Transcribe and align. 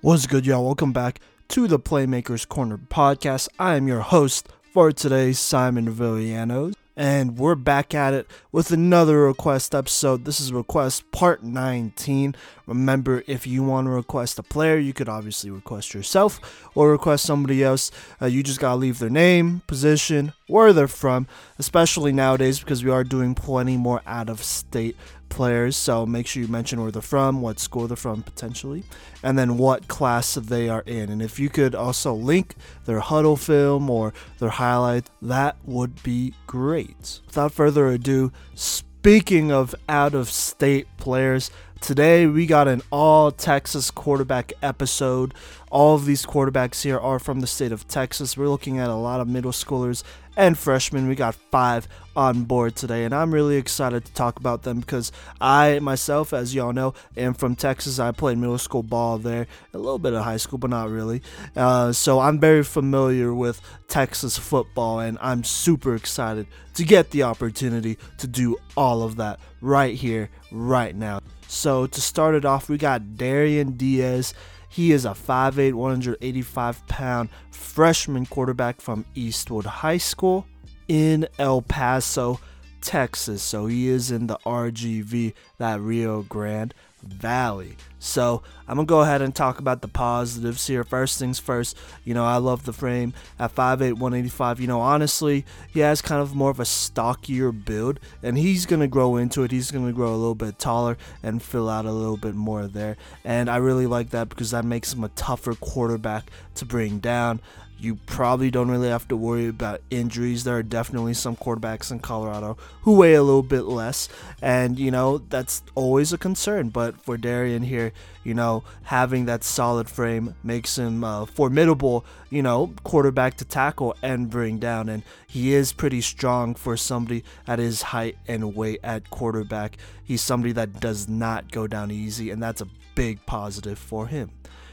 What's 0.00 0.28
good, 0.28 0.46
y'all? 0.46 0.64
Welcome 0.64 0.92
back 0.92 1.18
to 1.48 1.66
the 1.66 1.80
Playmakers 1.80 2.46
Corner 2.46 2.78
podcast. 2.78 3.48
I 3.58 3.74
am 3.74 3.88
your 3.88 4.02
host 4.02 4.48
for 4.72 4.92
today, 4.92 5.32
Simon 5.32 5.92
Villanos, 5.92 6.74
and 6.96 7.36
we're 7.36 7.56
back 7.56 7.96
at 7.96 8.14
it 8.14 8.28
with 8.52 8.70
another 8.70 9.22
request 9.22 9.74
episode. 9.74 10.24
This 10.24 10.40
is 10.40 10.52
request 10.52 11.10
part 11.10 11.42
19. 11.42 12.36
Remember, 12.68 13.24
if 13.26 13.44
you 13.44 13.64
want 13.64 13.86
to 13.86 13.90
request 13.90 14.38
a 14.38 14.44
player, 14.44 14.78
you 14.78 14.92
could 14.92 15.08
obviously 15.08 15.50
request 15.50 15.92
yourself 15.94 16.70
or 16.76 16.92
request 16.92 17.24
somebody 17.24 17.64
else. 17.64 17.90
Uh, 18.22 18.26
you 18.26 18.44
just 18.44 18.60
gotta 18.60 18.76
leave 18.76 19.00
their 19.00 19.10
name, 19.10 19.62
position, 19.66 20.32
where 20.46 20.72
they're 20.72 20.86
from, 20.86 21.26
especially 21.58 22.12
nowadays 22.12 22.60
because 22.60 22.84
we 22.84 22.90
are 22.92 23.02
doing 23.02 23.34
plenty 23.34 23.76
more 23.76 24.00
out 24.06 24.28
of 24.28 24.44
state 24.44 24.96
players. 25.28 25.76
So 25.76 26.06
make 26.06 26.26
sure 26.26 26.42
you 26.42 26.48
mention 26.48 26.80
where 26.80 26.90
they're 26.90 27.02
from, 27.02 27.40
what 27.40 27.58
school 27.58 27.86
they're 27.86 27.96
from 27.96 28.22
potentially, 28.22 28.84
and 29.22 29.38
then 29.38 29.58
what 29.58 29.88
class 29.88 30.34
they 30.34 30.68
are 30.68 30.82
in. 30.86 31.10
And 31.10 31.22
if 31.22 31.38
you 31.38 31.48
could 31.48 31.74
also 31.74 32.14
link 32.14 32.54
their 32.84 33.00
Hudl 33.00 33.38
film 33.38 33.90
or 33.90 34.12
their 34.38 34.50
highlight, 34.50 35.10
that 35.22 35.56
would 35.64 36.02
be 36.02 36.34
great. 36.46 37.20
Without 37.26 37.52
further 37.52 37.88
ado, 37.88 38.32
speaking 38.54 39.52
of 39.52 39.74
out 39.88 40.14
of 40.14 40.30
state 40.30 40.86
players, 40.96 41.50
Today 41.80 42.26
we 42.26 42.46
got 42.46 42.68
an 42.68 42.82
all 42.90 43.30
Texas 43.30 43.90
quarterback 43.90 44.52
episode. 44.62 45.32
All 45.70 45.94
of 45.94 46.04
these 46.04 46.26
quarterbacks 46.26 46.82
here 46.82 46.98
are 46.98 47.18
from 47.18 47.40
the 47.40 47.46
state 47.46 47.72
of 47.72 47.88
Texas. 47.88 48.36
We're 48.36 48.48
looking 48.48 48.78
at 48.78 48.90
a 48.90 48.94
lot 48.94 49.20
of 49.20 49.28
middle 49.28 49.52
schoolers 49.52 50.02
and 50.36 50.58
freshmen. 50.58 51.08
We 51.08 51.14
got 51.14 51.34
five 51.34 51.88
on 52.14 52.44
board 52.44 52.76
today, 52.76 53.04
and 53.04 53.14
I'm 53.14 53.32
really 53.32 53.56
excited 53.56 54.04
to 54.04 54.12
talk 54.12 54.38
about 54.38 54.64
them 54.64 54.80
because 54.80 55.12
I 55.40 55.78
myself, 55.78 56.32
as 56.32 56.54
y'all 56.54 56.72
know, 56.72 56.94
am 57.16 57.32
from 57.32 57.56
Texas. 57.56 57.98
I 57.98 58.12
played 58.12 58.38
middle 58.38 58.58
school 58.58 58.82
ball 58.82 59.18
there, 59.18 59.46
a 59.72 59.78
little 59.78 59.98
bit 59.98 60.12
of 60.12 60.24
high 60.24 60.36
school, 60.36 60.58
but 60.58 60.70
not 60.70 60.90
really. 60.90 61.22
Uh, 61.56 61.92
so 61.92 62.20
I'm 62.20 62.38
very 62.38 62.64
familiar 62.64 63.32
with 63.32 63.62
Texas 63.88 64.36
football, 64.36 65.00
and 65.00 65.16
I'm 65.22 65.42
super 65.42 65.94
excited 65.94 66.48
to 66.74 66.84
get 66.84 67.12
the 67.12 67.22
opportunity 67.22 67.98
to 68.18 68.26
do 68.26 68.58
all 68.76 69.02
of 69.02 69.16
that 69.16 69.40
right 69.60 69.94
here, 69.94 70.28
right 70.52 70.94
now. 70.94 71.20
So 71.48 71.86
to 71.86 72.00
start 72.00 72.34
it 72.34 72.44
off, 72.44 72.68
we 72.68 72.76
got 72.76 73.16
Darian 73.16 73.72
Diaz. 73.72 74.34
He 74.68 74.92
is 74.92 75.06
a 75.06 75.10
5'8, 75.10 75.72
185 75.72 76.86
pound 76.86 77.30
freshman 77.50 78.26
quarterback 78.26 78.82
from 78.82 79.06
Eastwood 79.14 79.64
High 79.64 79.96
School 79.96 80.46
in 80.88 81.26
El 81.38 81.62
Paso, 81.62 82.38
Texas. 82.80 83.42
So 83.42 83.66
he 83.66 83.88
is 83.88 84.10
in 84.10 84.26
the 84.26 84.38
RGV, 84.46 85.34
that 85.58 85.80
Rio 85.80 86.22
Grande 86.22 86.74
Valley. 87.02 87.76
So 88.00 88.42
I'm 88.66 88.76
gonna 88.76 88.86
go 88.86 89.02
ahead 89.02 89.22
and 89.22 89.34
talk 89.34 89.58
about 89.58 89.82
the 89.82 89.88
positives 89.88 90.66
here. 90.66 90.84
First 90.84 91.18
things 91.18 91.38
first, 91.38 91.76
you 92.04 92.12
know, 92.14 92.24
I 92.24 92.36
love 92.36 92.64
the 92.64 92.72
frame 92.72 93.12
at 93.38 93.54
5'8, 93.54 93.94
185. 93.94 94.60
You 94.60 94.66
know, 94.66 94.80
honestly, 94.80 95.44
he 95.68 95.80
has 95.80 96.02
kind 96.02 96.20
of 96.20 96.34
more 96.34 96.50
of 96.50 96.60
a 96.60 96.64
stockier 96.64 97.52
build, 97.52 98.00
and 98.22 98.36
he's 98.36 98.66
gonna 98.66 98.88
grow 98.88 99.16
into 99.16 99.42
it. 99.42 99.50
He's 99.50 99.70
gonna 99.70 99.92
grow 99.92 100.10
a 100.10 100.16
little 100.16 100.34
bit 100.34 100.58
taller 100.58 100.96
and 101.22 101.42
fill 101.42 101.68
out 101.68 101.86
a 101.86 101.92
little 101.92 102.16
bit 102.16 102.34
more 102.34 102.66
there. 102.66 102.96
And 103.24 103.48
I 103.48 103.56
really 103.56 103.86
like 103.86 104.10
that 104.10 104.28
because 104.28 104.50
that 104.50 104.64
makes 104.64 104.92
him 104.92 105.04
a 105.04 105.08
tougher 105.10 105.54
quarterback 105.54 106.30
to 106.56 106.64
bring 106.64 106.98
down 106.98 107.40
you 107.80 107.96
probably 108.06 108.50
don't 108.50 108.70
really 108.70 108.88
have 108.88 109.06
to 109.08 109.16
worry 109.16 109.46
about 109.46 109.80
injuries. 109.90 110.44
There 110.44 110.56
are 110.56 110.62
definitely 110.62 111.14
some 111.14 111.36
quarterbacks 111.36 111.90
in 111.90 112.00
Colorado 112.00 112.56
who 112.82 112.96
weigh 112.96 113.14
a 113.14 113.22
little 113.22 113.42
bit 113.42 113.62
less, 113.62 114.08
and 114.42 114.78
you 114.78 114.90
know 114.90 115.18
that's 115.18 115.62
always 115.74 116.12
a 116.12 116.18
concern. 116.18 116.70
But 116.70 117.00
for 117.00 117.16
Darian 117.16 117.62
here, 117.62 117.92
you 118.24 118.34
know 118.34 118.64
having 118.84 119.26
that 119.26 119.44
solid 119.44 119.88
frame 119.88 120.34
makes 120.42 120.76
him 120.76 121.02
formidable, 121.26 122.04
you 122.30 122.42
know, 122.42 122.72
quarterback 122.82 123.36
to 123.36 123.44
tackle 123.44 123.94
and 124.02 124.28
bring 124.30 124.58
down, 124.58 124.88
and 124.88 125.02
he 125.26 125.54
is 125.54 125.72
pretty 125.72 126.00
strong 126.00 126.54
for 126.54 126.76
somebody 126.76 127.22
at 127.46 127.58
his 127.58 127.82
height 127.82 128.18
and 128.26 128.56
weight 128.56 128.80
at 128.82 129.08
quarterback. 129.10 129.76
He's 130.02 130.20
somebody 130.20 130.52
that 130.52 130.80
does 130.80 131.08
not 131.08 131.52
go 131.52 131.66
down 131.66 131.90
easy, 131.90 132.30
and 132.30 132.42
that's 132.42 132.60
a 132.60 132.68
big 132.94 133.24
positive 133.26 133.78
for 133.78 134.08
him. 134.08 134.30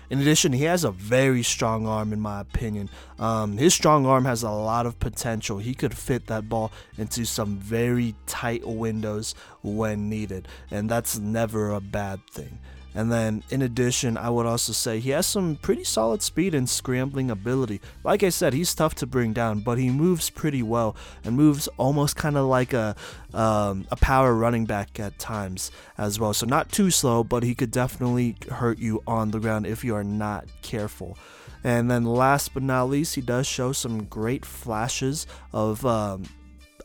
In 0.10 0.20
addition, 0.20 0.54
he 0.54 0.64
has 0.64 0.84
a 0.84 0.92
very 0.92 1.44
strong 1.44 1.88
arm, 1.88 2.14
in 2.14 2.20
my 2.20 2.42
opinion. 2.42 2.90
Um, 3.20 3.58
his 3.58 3.74
strong 3.74 4.06
arm 4.06 4.26
has 4.26 4.44
a 4.44 4.52
lot 4.52 4.86
of 4.86 5.00
potential. 5.00 5.58
He 5.58 5.74
could 5.74 5.98
fit 5.98 6.28
that 6.28 6.48
ball 6.48 6.72
into 6.98 7.26
some 7.26 7.58
very 7.58 8.16
tight 8.28 8.68
windows 8.68 9.34
when 9.64 10.10
needed, 10.10 10.48
and 10.70 10.90
that's 10.90 11.18
never 11.18 11.72
a 11.72 11.82
bad 11.82 12.20
thing. 12.30 12.60
And 12.96 13.12
then, 13.12 13.44
in 13.50 13.62
addition, 13.62 14.18
I 14.18 14.30
would 14.30 14.46
also 14.46 14.72
say 14.72 15.00
he 15.00 15.10
has 15.10 15.28
some 15.28 15.58
pretty 15.58 15.84
solid 15.84 16.22
speed 16.22 16.56
and 16.56 16.70
scrambling 16.70 17.30
ability. 17.30 17.82
Like 18.06 18.24
I 18.24 18.30
said, 18.30 18.54
he's 18.54 18.74
tough 18.74 18.96
to 18.96 19.06
bring 19.06 19.34
down, 19.34 19.60
but 19.60 19.78
he 19.78 19.90
moves 19.90 20.30
pretty 20.30 20.64
well 20.64 20.96
and 21.26 21.36
moves 21.36 21.68
almost 21.78 22.16
kind 22.16 22.38
of 22.38 22.46
like 22.46 22.72
a 22.72 22.96
um, 23.34 23.86
a 23.92 23.98
power 23.98 24.34
running 24.34 24.66
back 24.66 24.98
at 24.98 25.20
times 25.20 25.72
as 25.98 26.22
well. 26.22 26.34
So 26.34 26.46
not 26.46 26.72
too 26.72 26.90
slow, 26.90 27.26
but 27.26 27.44
he 27.44 27.54
could 27.54 27.72
definitely 27.72 28.38
hurt 28.50 28.80
you 28.80 29.04
on 29.06 29.32
the 29.32 29.40
ground 29.40 29.68
if 29.68 29.84
you 29.84 29.94
are 29.94 30.04
not 30.04 30.46
careful. 30.62 31.18
And 31.66 31.92
then, 31.92 32.06
last 32.06 32.54
but 32.54 32.64
not 32.64 32.86
least, 32.86 33.16
he 33.16 33.22
does 33.22 33.46
show 33.46 33.74
some 33.74 34.06
great 34.06 34.46
flashes 34.46 35.28
of 35.52 35.86
um, 35.86 36.24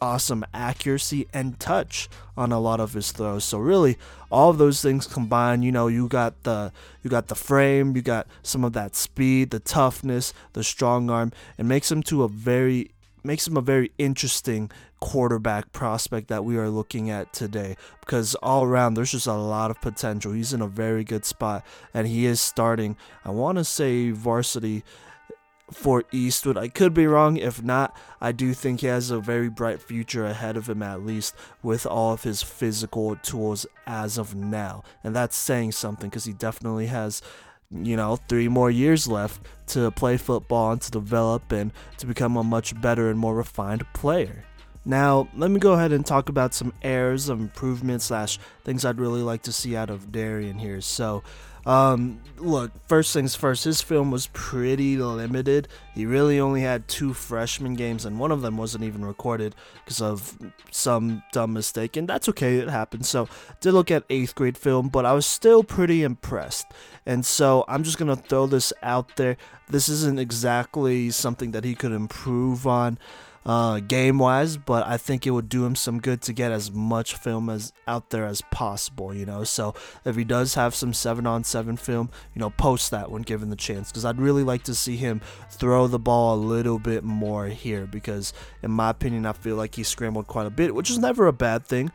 awesome 0.00 0.44
accuracy 0.54 1.26
and 1.32 1.58
touch 1.60 2.08
on 2.36 2.52
a 2.52 2.60
lot 2.60 2.80
of 2.80 2.94
his 2.94 3.12
throws. 3.12 3.44
So 3.44 3.58
really, 3.58 3.98
all 4.30 4.50
of 4.50 4.58
those 4.58 4.80
things 4.82 5.06
combined, 5.06 5.64
you 5.64 5.72
know, 5.72 5.88
you 5.88 6.08
got 6.08 6.42
the 6.44 6.72
you 7.02 7.10
got 7.10 7.28
the 7.28 7.34
frame, 7.34 7.94
you 7.96 8.02
got 8.02 8.26
some 8.42 8.64
of 8.64 8.72
that 8.72 8.96
speed, 8.96 9.50
the 9.50 9.60
toughness, 9.60 10.32
the 10.52 10.64
strong 10.64 11.10
arm, 11.10 11.32
and 11.58 11.68
makes 11.68 11.90
him 11.90 12.02
to 12.04 12.22
a 12.22 12.28
very 12.28 12.90
makes 13.22 13.46
him 13.46 13.56
a 13.56 13.60
very 13.60 13.92
interesting 13.98 14.70
quarterback 15.00 15.72
prospect 15.72 16.28
that 16.28 16.44
we 16.44 16.56
are 16.58 16.68
looking 16.68 17.10
at 17.10 17.32
today 17.32 17.76
because 18.00 18.34
all 18.36 18.64
around 18.64 18.94
there's 18.94 19.12
just 19.12 19.26
a 19.26 19.34
lot 19.34 19.70
of 19.70 19.80
potential. 19.80 20.32
He's 20.32 20.52
in 20.52 20.60
a 20.60 20.66
very 20.66 21.04
good 21.04 21.24
spot 21.24 21.64
and 21.94 22.06
he 22.06 22.26
is 22.26 22.40
starting, 22.40 22.96
I 23.24 23.30
want 23.30 23.58
to 23.58 23.64
say 23.64 24.10
varsity 24.10 24.84
for 25.72 26.04
Eastwood. 26.12 26.56
I 26.56 26.68
could 26.68 26.94
be 26.94 27.06
wrong. 27.06 27.36
If 27.36 27.62
not, 27.62 27.96
I 28.20 28.32
do 28.32 28.54
think 28.54 28.80
he 28.80 28.86
has 28.86 29.10
a 29.10 29.20
very 29.20 29.48
bright 29.48 29.80
future 29.80 30.26
ahead 30.26 30.56
of 30.56 30.68
him, 30.68 30.82
at 30.82 31.04
least 31.04 31.34
with 31.62 31.86
all 31.86 32.12
of 32.12 32.22
his 32.22 32.42
physical 32.42 33.16
tools 33.16 33.66
as 33.86 34.18
of 34.18 34.34
now. 34.34 34.82
And 35.04 35.14
that's 35.14 35.36
saying 35.36 35.72
something 35.72 36.10
because 36.10 36.24
he 36.24 36.32
definitely 36.32 36.86
has, 36.86 37.22
you 37.70 37.96
know, 37.96 38.16
three 38.28 38.48
more 38.48 38.70
years 38.70 39.06
left 39.08 39.40
to 39.68 39.90
play 39.90 40.16
football 40.16 40.72
and 40.72 40.82
to 40.82 40.90
develop 40.90 41.52
and 41.52 41.72
to 41.98 42.06
become 42.06 42.36
a 42.36 42.44
much 42.44 42.80
better 42.80 43.10
and 43.10 43.18
more 43.18 43.34
refined 43.34 43.84
player. 43.92 44.44
Now, 44.84 45.28
let 45.36 45.50
me 45.50 45.60
go 45.60 45.74
ahead 45.74 45.92
and 45.92 46.06
talk 46.06 46.30
about 46.30 46.54
some 46.54 46.72
errors 46.80 47.28
of 47.28 47.38
improvement 47.38 48.00
slash 48.00 48.38
things 48.64 48.84
I'd 48.84 48.98
really 48.98 49.20
like 49.20 49.42
to 49.42 49.52
see 49.52 49.76
out 49.76 49.90
of 49.90 50.10
Darian 50.10 50.58
here. 50.58 50.80
So, 50.80 51.22
um, 51.66 52.20
look, 52.38 52.70
first 52.88 53.12
things 53.12 53.34
first, 53.34 53.64
his 53.64 53.80
film 53.82 54.10
was 54.10 54.28
pretty 54.28 54.96
limited. 54.96 55.68
He 55.94 56.06
really 56.06 56.40
only 56.40 56.62
had 56.62 56.88
two 56.88 57.12
freshman 57.12 57.74
games, 57.74 58.04
and 58.04 58.18
one 58.18 58.32
of 58.32 58.42
them 58.42 58.56
wasn't 58.56 58.84
even 58.84 59.04
recorded 59.04 59.54
because 59.84 60.00
of 60.00 60.38
some 60.70 61.22
dumb 61.32 61.52
mistake, 61.52 61.96
and 61.96 62.08
that's 62.08 62.28
okay, 62.30 62.58
it 62.58 62.68
happened. 62.68 63.04
So, 63.06 63.28
did 63.60 63.72
look 63.72 63.90
at 63.90 64.04
eighth 64.08 64.34
grade 64.34 64.56
film, 64.56 64.88
but 64.88 65.04
I 65.04 65.12
was 65.12 65.26
still 65.26 65.62
pretty 65.62 66.02
impressed. 66.02 66.66
And 67.04 67.24
so, 67.26 67.64
I'm 67.68 67.82
just 67.82 67.98
gonna 67.98 68.16
throw 68.16 68.46
this 68.46 68.72
out 68.82 69.16
there. 69.16 69.36
This 69.68 69.88
isn't 69.88 70.18
exactly 70.18 71.10
something 71.10 71.50
that 71.52 71.64
he 71.64 71.74
could 71.74 71.92
improve 71.92 72.66
on 72.66 72.98
uh, 73.46 73.80
game 73.80 74.18
wise, 74.18 74.56
but 74.56 74.86
I 74.86 74.96
think 74.96 75.26
it 75.26 75.30
would 75.30 75.48
do 75.48 75.64
him 75.64 75.74
some 75.74 76.00
good 76.00 76.20
to 76.22 76.32
get 76.32 76.52
as 76.52 76.70
much 76.70 77.14
film 77.14 77.48
as 77.48 77.72
out 77.86 78.10
there 78.10 78.26
as 78.26 78.42
possible, 78.50 79.14
you 79.14 79.24
know. 79.24 79.44
So 79.44 79.74
if 80.04 80.16
he 80.16 80.24
does 80.24 80.54
have 80.54 80.74
some 80.74 80.92
seven 80.92 81.26
on 81.26 81.44
seven 81.44 81.76
film, 81.76 82.10
you 82.34 82.40
know, 82.40 82.50
post 82.50 82.90
that 82.90 83.10
when 83.10 83.22
given 83.22 83.48
the 83.50 83.56
chance 83.56 83.90
because 83.90 84.04
I'd 84.04 84.20
really 84.20 84.44
like 84.44 84.64
to 84.64 84.74
see 84.74 84.96
him 84.96 85.20
throw 85.50 85.86
the 85.86 85.98
ball 85.98 86.34
a 86.34 86.36
little 86.36 86.78
bit 86.78 87.02
more 87.02 87.46
here 87.46 87.86
because, 87.86 88.32
in 88.62 88.70
my 88.70 88.90
opinion, 88.90 89.24
I 89.24 89.32
feel 89.32 89.56
like 89.56 89.74
he 89.74 89.84
scrambled 89.84 90.26
quite 90.26 90.46
a 90.46 90.50
bit, 90.50 90.74
which 90.74 90.90
is 90.90 90.98
never 90.98 91.26
a 91.26 91.32
bad 91.32 91.64
thing. 91.64 91.90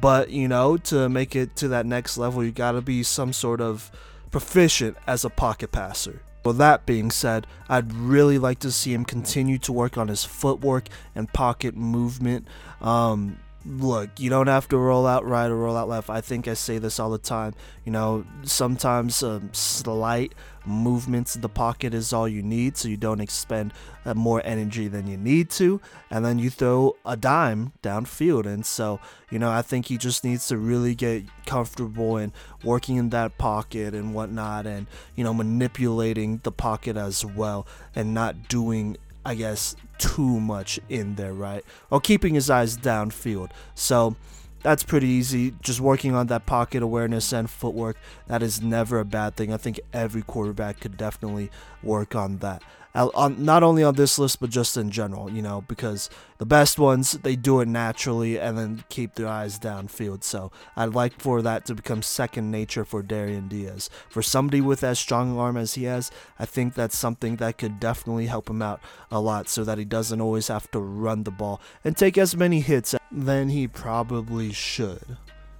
But 0.00 0.30
you 0.30 0.48
know, 0.48 0.76
to 0.76 1.08
make 1.08 1.34
it 1.36 1.56
to 1.56 1.68
that 1.68 1.86
next 1.86 2.18
level, 2.18 2.44
you 2.44 2.52
got 2.52 2.72
to 2.72 2.82
be 2.82 3.02
some 3.02 3.32
sort 3.32 3.60
of 3.60 3.90
proficient 4.30 4.96
as 5.06 5.24
a 5.24 5.30
pocket 5.30 5.72
passer. 5.72 6.22
With 6.44 6.58
that 6.58 6.86
being 6.86 7.10
said, 7.10 7.46
I'd 7.68 7.92
really 7.92 8.38
like 8.38 8.58
to 8.60 8.72
see 8.72 8.92
him 8.92 9.04
continue 9.04 9.58
to 9.58 9.72
work 9.72 9.96
on 9.96 10.08
his 10.08 10.24
footwork 10.24 10.88
and 11.14 11.32
pocket 11.32 11.76
movement. 11.76 12.46
Um, 12.80 13.38
look, 13.64 14.18
you 14.18 14.28
don't 14.28 14.48
have 14.48 14.68
to 14.68 14.78
roll 14.78 15.06
out 15.06 15.24
right 15.24 15.50
or 15.50 15.56
roll 15.56 15.76
out 15.76 15.88
left. 15.88 16.10
I 16.10 16.20
think 16.20 16.48
I 16.48 16.54
say 16.54 16.78
this 16.78 16.98
all 16.98 17.10
the 17.10 17.18
time. 17.18 17.54
You 17.84 17.92
know, 17.92 18.24
sometimes 18.42 19.22
um, 19.22 19.50
slight 19.52 20.34
movements 20.64 21.34
in 21.34 21.42
the 21.42 21.48
pocket 21.48 21.94
is 21.94 22.12
all 22.12 22.28
you 22.28 22.42
need, 22.42 22.76
so 22.76 22.88
you 22.88 22.96
don't 22.96 23.20
expend 23.20 23.72
uh, 24.04 24.14
more 24.14 24.42
energy 24.44 24.88
than 24.88 25.06
you 25.06 25.16
need 25.16 25.50
to, 25.50 25.80
and 26.10 26.24
then 26.24 26.38
you 26.38 26.50
throw 26.50 26.96
a 27.04 27.16
dime 27.16 27.72
downfield. 27.82 28.46
And 28.46 28.64
so, 28.64 29.00
you 29.30 29.38
know, 29.38 29.50
I 29.50 29.62
think 29.62 29.86
he 29.86 29.98
just 29.98 30.24
needs 30.24 30.48
to 30.48 30.56
really 30.56 30.94
get 30.94 31.24
comfortable 31.46 32.16
and 32.16 32.32
working 32.64 32.96
in 32.96 33.10
that 33.10 33.38
pocket 33.38 33.94
and 33.94 34.14
whatnot, 34.14 34.66
and 34.66 34.86
you 35.16 35.24
know, 35.24 35.34
manipulating 35.34 36.40
the 36.42 36.52
pocket 36.52 36.96
as 36.96 37.24
well, 37.24 37.66
and 37.94 38.14
not 38.14 38.48
doing 38.48 38.96
I 39.24 39.36
guess, 39.36 39.76
too 39.98 40.40
much 40.40 40.80
in 40.88 41.14
there, 41.14 41.32
right? 41.32 41.64
Or 41.90 42.00
keeping 42.00 42.34
his 42.34 42.50
eyes 42.50 42.76
downfield. 42.76 43.50
So 43.74 44.16
that's 44.62 44.82
pretty 44.82 45.08
easy. 45.08 45.54
Just 45.60 45.80
working 45.80 46.14
on 46.14 46.28
that 46.28 46.46
pocket 46.46 46.82
awareness 46.82 47.32
and 47.32 47.50
footwork, 47.50 47.96
that 48.26 48.42
is 48.42 48.62
never 48.62 49.00
a 49.00 49.04
bad 49.04 49.36
thing. 49.36 49.52
I 49.52 49.56
think 49.56 49.80
every 49.92 50.22
quarterback 50.22 50.80
could 50.80 50.96
definitely 50.96 51.50
work 51.82 52.14
on 52.14 52.38
that 52.38 52.62
on 52.94 53.44
not 53.44 53.62
only 53.62 53.82
on 53.82 53.94
this 53.94 54.18
list 54.18 54.40
but 54.40 54.50
just 54.50 54.76
in 54.76 54.90
general, 54.90 55.30
you 55.30 55.42
know, 55.42 55.64
because 55.66 56.10
the 56.38 56.46
best 56.46 56.78
ones 56.78 57.12
they 57.12 57.36
do 57.36 57.60
it 57.60 57.68
naturally 57.68 58.38
and 58.38 58.58
then 58.58 58.84
keep 58.88 59.14
their 59.14 59.28
eyes 59.28 59.58
downfield. 59.58 60.22
So 60.24 60.50
I'd 60.76 60.94
like 60.94 61.20
for 61.20 61.42
that 61.42 61.64
to 61.66 61.74
become 61.74 62.02
second 62.02 62.50
nature 62.50 62.84
for 62.84 63.02
Darian 63.02 63.48
Diaz. 63.48 63.88
For 64.08 64.22
somebody 64.22 64.60
with 64.60 64.84
as 64.84 64.98
strong 64.98 65.32
an 65.32 65.38
arm 65.38 65.56
as 65.56 65.74
he 65.74 65.84
has, 65.84 66.10
I 66.38 66.44
think 66.44 66.74
that's 66.74 66.98
something 66.98 67.36
that 67.36 67.58
could 67.58 67.80
definitely 67.80 68.26
help 68.26 68.50
him 68.50 68.62
out 68.62 68.80
a 69.10 69.20
lot 69.20 69.48
so 69.48 69.64
that 69.64 69.78
he 69.78 69.84
doesn't 69.84 70.20
always 70.20 70.48
have 70.48 70.70
to 70.72 70.80
run 70.80 71.24
the 71.24 71.30
ball 71.30 71.60
and 71.84 71.96
take 71.96 72.18
as 72.18 72.36
many 72.36 72.60
hits 72.60 72.94
than 73.10 73.48
he 73.48 73.68
probably 73.68 74.52
should. 74.52 75.16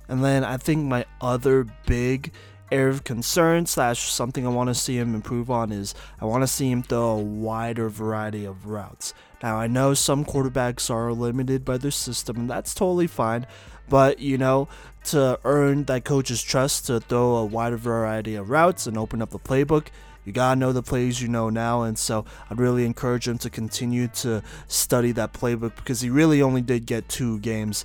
And 0.08 0.22
then 0.22 0.44
I 0.44 0.58
think 0.58 0.84
my 0.84 1.06
other 1.20 1.66
big 1.86 2.32
area 2.72 2.88
of 2.88 3.04
concern 3.04 3.66
slash 3.66 4.10
something 4.10 4.46
I 4.46 4.50
want 4.50 4.68
to 4.68 4.74
see 4.74 4.96
him 4.96 5.14
improve 5.14 5.50
on 5.50 5.70
is 5.70 5.94
I 6.20 6.24
want 6.24 6.42
to 6.42 6.46
see 6.46 6.70
him 6.70 6.82
throw 6.82 7.10
a 7.10 7.18
wider 7.18 7.88
variety 7.88 8.44
of 8.44 8.66
routes. 8.66 9.12
Now 9.42 9.56
I 9.56 9.66
know 9.66 9.94
some 9.94 10.24
quarterbacks 10.24 10.90
are 10.90 11.12
limited 11.12 11.64
by 11.64 11.78
their 11.78 11.90
system, 11.90 12.36
and 12.36 12.50
that's 12.50 12.74
totally 12.74 13.06
fine. 13.06 13.46
But 13.88 14.20
you 14.20 14.38
know, 14.38 14.68
to 15.04 15.38
earn 15.44 15.84
that 15.84 16.04
coach's 16.04 16.42
trust 16.42 16.86
to 16.86 17.00
throw 17.00 17.36
a 17.36 17.44
wider 17.44 17.76
variety 17.76 18.36
of 18.36 18.50
routes 18.50 18.86
and 18.86 18.96
open 18.96 19.20
up 19.20 19.30
the 19.30 19.38
playbook, 19.38 19.88
you 20.24 20.32
gotta 20.32 20.58
know 20.58 20.72
the 20.72 20.82
plays 20.82 21.20
you 21.20 21.28
know 21.28 21.50
now, 21.50 21.82
and 21.82 21.98
so 21.98 22.24
I'd 22.48 22.60
really 22.60 22.86
encourage 22.86 23.28
him 23.28 23.38
to 23.38 23.50
continue 23.50 24.08
to 24.08 24.42
study 24.68 25.12
that 25.12 25.32
playbook 25.32 25.76
because 25.76 26.00
he 26.00 26.08
really 26.08 26.40
only 26.40 26.62
did 26.62 26.86
get 26.86 27.08
two 27.08 27.38
games 27.40 27.84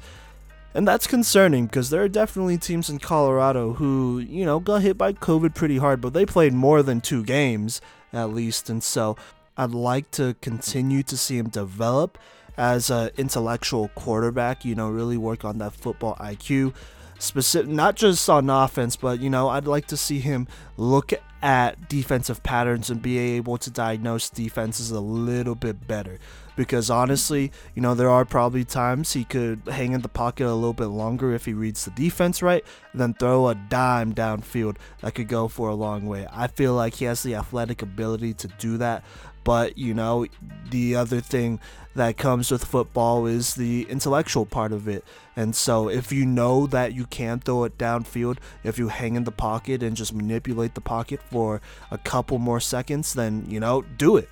and 0.73 0.87
that's 0.87 1.07
concerning 1.07 1.65
because 1.65 1.89
there 1.89 2.03
are 2.03 2.09
definitely 2.09 2.57
teams 2.57 2.89
in 2.89 2.99
Colorado 2.99 3.73
who, 3.73 4.19
you 4.19 4.45
know, 4.45 4.59
got 4.59 4.81
hit 4.81 4.97
by 4.97 5.13
COVID 5.13 5.55
pretty 5.55 5.77
hard, 5.77 6.01
but 6.01 6.13
they 6.13 6.25
played 6.25 6.53
more 6.53 6.83
than 6.83 7.01
two 7.01 7.23
games 7.23 7.81
at 8.13 8.33
least. 8.33 8.69
And 8.69 8.83
so 8.83 9.15
I'd 9.55 9.71
like 9.71 10.11
to 10.11 10.35
continue 10.41 11.03
to 11.03 11.17
see 11.17 11.37
him 11.37 11.49
develop 11.49 12.17
as 12.57 12.89
an 12.89 13.11
intellectual 13.17 13.89
quarterback, 13.89 14.65
you 14.65 14.75
know, 14.75 14.89
really 14.89 15.17
work 15.17 15.45
on 15.45 15.57
that 15.59 15.73
football 15.73 16.15
IQ. 16.15 16.73
Specific, 17.19 17.67
not 17.69 17.95
just 17.95 18.29
on 18.29 18.49
offense, 18.49 18.95
but 18.95 19.19
you 19.19 19.29
know, 19.29 19.49
I'd 19.49 19.65
like 19.65 19.87
to 19.87 19.97
see 19.97 20.19
him 20.19 20.47
look 20.77 21.13
at 21.41 21.87
defensive 21.89 22.41
patterns 22.43 22.89
and 22.89 23.01
be 23.01 23.17
able 23.17 23.57
to 23.57 23.69
diagnose 23.69 24.29
defenses 24.29 24.91
a 24.91 24.99
little 24.99 25.55
bit 25.55 25.87
better 25.87 26.19
because 26.57 26.89
honestly, 26.89 27.51
you 27.75 27.81
know, 27.81 27.95
there 27.95 28.09
are 28.09 28.25
probably 28.25 28.65
times 28.65 29.13
he 29.13 29.23
could 29.23 29.61
hang 29.67 29.93
in 29.93 30.01
the 30.01 30.09
pocket 30.09 30.47
a 30.47 30.53
little 30.53 30.73
bit 30.73 30.87
longer 30.87 31.33
if 31.33 31.45
he 31.45 31.53
reads 31.53 31.85
the 31.85 31.91
defense 31.91 32.41
right, 32.41 32.65
then 32.93 33.13
throw 33.13 33.47
a 33.47 33.55
dime 33.55 34.13
downfield 34.13 34.75
that 35.01 35.15
could 35.15 35.29
go 35.29 35.47
for 35.47 35.69
a 35.69 35.75
long 35.75 36.05
way. 36.07 36.27
I 36.31 36.47
feel 36.47 36.73
like 36.73 36.95
he 36.95 37.05
has 37.05 37.23
the 37.23 37.35
athletic 37.35 37.81
ability 37.81 38.33
to 38.33 38.47
do 38.59 38.77
that, 38.77 39.03
but 39.47 39.77
you 39.77 39.93
know, 39.93 40.27
the 40.71 40.97
other 40.97 41.21
thing 41.21 41.61
that 41.95 42.17
comes 42.17 42.51
with 42.51 42.65
football 42.65 43.25
is 43.25 43.55
the 43.55 43.87
intellectual 43.89 44.45
part 44.45 44.73
of 44.73 44.89
it. 44.89 45.05
And 45.37 45.55
so, 45.55 45.87
if 45.87 46.11
you 46.11 46.25
know 46.25 46.67
that 46.67 46.93
you 46.93 47.05
can 47.05 47.39
throw 47.39 47.63
it 47.63 47.77
downfield, 47.77 48.39
if 48.65 48.77
you 48.77 48.89
hang 48.89 49.15
in 49.15 49.23
the 49.23 49.31
pocket 49.31 49.81
and 49.81 49.95
just 49.95 50.13
manipulate 50.13 50.75
the 50.75 50.81
pocket 50.81 51.21
for 51.31 51.61
a 51.89 51.97
couple 51.97 52.39
more 52.39 52.59
seconds, 52.59 53.13
then 53.13 53.45
you 53.47 53.61
know, 53.61 53.83
do 53.97 54.17
it. 54.17 54.27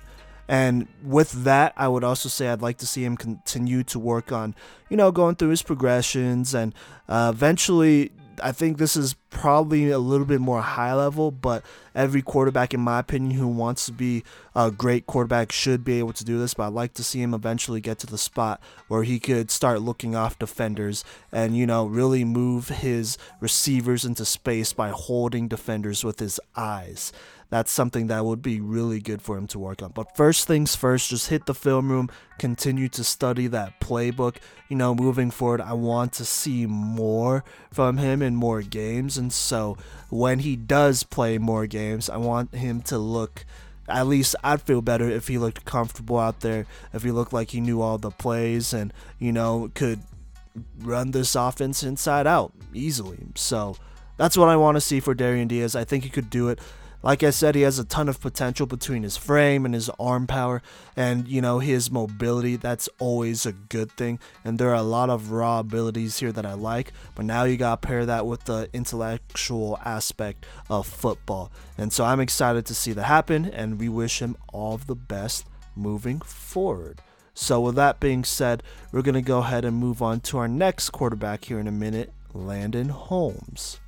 And 0.48 0.86
with 1.02 1.32
that, 1.44 1.72
I 1.78 1.88
would 1.88 2.04
also 2.04 2.28
say 2.28 2.48
I'd 2.48 2.60
like 2.60 2.76
to 2.78 2.86
see 2.86 3.02
him 3.02 3.16
continue 3.16 3.84
to 3.84 3.98
work 3.98 4.32
on, 4.32 4.54
you 4.90 4.98
know, 4.98 5.10
going 5.12 5.36
through 5.36 5.48
his 5.48 5.62
progressions 5.62 6.54
and 6.54 6.74
uh, 7.08 7.32
eventually. 7.34 8.12
I 8.42 8.52
think 8.52 8.78
this 8.78 8.96
is 8.96 9.14
probably 9.30 9.90
a 9.90 9.98
little 9.98 10.26
bit 10.26 10.40
more 10.40 10.62
high 10.62 10.94
level, 10.94 11.30
but 11.30 11.62
every 11.94 12.22
quarterback, 12.22 12.72
in 12.72 12.80
my 12.80 13.00
opinion, 13.00 13.38
who 13.38 13.46
wants 13.46 13.86
to 13.86 13.92
be 13.92 14.24
a 14.54 14.70
great 14.70 15.06
quarterback 15.06 15.52
should 15.52 15.84
be 15.84 15.98
able 15.98 16.12
to 16.14 16.24
do 16.24 16.38
this. 16.38 16.54
But 16.54 16.68
I'd 16.68 16.72
like 16.72 16.94
to 16.94 17.04
see 17.04 17.22
him 17.22 17.34
eventually 17.34 17.80
get 17.80 17.98
to 18.00 18.06
the 18.06 18.18
spot 18.18 18.60
where 18.88 19.02
he 19.02 19.18
could 19.18 19.50
start 19.50 19.82
looking 19.82 20.16
off 20.16 20.38
defenders 20.38 21.04
and, 21.30 21.56
you 21.56 21.66
know, 21.66 21.86
really 21.86 22.24
move 22.24 22.68
his 22.68 23.18
receivers 23.40 24.04
into 24.04 24.24
space 24.24 24.72
by 24.72 24.88
holding 24.90 25.48
defenders 25.48 26.04
with 26.04 26.18
his 26.18 26.40
eyes 26.56 27.12
that's 27.48 27.70
something 27.70 28.08
that 28.08 28.24
would 28.24 28.42
be 28.42 28.60
really 28.60 29.00
good 29.00 29.22
for 29.22 29.36
him 29.36 29.46
to 29.48 29.58
work 29.58 29.82
on. 29.82 29.92
But 29.92 30.16
first 30.16 30.46
things 30.46 30.74
first, 30.74 31.10
just 31.10 31.28
hit 31.28 31.46
the 31.46 31.54
film 31.54 31.90
room, 31.90 32.10
continue 32.38 32.88
to 32.90 33.04
study 33.04 33.46
that 33.48 33.80
playbook. 33.80 34.36
You 34.68 34.76
know, 34.76 34.94
moving 34.94 35.30
forward, 35.30 35.60
I 35.60 35.72
want 35.74 36.12
to 36.14 36.24
see 36.24 36.66
more 36.66 37.44
from 37.72 37.98
him 37.98 38.22
in 38.22 38.34
more 38.34 38.62
games. 38.62 39.16
And 39.16 39.32
so 39.32 39.76
when 40.10 40.40
he 40.40 40.56
does 40.56 41.02
play 41.04 41.38
more 41.38 41.66
games, 41.66 42.10
I 42.10 42.16
want 42.16 42.54
him 42.54 42.82
to 42.82 42.98
look 42.98 43.44
at 43.88 44.06
least 44.06 44.34
I'd 44.42 44.62
feel 44.62 44.82
better 44.82 45.08
if 45.08 45.28
he 45.28 45.38
looked 45.38 45.64
comfortable 45.64 46.18
out 46.18 46.40
there, 46.40 46.66
if 46.92 47.02
he 47.02 47.10
looked 47.10 47.32
like 47.32 47.50
he 47.50 47.60
knew 47.60 47.80
all 47.80 47.98
the 47.98 48.10
plays 48.10 48.72
and, 48.72 48.92
you 49.18 49.32
know, 49.32 49.70
could 49.74 50.00
run 50.80 51.12
this 51.12 51.34
offense 51.34 51.82
inside 51.82 52.26
out 52.26 52.52
easily. 52.74 53.18
So 53.34 53.76
that's 54.16 54.36
what 54.36 54.48
I 54.48 54.56
want 54.56 54.76
to 54.76 54.80
see 54.80 55.00
for 55.00 55.14
Darian 55.14 55.48
Diaz. 55.48 55.76
I 55.76 55.84
think 55.84 56.04
he 56.04 56.10
could 56.10 56.30
do 56.30 56.48
it. 56.48 56.58
Like 57.06 57.22
I 57.22 57.30
said, 57.30 57.54
he 57.54 57.60
has 57.60 57.78
a 57.78 57.84
ton 57.84 58.08
of 58.08 58.20
potential 58.20 58.66
between 58.66 59.04
his 59.04 59.16
frame 59.16 59.64
and 59.64 59.72
his 59.72 59.88
arm 59.90 60.26
power 60.26 60.60
and, 60.96 61.28
you 61.28 61.40
know, 61.40 61.60
his 61.60 61.88
mobility. 61.88 62.56
That's 62.56 62.88
always 62.98 63.46
a 63.46 63.52
good 63.52 63.92
thing. 63.92 64.18
And 64.44 64.58
there 64.58 64.70
are 64.70 64.74
a 64.74 64.82
lot 64.82 65.08
of 65.08 65.30
raw 65.30 65.60
abilities 65.60 66.18
here 66.18 66.32
that 66.32 66.44
I 66.44 66.54
like. 66.54 66.92
But 67.14 67.26
now 67.26 67.44
you 67.44 67.56
got 67.58 67.80
to 67.80 67.86
pair 67.86 68.06
that 68.06 68.26
with 68.26 68.46
the 68.46 68.68
intellectual 68.72 69.78
aspect 69.84 70.46
of 70.68 70.88
football. 70.88 71.52
And 71.78 71.92
so 71.92 72.04
I'm 72.04 72.18
excited 72.18 72.66
to 72.66 72.74
see 72.74 72.92
that 72.94 73.04
happen. 73.04 73.44
And 73.44 73.78
we 73.78 73.88
wish 73.88 74.20
him 74.20 74.36
all 74.52 74.76
the 74.76 74.96
best 74.96 75.46
moving 75.76 76.20
forward. 76.22 77.02
So, 77.34 77.60
with 77.60 77.76
that 77.76 78.00
being 78.00 78.24
said, 78.24 78.64
we're 78.90 79.02
going 79.02 79.14
to 79.14 79.22
go 79.22 79.38
ahead 79.38 79.64
and 79.64 79.76
move 79.76 80.02
on 80.02 80.18
to 80.22 80.38
our 80.38 80.48
next 80.48 80.90
quarterback 80.90 81.44
here 81.44 81.60
in 81.60 81.68
a 81.68 81.72
minute, 81.72 82.12
Landon 82.34 82.88
Holmes. 82.88 83.78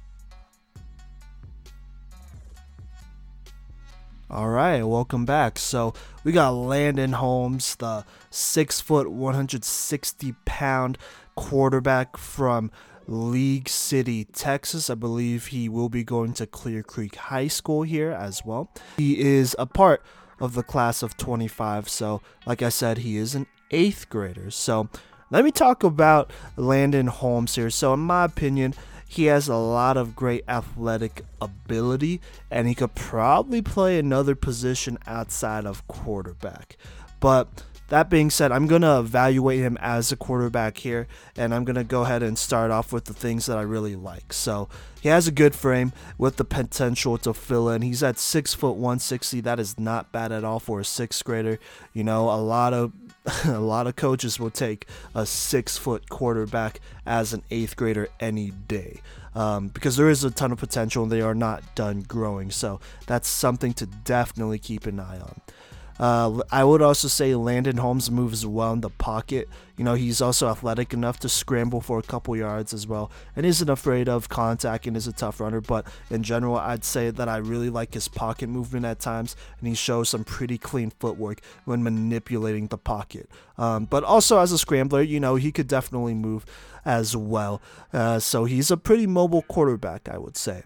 All 4.30 4.50
right, 4.50 4.82
welcome 4.82 5.24
back. 5.24 5.58
So 5.58 5.94
we 6.22 6.32
got 6.32 6.50
Landon 6.50 7.12
Holmes, 7.12 7.76
the 7.76 8.04
six 8.28 8.78
foot, 8.78 9.10
160 9.10 10.34
pound 10.44 10.98
quarterback 11.34 12.18
from 12.18 12.70
League 13.06 13.70
City, 13.70 14.24
Texas. 14.24 14.90
I 14.90 14.96
believe 14.96 15.46
he 15.46 15.66
will 15.70 15.88
be 15.88 16.04
going 16.04 16.34
to 16.34 16.46
Clear 16.46 16.82
Creek 16.82 17.14
High 17.14 17.48
School 17.48 17.84
here 17.84 18.10
as 18.10 18.44
well. 18.44 18.70
He 18.98 19.18
is 19.18 19.56
a 19.58 19.64
part 19.64 20.02
of 20.40 20.52
the 20.52 20.62
class 20.62 21.02
of 21.02 21.16
25. 21.16 21.88
So, 21.88 22.20
like 22.44 22.60
I 22.60 22.68
said, 22.68 22.98
he 22.98 23.16
is 23.16 23.34
an 23.34 23.46
eighth 23.70 24.10
grader. 24.10 24.50
So, 24.50 24.90
let 25.30 25.42
me 25.42 25.50
talk 25.50 25.82
about 25.82 26.30
Landon 26.58 27.06
Holmes 27.06 27.54
here. 27.54 27.70
So, 27.70 27.94
in 27.94 28.00
my 28.00 28.24
opinion, 28.24 28.74
he 29.10 29.24
has 29.24 29.48
a 29.48 29.56
lot 29.56 29.96
of 29.96 30.14
great 30.14 30.44
athletic 30.46 31.24
ability, 31.40 32.20
and 32.50 32.68
he 32.68 32.74
could 32.74 32.94
probably 32.94 33.62
play 33.62 33.98
another 33.98 34.34
position 34.34 34.98
outside 35.06 35.64
of 35.64 35.86
quarterback. 35.88 36.76
But 37.18 37.64
that 37.88 38.10
being 38.10 38.28
said, 38.28 38.52
I'm 38.52 38.66
going 38.66 38.82
to 38.82 38.98
evaluate 38.98 39.60
him 39.60 39.78
as 39.80 40.12
a 40.12 40.16
quarterback 40.16 40.76
here, 40.76 41.08
and 41.36 41.54
I'm 41.54 41.64
going 41.64 41.76
to 41.76 41.84
go 41.84 42.02
ahead 42.02 42.22
and 42.22 42.38
start 42.38 42.70
off 42.70 42.92
with 42.92 43.06
the 43.06 43.14
things 43.14 43.46
that 43.46 43.56
I 43.56 43.62
really 43.62 43.96
like. 43.96 44.32
So, 44.34 44.68
he 45.00 45.08
has 45.08 45.26
a 45.26 45.32
good 45.32 45.54
frame 45.54 45.92
with 46.18 46.36
the 46.36 46.44
potential 46.44 47.16
to 47.18 47.32
fill 47.32 47.68
in. 47.70 47.82
He's 47.82 48.02
at 48.02 48.18
6 48.18 48.54
foot 48.54 48.76
160. 48.76 49.40
That 49.40 49.60
is 49.60 49.78
not 49.78 50.12
bad 50.12 50.32
at 50.32 50.44
all 50.44 50.60
for 50.60 50.80
a 50.80 50.82
6th 50.82 51.24
grader. 51.24 51.58
You 51.94 52.04
know, 52.04 52.28
a 52.28 52.36
lot 52.36 52.74
of 52.74 52.92
a 53.44 53.58
lot 53.58 53.86
of 53.86 53.96
coaches 53.96 54.38
will 54.38 54.50
take 54.50 54.86
a 55.14 55.26
six 55.26 55.76
foot 55.76 56.08
quarterback 56.08 56.80
as 57.06 57.32
an 57.32 57.42
eighth 57.50 57.76
grader 57.76 58.08
any 58.20 58.50
day 58.50 59.00
um, 59.34 59.68
because 59.68 59.96
there 59.96 60.08
is 60.08 60.24
a 60.24 60.30
ton 60.30 60.52
of 60.52 60.58
potential 60.58 61.02
and 61.02 61.12
they 61.12 61.20
are 61.20 61.34
not 61.34 61.62
done 61.74 62.00
growing. 62.00 62.50
So 62.50 62.80
that's 63.06 63.28
something 63.28 63.72
to 63.74 63.86
definitely 63.86 64.58
keep 64.58 64.86
an 64.86 65.00
eye 65.00 65.20
on. 65.20 65.40
Uh, 65.98 66.42
I 66.50 66.64
would 66.64 66.82
also 66.82 67.08
say 67.08 67.34
Landon 67.34 67.78
Holmes 67.78 68.10
moves 68.10 68.46
well 68.46 68.72
in 68.72 68.80
the 68.80 68.90
pocket. 68.90 69.48
You 69.76 69.84
know, 69.84 69.94
he's 69.94 70.20
also 70.20 70.48
athletic 70.48 70.92
enough 70.92 71.18
to 71.20 71.28
scramble 71.28 71.80
for 71.80 71.98
a 71.98 72.02
couple 72.02 72.36
yards 72.36 72.72
as 72.72 72.86
well, 72.86 73.10
and 73.36 73.44
isn't 73.44 73.68
afraid 73.68 74.08
of 74.08 74.28
contact 74.28 74.86
and 74.86 74.96
is 74.96 75.06
a 75.06 75.12
tough 75.12 75.40
runner. 75.40 75.60
But 75.60 75.86
in 76.10 76.22
general, 76.22 76.56
I'd 76.56 76.84
say 76.84 77.10
that 77.10 77.28
I 77.28 77.36
really 77.38 77.70
like 77.70 77.94
his 77.94 78.08
pocket 78.08 78.48
movement 78.48 78.86
at 78.86 79.00
times, 79.00 79.36
and 79.58 79.68
he 79.68 79.74
shows 79.74 80.08
some 80.08 80.24
pretty 80.24 80.58
clean 80.58 80.90
footwork 80.98 81.40
when 81.64 81.82
manipulating 81.82 82.68
the 82.68 82.78
pocket. 82.78 83.28
Um, 83.56 83.84
but 83.84 84.04
also 84.04 84.38
as 84.38 84.52
a 84.52 84.58
scrambler, 84.58 85.02
you 85.02 85.20
know, 85.20 85.36
he 85.36 85.52
could 85.52 85.68
definitely 85.68 86.14
move 86.14 86.44
as 86.84 87.16
well. 87.16 87.60
Uh, 87.92 88.18
so 88.18 88.44
he's 88.44 88.70
a 88.70 88.76
pretty 88.76 89.06
mobile 89.06 89.42
quarterback, 89.42 90.08
I 90.08 90.18
would 90.18 90.36
say. 90.36 90.62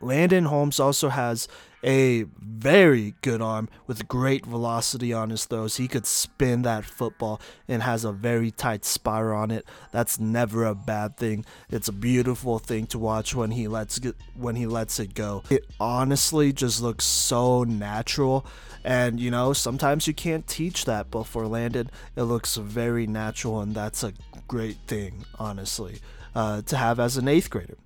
Landon 0.00 0.44
Holmes 0.44 0.78
also 0.80 1.08
has 1.08 1.48
a 1.84 2.22
very 2.40 3.14
good 3.20 3.42
arm 3.42 3.68
with 3.86 4.08
great 4.08 4.46
velocity 4.46 5.12
on 5.12 5.28
his 5.28 5.44
throws. 5.44 5.76
He 5.76 5.86
could 5.86 6.06
spin 6.06 6.62
that 6.62 6.84
football 6.84 7.40
and 7.68 7.82
has 7.82 8.04
a 8.04 8.12
very 8.12 8.50
tight 8.50 8.84
spiral 8.86 9.38
on 9.38 9.50
it. 9.50 9.66
That's 9.92 10.18
never 10.18 10.64
a 10.64 10.74
bad 10.74 11.18
thing. 11.18 11.44
It's 11.68 11.88
a 11.88 11.92
beautiful 11.92 12.58
thing 12.58 12.86
to 12.86 12.98
watch 12.98 13.34
when 13.34 13.50
he 13.50 13.68
lets 13.68 13.98
get, 13.98 14.16
when 14.34 14.56
he 14.56 14.66
lets 14.66 14.98
it 14.98 15.14
go. 15.14 15.42
It 15.50 15.66
honestly 15.78 16.52
just 16.54 16.80
looks 16.80 17.04
so 17.04 17.64
natural. 17.64 18.46
And 18.82 19.20
you 19.20 19.30
know, 19.30 19.52
sometimes 19.52 20.06
you 20.06 20.14
can't 20.14 20.46
teach 20.46 20.86
that, 20.86 21.10
but 21.10 21.24
for 21.24 21.46
Landon, 21.46 21.90
it 22.16 22.22
looks 22.22 22.56
very 22.56 23.06
natural, 23.06 23.60
and 23.60 23.74
that's 23.74 24.02
a 24.02 24.12
great 24.48 24.76
thing, 24.86 25.24
honestly, 25.38 26.00
uh, 26.34 26.62
to 26.62 26.76
have 26.76 26.98
as 27.00 27.16
an 27.16 27.28
eighth 27.28 27.50
grader. 27.50 27.76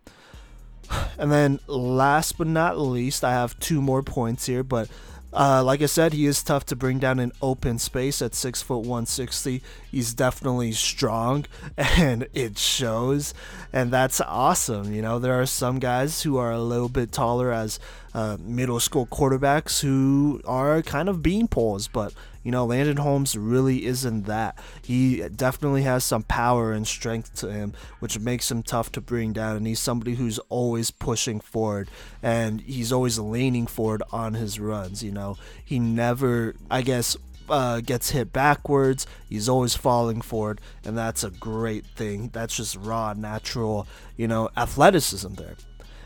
And 1.19 1.33
then 1.33 1.61
last 1.67 2.39
but 2.39 2.47
not 2.47 2.79
least, 2.79 3.25
I 3.25 3.33
have 3.33 3.59
two 3.59 3.83
more 3.83 4.03
points 4.03 4.47
here, 4.47 4.63
but 4.63 4.89
uh, 5.33 5.63
like 5.63 5.83
I 5.83 5.87
said, 5.87 6.15
he 6.15 6.27
is 6.27 6.43
tough 6.43 6.65
to 6.67 6.77
bring 6.77 6.99
down 6.99 7.21
in 7.21 7.33
open 7.43 7.79
space 7.79 8.23
at 8.23 8.35
six 8.35 8.63
foot 8.63 8.85
one 8.87 9.05
sixty. 9.05 9.63
He's 9.91 10.15
definitely 10.15 10.73
strong, 10.73 11.45
and 11.77 12.27
it 12.33 12.57
shows, 12.57 13.35
and 13.73 13.91
that's 13.91 14.23
awesome. 14.23 14.93
You 14.93 15.03
know, 15.03 15.19
there 15.19 15.39
are 15.39 15.47
some 15.47 15.81
guys 15.81 16.23
who 16.23 16.39
are 16.39 16.53
a 16.53 16.61
little 16.61 16.89
bit 16.89 17.13
taller 17.13 17.53
as 17.53 17.79
uh, 18.15 18.37
middle 18.41 18.81
school 18.81 19.07
quarterbacks 19.07 19.81
who 19.81 20.41
are 20.47 20.83
kind 20.83 21.09
of 21.09 21.23
bean 21.23 21.49
poles, 21.49 21.89
but 21.89 22.13
you 22.49 22.53
know, 22.53 22.65
Landon 22.65 22.97
Holmes 22.97 23.37
really 23.37 23.85
isn't 23.85 24.23
that. 24.23 24.59
He 24.81 25.29
definitely 25.29 25.83
has 25.83 26.03
some 26.03 26.23
power 26.23 26.73
and 26.73 26.87
strength 26.87 27.35
to 27.41 27.53
him, 27.53 27.75
which 27.99 28.19
makes 28.19 28.51
him 28.51 28.63
tough 28.63 28.91
to 28.93 29.03
bring 29.03 29.35
down. 29.35 29.59
And 29.59 29.67
he's 29.67 29.81
somebody 29.81 30.15
who's 30.15 30.39
always 30.49 30.91
pushing 30.91 31.41
forward 31.41 31.91
and 32.23 32.63
he's 32.63 32.91
always 32.91 33.19
leaning 33.19 33.67
forward 33.67 34.03
on 34.13 34.33
his 34.33 34.59
runs. 34.59 35.03
You 35.03 35.13
know, 35.13 35.37
he 35.63 35.79
never, 35.79 36.55
I 36.71 36.81
guess, 36.81 37.19
uh, 37.51 37.81
gets 37.81 38.11
hit 38.11 38.33
backwards. 38.33 39.07
He's 39.29 39.49
always 39.49 39.75
falling 39.75 40.21
forward, 40.23 40.61
and 40.85 40.97
that's 40.97 41.25
a 41.25 41.31
great 41.31 41.85
thing. 41.85 42.31
That's 42.33 42.57
just 42.57 42.77
raw, 42.77 43.13
natural, 43.13 43.87
you 44.17 44.29
know, 44.29 44.49
athleticism 44.57 45.35
there. 45.35 45.57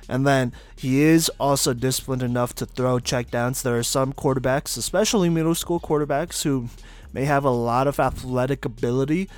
And 0.08 0.26
then 0.26 0.52
he 0.76 1.02
is 1.02 1.30
also 1.38 1.72
disciplined 1.72 2.22
enough 2.22 2.54
to 2.56 2.66
throw 2.66 2.98
checkdowns. 2.98 3.62
There 3.62 3.78
are 3.78 3.82
some 3.82 4.12
quarterbacks, 4.12 4.76
especially 4.76 5.28
middle 5.28 5.54
school 5.54 5.80
quarterbacks, 5.80 6.42
who 6.42 6.68
may 7.12 7.24
have 7.24 7.44
a 7.44 7.50
lot 7.50 7.86
of 7.86 8.00
athletic 8.00 8.64
ability, 8.64 9.28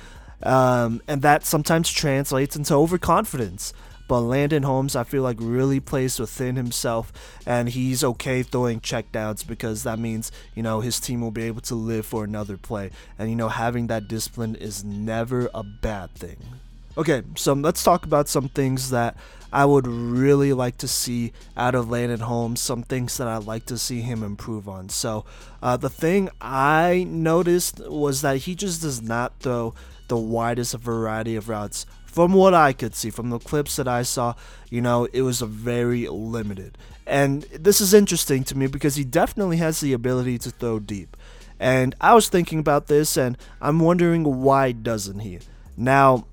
um, 0.43 1.01
and 1.07 1.21
that 1.21 1.45
sometimes 1.45 1.91
translates 1.91 2.55
into 2.55 2.73
overconfidence. 2.73 3.73
But 4.07 4.19
Landon 4.21 4.63
Holmes, 4.63 4.95
I 4.95 5.03
feel 5.03 5.23
like, 5.23 5.37
really 5.39 5.79
plays 5.79 6.19
within 6.19 6.55
himself, 6.55 7.11
and 7.45 7.69
he's 7.69 8.03
okay 8.03 8.43
throwing 8.43 8.79
checkdowns 8.79 9.45
because 9.45 9.83
that 9.83 9.97
means, 9.97 10.31
you 10.53 10.61
know, 10.61 10.81
his 10.81 10.99
team 10.99 11.21
will 11.21 11.31
be 11.31 11.43
able 11.43 11.61
to 11.61 11.75
live 11.75 12.05
for 12.05 12.23
another 12.23 12.55
play. 12.55 12.91
And, 13.17 13.29
you 13.31 13.35
know, 13.35 13.49
having 13.49 13.87
that 13.87 14.07
discipline 14.07 14.55
is 14.55 14.83
never 14.83 15.49
a 15.55 15.63
bad 15.63 16.13
thing. 16.13 16.37
Okay, 16.97 17.23
so 17.35 17.51
let's 17.51 17.83
talk 17.83 18.05
about 18.05 18.29
some 18.29 18.47
things 18.47 18.89
that 18.91 19.17
I 19.51 19.65
would 19.65 19.85
really 19.85 20.53
like 20.53 20.77
to 20.77 20.87
see 20.87 21.33
out 21.57 21.75
of 21.75 21.89
Landon 21.89 22.21
Holmes, 22.21 22.61
some 22.61 22.83
things 22.83 23.17
that 23.17 23.27
I'd 23.27 23.43
like 23.43 23.65
to 23.65 23.77
see 23.77 23.99
him 23.99 24.23
improve 24.23 24.69
on. 24.69 24.87
So, 24.87 25.25
uh, 25.61 25.75
the 25.75 25.89
thing 25.89 26.29
I 26.39 27.05
noticed 27.09 27.81
was 27.85 28.21
that 28.21 28.37
he 28.37 28.55
just 28.55 28.81
does 28.81 29.01
not 29.01 29.39
throw 29.39 29.73
the 30.07 30.17
widest 30.17 30.75
variety 30.75 31.35
of 31.35 31.49
routes. 31.49 31.85
From 32.05 32.31
what 32.31 32.53
I 32.53 32.71
could 32.71 32.95
see, 32.95 33.09
from 33.09 33.29
the 33.29 33.39
clips 33.39 33.75
that 33.75 33.89
I 33.89 34.03
saw, 34.03 34.35
you 34.69 34.79
know, 34.79 35.05
it 35.11 35.21
was 35.23 35.41
a 35.41 35.45
very 35.45 36.07
limited. 36.07 36.77
And 37.05 37.41
this 37.51 37.81
is 37.81 37.93
interesting 37.93 38.45
to 38.45 38.57
me 38.57 38.67
because 38.67 38.95
he 38.95 39.03
definitely 39.03 39.57
has 39.57 39.81
the 39.81 39.91
ability 39.91 40.37
to 40.39 40.49
throw 40.49 40.79
deep. 40.79 41.17
And 41.59 41.93
I 41.99 42.13
was 42.13 42.29
thinking 42.29 42.59
about 42.59 42.87
this 42.87 43.17
and 43.17 43.37
I'm 43.59 43.79
wondering 43.79 44.41
why 44.41 44.71
doesn't 44.71 45.19
he? 45.19 45.39
Now, 45.77 46.25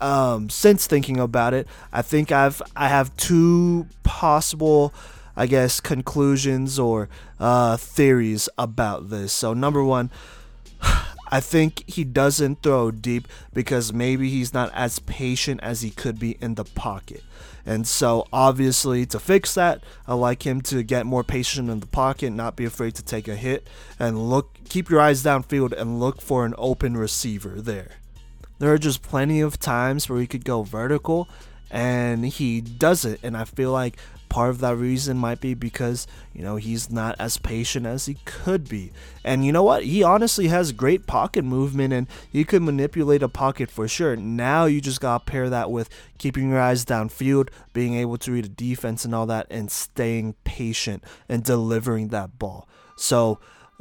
um, 0.00 0.50
since 0.50 0.86
thinking 0.86 1.18
about 1.18 1.54
it, 1.54 1.66
I 1.92 2.02
think 2.02 2.32
I've 2.32 2.62
I 2.74 2.88
have 2.88 3.16
two 3.16 3.86
possible, 4.02 4.94
I 5.36 5.46
guess, 5.46 5.80
conclusions 5.80 6.78
or 6.78 7.08
uh, 7.38 7.76
theories 7.76 8.48
about 8.58 9.10
this. 9.10 9.32
So 9.32 9.54
number 9.54 9.84
one. 9.84 10.10
I 11.32 11.38
think 11.38 11.88
he 11.88 12.02
doesn't 12.02 12.60
throw 12.60 12.90
deep 12.90 13.28
because 13.52 13.92
maybe 13.92 14.28
he's 14.28 14.52
not 14.52 14.68
as 14.74 14.98
patient 14.98 15.60
as 15.62 15.80
he 15.80 15.90
could 15.90 16.18
be 16.18 16.32
in 16.40 16.56
the 16.56 16.64
pocket. 16.64 17.22
And 17.64 17.86
so, 17.86 18.26
obviously, 18.32 19.06
to 19.06 19.20
fix 19.20 19.54
that, 19.54 19.82
I 20.06 20.14
like 20.14 20.44
him 20.44 20.60
to 20.62 20.82
get 20.82 21.06
more 21.06 21.22
patient 21.22 21.70
in 21.70 21.78
the 21.78 21.86
pocket, 21.86 22.30
not 22.30 22.56
be 22.56 22.64
afraid 22.64 22.96
to 22.96 23.04
take 23.04 23.28
a 23.28 23.36
hit, 23.36 23.68
and 23.98 24.30
look, 24.30 24.56
keep 24.68 24.90
your 24.90 25.00
eyes 25.00 25.22
downfield 25.22 25.72
and 25.72 26.00
look 26.00 26.20
for 26.20 26.44
an 26.44 26.54
open 26.58 26.96
receiver 26.96 27.60
there. 27.60 27.99
There 28.60 28.72
are 28.72 28.78
just 28.78 29.02
plenty 29.02 29.40
of 29.40 29.58
times 29.58 30.08
where 30.08 30.20
he 30.20 30.26
could 30.26 30.44
go 30.44 30.62
vertical 30.62 31.28
and 31.70 32.26
he 32.26 32.60
doesn't. 32.60 33.18
And 33.22 33.34
I 33.34 33.44
feel 33.44 33.72
like 33.72 33.96
part 34.28 34.50
of 34.50 34.60
that 34.60 34.76
reason 34.76 35.16
might 35.16 35.40
be 35.40 35.54
because, 35.54 36.06
you 36.34 36.42
know, 36.42 36.56
he's 36.56 36.90
not 36.90 37.16
as 37.18 37.38
patient 37.38 37.86
as 37.86 38.04
he 38.04 38.18
could 38.26 38.68
be. 38.68 38.92
And 39.24 39.46
you 39.46 39.50
know 39.50 39.62
what? 39.62 39.84
He 39.84 40.02
honestly 40.02 40.48
has 40.48 40.72
great 40.72 41.06
pocket 41.06 41.42
movement 41.42 41.94
and 41.94 42.06
he 42.30 42.44
could 42.44 42.60
manipulate 42.60 43.22
a 43.22 43.30
pocket 43.30 43.70
for 43.70 43.88
sure. 43.88 44.14
Now 44.14 44.66
you 44.66 44.82
just 44.82 45.00
got 45.00 45.26
to 45.26 45.32
pair 45.32 45.48
that 45.48 45.70
with 45.70 45.88
keeping 46.18 46.50
your 46.50 46.60
eyes 46.60 46.84
downfield, 46.84 47.48
being 47.72 47.94
able 47.94 48.18
to 48.18 48.32
read 48.32 48.44
a 48.44 48.50
defense 48.50 49.06
and 49.06 49.14
all 49.14 49.24
that, 49.26 49.46
and 49.48 49.70
staying 49.70 50.34
patient 50.44 51.02
and 51.30 51.42
delivering 51.42 52.08
that 52.08 52.38
ball. 52.38 52.68
So 52.94 53.38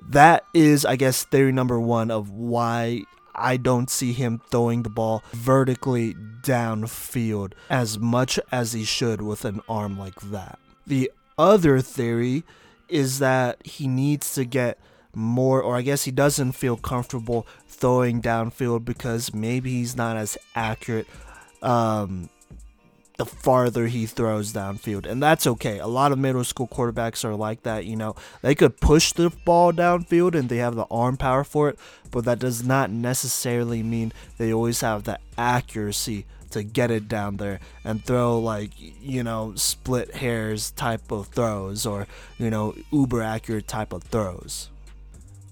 that 0.07 0.45
is, 0.53 0.85
I 0.85 0.95
guess, 0.95 1.25
theory 1.25 1.51
number 1.51 1.77
one 1.79 2.09
of 2.09 2.29
why 2.31 3.03
I 3.39 3.57
don't 3.57 3.89
see 3.89 4.13
him 4.13 4.41
throwing 4.51 4.83
the 4.83 4.89
ball 4.89 5.23
vertically 5.31 6.15
downfield 6.41 7.53
as 7.69 7.97
much 7.97 8.39
as 8.51 8.73
he 8.73 8.83
should 8.83 9.21
with 9.21 9.45
an 9.45 9.61
arm 9.67 9.97
like 9.97 10.19
that. 10.21 10.59
The 10.85 11.11
other 11.37 11.81
theory 11.81 12.43
is 12.87 13.19
that 13.19 13.65
he 13.65 13.87
needs 13.87 14.33
to 14.33 14.45
get 14.45 14.79
more, 15.13 15.61
or 15.61 15.75
I 15.75 15.81
guess 15.81 16.03
he 16.03 16.11
doesn't 16.11 16.53
feel 16.53 16.77
comfortable 16.77 17.47
throwing 17.67 18.21
downfield 18.21 18.85
because 18.85 19.33
maybe 19.33 19.71
he's 19.71 19.95
not 19.95 20.17
as 20.17 20.37
accurate 20.55 21.07
um, 21.61 22.29
the 23.19 23.25
farther 23.25 23.87
he 23.87 24.05
throws 24.05 24.53
downfield. 24.53 25.05
And 25.05 25.21
that's 25.21 25.45
okay. 25.45 25.77
A 25.77 25.87
lot 25.87 26.13
of 26.13 26.17
middle 26.17 26.45
school 26.45 26.69
quarterbacks 26.69 27.25
are 27.25 27.35
like 27.35 27.63
that. 27.63 27.83
You 27.83 27.97
know, 27.97 28.15
they 28.41 28.55
could 28.55 28.79
push 28.79 29.11
the 29.11 29.29
ball 29.29 29.73
downfield 29.73 30.35
and 30.35 30.47
they 30.47 30.57
have 30.57 30.75
the 30.75 30.85
arm 30.89 31.17
power 31.17 31.43
for 31.43 31.67
it, 31.67 31.77
but 32.11 32.23
that 32.23 32.39
does 32.39 32.63
not 32.63 32.89
necessarily 32.89 33.83
mean 33.83 34.13
they 34.37 34.53
always 34.53 34.79
have 34.79 35.03
the 35.03 35.19
accuracy 35.37 36.25
to 36.51 36.63
get 36.63 36.91
it 36.91 37.09
down 37.09 37.37
there 37.37 37.59
and 37.83 38.03
throw 38.05 38.39
like 38.39 38.71
you 38.79 39.21
know 39.21 39.53
split 39.55 40.15
hairs 40.15 40.71
type 40.71 41.11
of 41.11 41.27
throws 41.27 41.85
or 41.85 42.07
you 42.39 42.49
know 42.49 42.73
uber 42.91 43.21
accurate 43.21 43.67
type 43.67 43.93
of 43.93 44.01
throws 44.01 44.71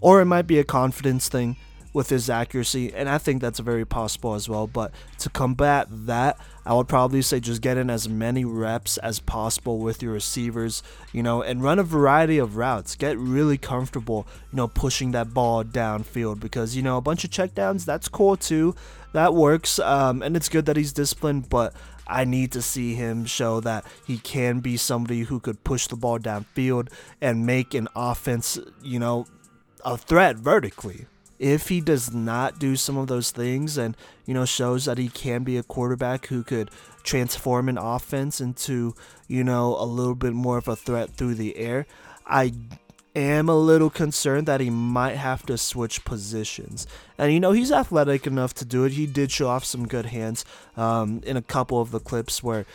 or 0.02 0.22
it 0.22 0.26
might 0.26 0.48
be 0.48 0.58
a 0.58 0.64
confidence 0.64 1.30
thing 1.30 1.56
with 1.98 2.10
his 2.10 2.30
accuracy, 2.30 2.94
and 2.94 3.10
I 3.10 3.18
think 3.18 3.42
that's 3.42 3.58
very 3.58 3.84
possible 3.84 4.36
as 4.36 4.48
well. 4.48 4.68
But 4.68 4.92
to 5.18 5.32
combat 5.32 5.88
that, 5.90 6.38
I 6.64 6.76
would 6.76 6.88
probably 6.88 7.24
say 7.24 7.40
just 7.40 7.60
get 7.60 7.76
in 7.76 7.90
as 7.90 8.08
many 8.08 8.46
reps 8.46 9.00
as 9.00 9.20
possible 9.20 9.80
with 9.80 10.04
your 10.04 10.14
receivers, 10.14 10.84
you 11.12 11.24
know, 11.24 11.42
and 11.42 11.64
run 11.64 11.80
a 11.80 11.84
variety 11.84 12.38
of 12.38 12.56
routes. 12.56 12.96
Get 12.96 13.18
really 13.18 13.58
comfortable, 13.58 14.28
you 14.52 14.58
know, 14.58 14.68
pushing 14.68 15.10
that 15.14 15.34
ball 15.34 15.64
downfield 15.64 16.40
because, 16.40 16.76
you 16.76 16.84
know, 16.84 16.98
a 16.98 17.02
bunch 17.02 17.24
of 17.24 17.32
checkdowns, 17.32 17.84
that's 17.84 18.08
cool 18.08 18.38
too. 18.38 18.76
That 19.14 19.34
works, 19.34 19.80
um, 19.80 20.22
and 20.22 20.36
it's 20.36 20.50
good 20.50 20.68
that 20.68 20.78
he's 20.78 20.94
disciplined, 20.94 21.50
but 21.50 21.74
I 22.06 22.26
need 22.26 22.52
to 22.52 22.62
see 22.62 22.94
him 22.94 23.26
show 23.26 23.60
that 23.62 23.86
he 24.06 24.20
can 24.20 24.60
be 24.60 24.78
somebody 24.78 25.22
who 25.22 25.40
could 25.40 25.64
push 25.64 25.88
the 25.88 25.96
ball 25.96 26.20
downfield 26.20 26.90
and 27.20 27.48
make 27.48 27.74
an 27.74 27.88
offense, 27.96 28.60
you 28.84 29.00
know, 29.00 29.26
a 29.84 29.98
threat 29.98 30.36
vertically 30.36 31.08
if 31.40 31.70
he 31.70 31.82
does 31.82 32.14
not 32.14 32.60
do 32.60 32.76
some 32.76 32.98
of 32.98 33.08
those 33.08 33.32
things 33.32 33.78
and 33.78 33.96
you 34.26 34.34
know 34.34 34.46
shows 34.46 34.86
that 34.86 34.98
he 34.98 35.10
can 35.10 35.44
be 35.44 35.58
a 35.58 35.64
quarterback 35.64 36.28
who 36.28 36.44
could 36.44 36.72
transform 37.04 37.70
an 37.70 37.78
offense 37.78 38.42
into 38.42 38.96
you 39.28 39.44
know 39.44 39.76
a 39.80 39.86
little 39.86 40.16
bit 40.16 40.34
more 40.34 40.58
of 40.58 40.68
a 40.68 40.76
threat 40.76 41.10
through 41.12 41.36
the 41.36 41.58
air 41.58 41.86
i 42.26 42.52
am 43.18 43.50
a 43.50 43.58
little 43.58 43.90
concerned 43.90 44.48
that 44.48 44.62
he 44.62 44.70
might 44.70 45.16
have 45.16 45.46
to 45.48 45.58
switch 45.58 46.06
positions. 46.06 46.86
And 47.18 47.34
you 47.34 47.40
know, 47.40 47.52
he's 47.52 47.72
athletic 47.72 48.28
enough 48.28 48.54
to 48.56 48.66
do 48.66 48.84
it. 48.86 48.94
He 48.94 49.08
did 49.08 49.32
show 49.32 49.48
off 49.48 49.66
some 49.66 49.88
good 49.88 50.08
hands 50.08 50.46
um, 50.76 51.22
in 51.26 51.36
a 51.36 51.42
couple 51.42 51.82
of 51.82 51.92
the 51.92 52.00
clips 52.00 52.44
where 52.44 52.66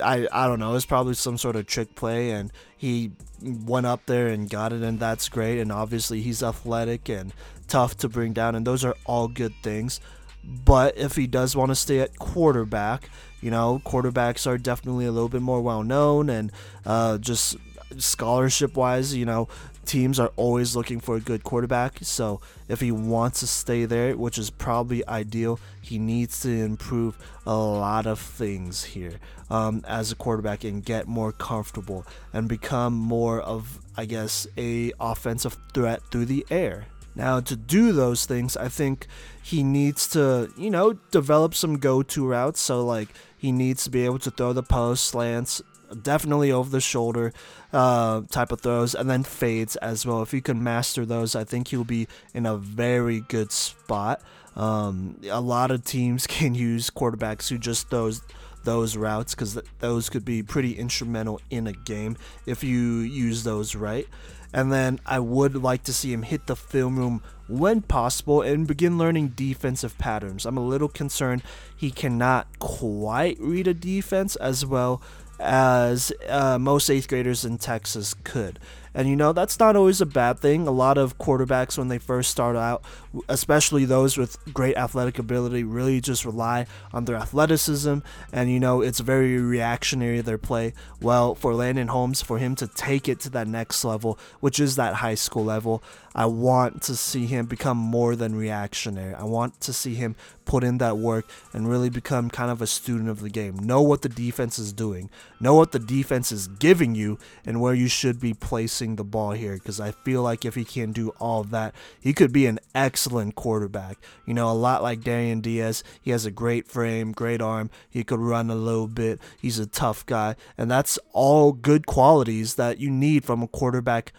I, 0.00 0.26
I 0.32 0.46
don't 0.46 0.58
know, 0.58 0.70
it 0.70 0.74
was 0.74 0.86
probably 0.86 1.14
some 1.14 1.36
sort 1.36 1.56
of 1.56 1.66
trick 1.66 1.94
play 1.94 2.30
and 2.30 2.52
he 2.76 3.12
went 3.42 3.86
up 3.86 4.06
there 4.06 4.28
and 4.28 4.48
got 4.48 4.72
it, 4.72 4.82
and 4.82 4.98
that's 4.98 5.28
great. 5.28 5.60
And 5.60 5.70
obviously, 5.70 6.20
he's 6.20 6.42
athletic 6.42 7.08
and 7.08 7.32
tough 7.68 7.96
to 7.98 8.08
bring 8.08 8.32
down, 8.32 8.54
and 8.54 8.66
those 8.66 8.84
are 8.84 8.96
all 9.06 9.28
good 9.28 9.54
things. 9.62 10.00
But 10.44 10.96
if 10.96 11.14
he 11.14 11.26
does 11.26 11.54
want 11.54 11.70
to 11.70 11.76
stay 11.76 12.00
at 12.00 12.18
quarterback, 12.18 13.08
you 13.40 13.50
know, 13.50 13.80
quarterbacks 13.84 14.46
are 14.46 14.58
definitely 14.58 15.06
a 15.06 15.12
little 15.12 15.28
bit 15.28 15.42
more 15.42 15.60
well 15.60 15.84
known 15.84 16.28
and 16.28 16.50
uh, 16.84 17.18
just 17.18 17.56
scholarship 17.98 18.76
wise, 18.76 19.14
you 19.14 19.24
know, 19.24 19.48
teams 19.84 20.20
are 20.20 20.32
always 20.36 20.76
looking 20.76 21.00
for 21.00 21.16
a 21.16 21.20
good 21.20 21.44
quarterback. 21.44 21.98
So 22.02 22.40
if 22.68 22.80
he 22.80 22.92
wants 22.92 23.40
to 23.40 23.46
stay 23.46 23.84
there, 23.84 24.16
which 24.16 24.38
is 24.38 24.50
probably 24.50 25.06
ideal, 25.08 25.58
he 25.80 25.98
needs 25.98 26.40
to 26.40 26.50
improve 26.50 27.16
a 27.46 27.56
lot 27.56 28.06
of 28.06 28.18
things 28.18 28.84
here 28.84 29.18
um, 29.50 29.84
as 29.86 30.12
a 30.12 30.14
quarterback 30.14 30.64
and 30.64 30.84
get 30.84 31.06
more 31.06 31.32
comfortable 31.32 32.06
and 32.32 32.48
become 32.48 32.94
more 32.94 33.40
of, 33.40 33.80
I 33.96 34.04
guess, 34.04 34.46
a 34.56 34.92
offensive 35.00 35.56
threat 35.74 36.02
through 36.10 36.26
the 36.26 36.46
air. 36.50 36.86
Now, 37.14 37.40
to 37.40 37.56
do 37.56 37.92
those 37.92 38.24
things, 38.24 38.56
I 38.56 38.68
think 38.68 39.06
he 39.42 39.62
needs 39.62 40.08
to, 40.08 40.50
you 40.56 40.70
know, 40.70 40.94
develop 41.10 41.54
some 41.54 41.78
go 41.78 42.02
to 42.02 42.26
routes. 42.26 42.60
So, 42.60 42.84
like, 42.84 43.08
he 43.36 43.52
needs 43.52 43.84
to 43.84 43.90
be 43.90 44.04
able 44.06 44.18
to 44.20 44.30
throw 44.30 44.54
the 44.54 44.62
post 44.62 45.04
slants, 45.04 45.60
definitely 46.00 46.52
over 46.52 46.70
the 46.70 46.80
shoulder 46.80 47.32
uh, 47.72 48.22
type 48.30 48.52
of 48.52 48.60
throws, 48.60 48.94
and 48.94 49.08
then 49.08 49.22
fades 49.22 49.76
as 49.76 50.06
well. 50.06 50.22
If 50.22 50.32
he 50.32 50.40
can 50.40 50.62
master 50.62 51.04
those, 51.04 51.34
I 51.34 51.44
think 51.44 51.68
he'll 51.68 51.84
be 51.84 52.08
in 52.34 52.46
a 52.46 52.56
very 52.56 53.20
good 53.20 53.52
spot. 53.52 54.20
Um, 54.56 55.20
a 55.30 55.40
lot 55.40 55.70
of 55.70 55.84
teams 55.84 56.26
can 56.28 56.54
use 56.54 56.90
quarterbacks 56.90 57.48
who 57.48 57.58
just 57.58 57.88
throws 57.88 58.22
those 58.64 58.96
routes 58.96 59.34
because 59.34 59.54
th- 59.54 59.66
those 59.80 60.08
could 60.08 60.24
be 60.24 60.42
pretty 60.42 60.72
instrumental 60.72 61.40
in 61.50 61.66
a 61.66 61.72
game 61.72 62.16
if 62.46 62.62
you 62.62 62.98
use 62.98 63.42
those 63.42 63.74
right. 63.74 64.06
And 64.54 64.70
then 64.70 65.00
I 65.06 65.18
would 65.18 65.56
like 65.56 65.84
to 65.84 65.92
see 65.92 66.12
him 66.12 66.22
hit 66.22 66.46
the 66.46 66.56
film 66.56 66.98
room 66.98 67.22
when 67.48 67.80
possible 67.80 68.42
and 68.42 68.66
begin 68.66 68.98
learning 68.98 69.28
defensive 69.28 69.96
patterns. 69.98 70.44
I'm 70.44 70.58
a 70.58 70.64
little 70.66 70.88
concerned 70.88 71.42
he 71.76 71.90
cannot 71.90 72.58
quite 72.58 73.38
read 73.40 73.66
a 73.66 73.74
defense 73.74 74.36
as 74.36 74.64
well 74.66 75.00
as 75.42 76.12
uh, 76.28 76.58
most 76.58 76.88
eighth 76.88 77.08
graders 77.08 77.44
in 77.44 77.58
Texas 77.58 78.14
could. 78.24 78.58
And 78.94 79.08
you 79.08 79.16
know, 79.16 79.32
that's 79.32 79.58
not 79.58 79.76
always 79.76 80.00
a 80.00 80.06
bad 80.06 80.38
thing. 80.38 80.66
A 80.66 80.70
lot 80.70 80.98
of 80.98 81.18
quarterbacks, 81.18 81.78
when 81.78 81.88
they 81.88 81.98
first 81.98 82.30
start 82.30 82.56
out, 82.56 82.84
especially 83.28 83.84
those 83.84 84.16
with 84.16 84.36
great 84.52 84.76
athletic 84.76 85.18
ability, 85.18 85.64
really 85.64 86.00
just 86.00 86.24
rely 86.24 86.66
on 86.92 87.04
their 87.04 87.16
athleticism. 87.16 87.98
And 88.32 88.50
you 88.50 88.60
know, 88.60 88.82
it's 88.82 89.00
very 89.00 89.38
reactionary, 89.38 90.20
their 90.20 90.38
play. 90.38 90.74
Well, 91.00 91.34
for 91.34 91.54
Landon 91.54 91.88
Holmes, 91.88 92.22
for 92.22 92.38
him 92.38 92.54
to 92.56 92.66
take 92.66 93.08
it 93.08 93.20
to 93.20 93.30
that 93.30 93.48
next 93.48 93.84
level, 93.84 94.18
which 94.40 94.60
is 94.60 94.76
that 94.76 94.96
high 94.96 95.14
school 95.14 95.44
level, 95.44 95.82
I 96.14 96.26
want 96.26 96.82
to 96.82 96.96
see 96.96 97.26
him 97.26 97.46
become 97.46 97.78
more 97.78 98.14
than 98.14 98.34
reactionary. 98.34 99.14
I 99.14 99.24
want 99.24 99.60
to 99.62 99.72
see 99.72 99.94
him 99.94 100.14
put 100.44 100.64
in 100.64 100.78
that 100.78 100.98
work 100.98 101.26
and 101.52 101.68
really 101.68 101.88
become 101.88 102.28
kind 102.28 102.50
of 102.50 102.60
a 102.60 102.66
student 102.66 103.08
of 103.08 103.20
the 103.20 103.30
game. 103.30 103.56
Know 103.56 103.80
what 103.80 104.02
the 104.02 104.08
defense 104.08 104.58
is 104.58 104.72
doing, 104.72 105.08
know 105.40 105.54
what 105.54 105.72
the 105.72 105.78
defense 105.78 106.32
is 106.32 106.48
giving 106.48 106.94
you, 106.94 107.18
and 107.46 107.60
where 107.60 107.74
you 107.74 107.88
should 107.88 108.20
be 108.20 108.34
placing 108.34 108.81
the 108.96 109.04
ball 109.04 109.32
here. 109.32 109.54
Because 109.54 109.80
I 109.80 109.92
feel 109.92 110.22
like 110.22 110.44
if 110.44 110.54
he 110.54 110.64
can 110.64 110.92
do 110.92 111.10
all 111.18 111.44
that, 111.44 111.74
he 112.00 112.12
could 112.12 112.32
be 112.32 112.46
an 112.46 112.58
excellent 112.74 113.34
quarterback. 113.34 113.98
You 114.26 114.34
know, 114.34 114.50
a 114.50 114.52
lot 114.52 114.82
like 114.82 115.02
Darian 115.02 115.40
Diaz, 115.40 115.82
he 116.00 116.10
has 116.10 116.26
a 116.26 116.30
great 116.30 116.66
frame, 116.66 117.12
great 117.12 117.40
arm, 117.40 117.70
he 117.88 118.04
could 118.04 118.20
run 118.20 118.50
a 118.50 118.54
little 118.54 118.88
bit, 118.88 119.20
he's 119.40 119.58
a 119.58 119.66
tough 119.66 120.04
guy, 120.06 120.36
and 120.58 120.70
that's 120.70 120.98
all 121.12 121.52
good 121.52 121.86
qualities 121.86 122.56
that 122.56 122.78
you 122.78 122.90
need 122.90 123.24
from 123.24 123.42
a 123.42 123.48
quarterback 123.48 124.12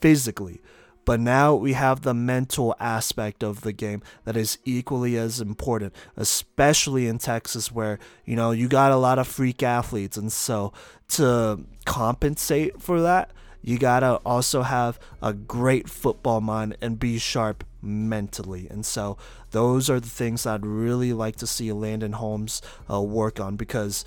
physically. 0.00 0.60
But 1.04 1.18
now 1.18 1.54
we 1.54 1.72
have 1.72 2.02
the 2.02 2.14
mental 2.14 2.76
aspect 2.78 3.42
of 3.42 3.62
the 3.62 3.72
game 3.72 4.02
that 4.24 4.36
is 4.36 4.58
equally 4.64 5.16
as 5.16 5.40
important, 5.40 5.94
especially 6.16 7.08
in 7.08 7.18
Texas 7.18 7.72
where, 7.72 7.98
you 8.24 8.36
know, 8.36 8.50
you 8.50 8.68
got 8.68 8.92
a 8.92 8.96
lot 8.96 9.18
of 9.18 9.26
freak 9.26 9.62
athletes. 9.62 10.16
And 10.16 10.30
so 10.30 10.72
to 11.08 11.64
compensate 11.84 12.80
for 12.80 13.00
that, 13.00 13.32
you 13.62 13.78
gotta 13.78 14.16
also 14.24 14.62
have 14.62 14.98
a 15.22 15.32
great 15.32 15.88
football 15.88 16.40
mind 16.40 16.76
and 16.80 16.98
be 16.98 17.18
sharp 17.18 17.64
mentally. 17.82 18.68
And 18.70 18.84
so 18.84 19.16
those 19.50 19.90
are 19.90 20.00
the 20.00 20.08
things 20.08 20.46
I'd 20.46 20.66
really 20.66 21.12
like 21.12 21.36
to 21.36 21.46
see 21.46 21.72
Landon 21.72 22.12
Holmes 22.12 22.62
uh, 22.90 23.00
work 23.00 23.40
on 23.40 23.56
because 23.56 24.04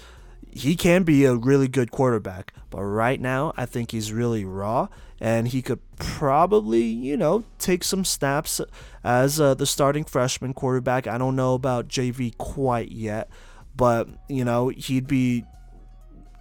he 0.56 0.76
can 0.76 1.04
be 1.04 1.26
a 1.26 1.36
really 1.36 1.68
good 1.68 1.92
quarterback, 1.92 2.54
but 2.70 2.84
right 2.84 3.20
now 3.20 3.54
I 3.58 3.66
think 3.66 3.92
he's 3.92 4.14
really 4.14 4.46
raw, 4.46 4.88
and 5.20 5.48
he 5.48 5.62
could 5.62 5.80
probably, 5.98 6.84
you 6.84 7.18
know, 7.18 7.44
take 7.58 7.84
some 7.84 8.06
snaps 8.06 8.62
as 9.04 9.42
uh, 9.42 9.56
the 9.56 9.66
starting 9.66 10.04
freshman 10.04 10.54
quarterback. 10.54 11.08
I 11.08 11.18
don't 11.18 11.36
know 11.36 11.56
about 11.56 11.88
JV 11.88 12.38
quite 12.38 12.92
yet, 12.92 13.30
but 13.76 14.08
you 14.30 14.46
know 14.46 14.70
he'd 14.70 15.08
be 15.08 15.46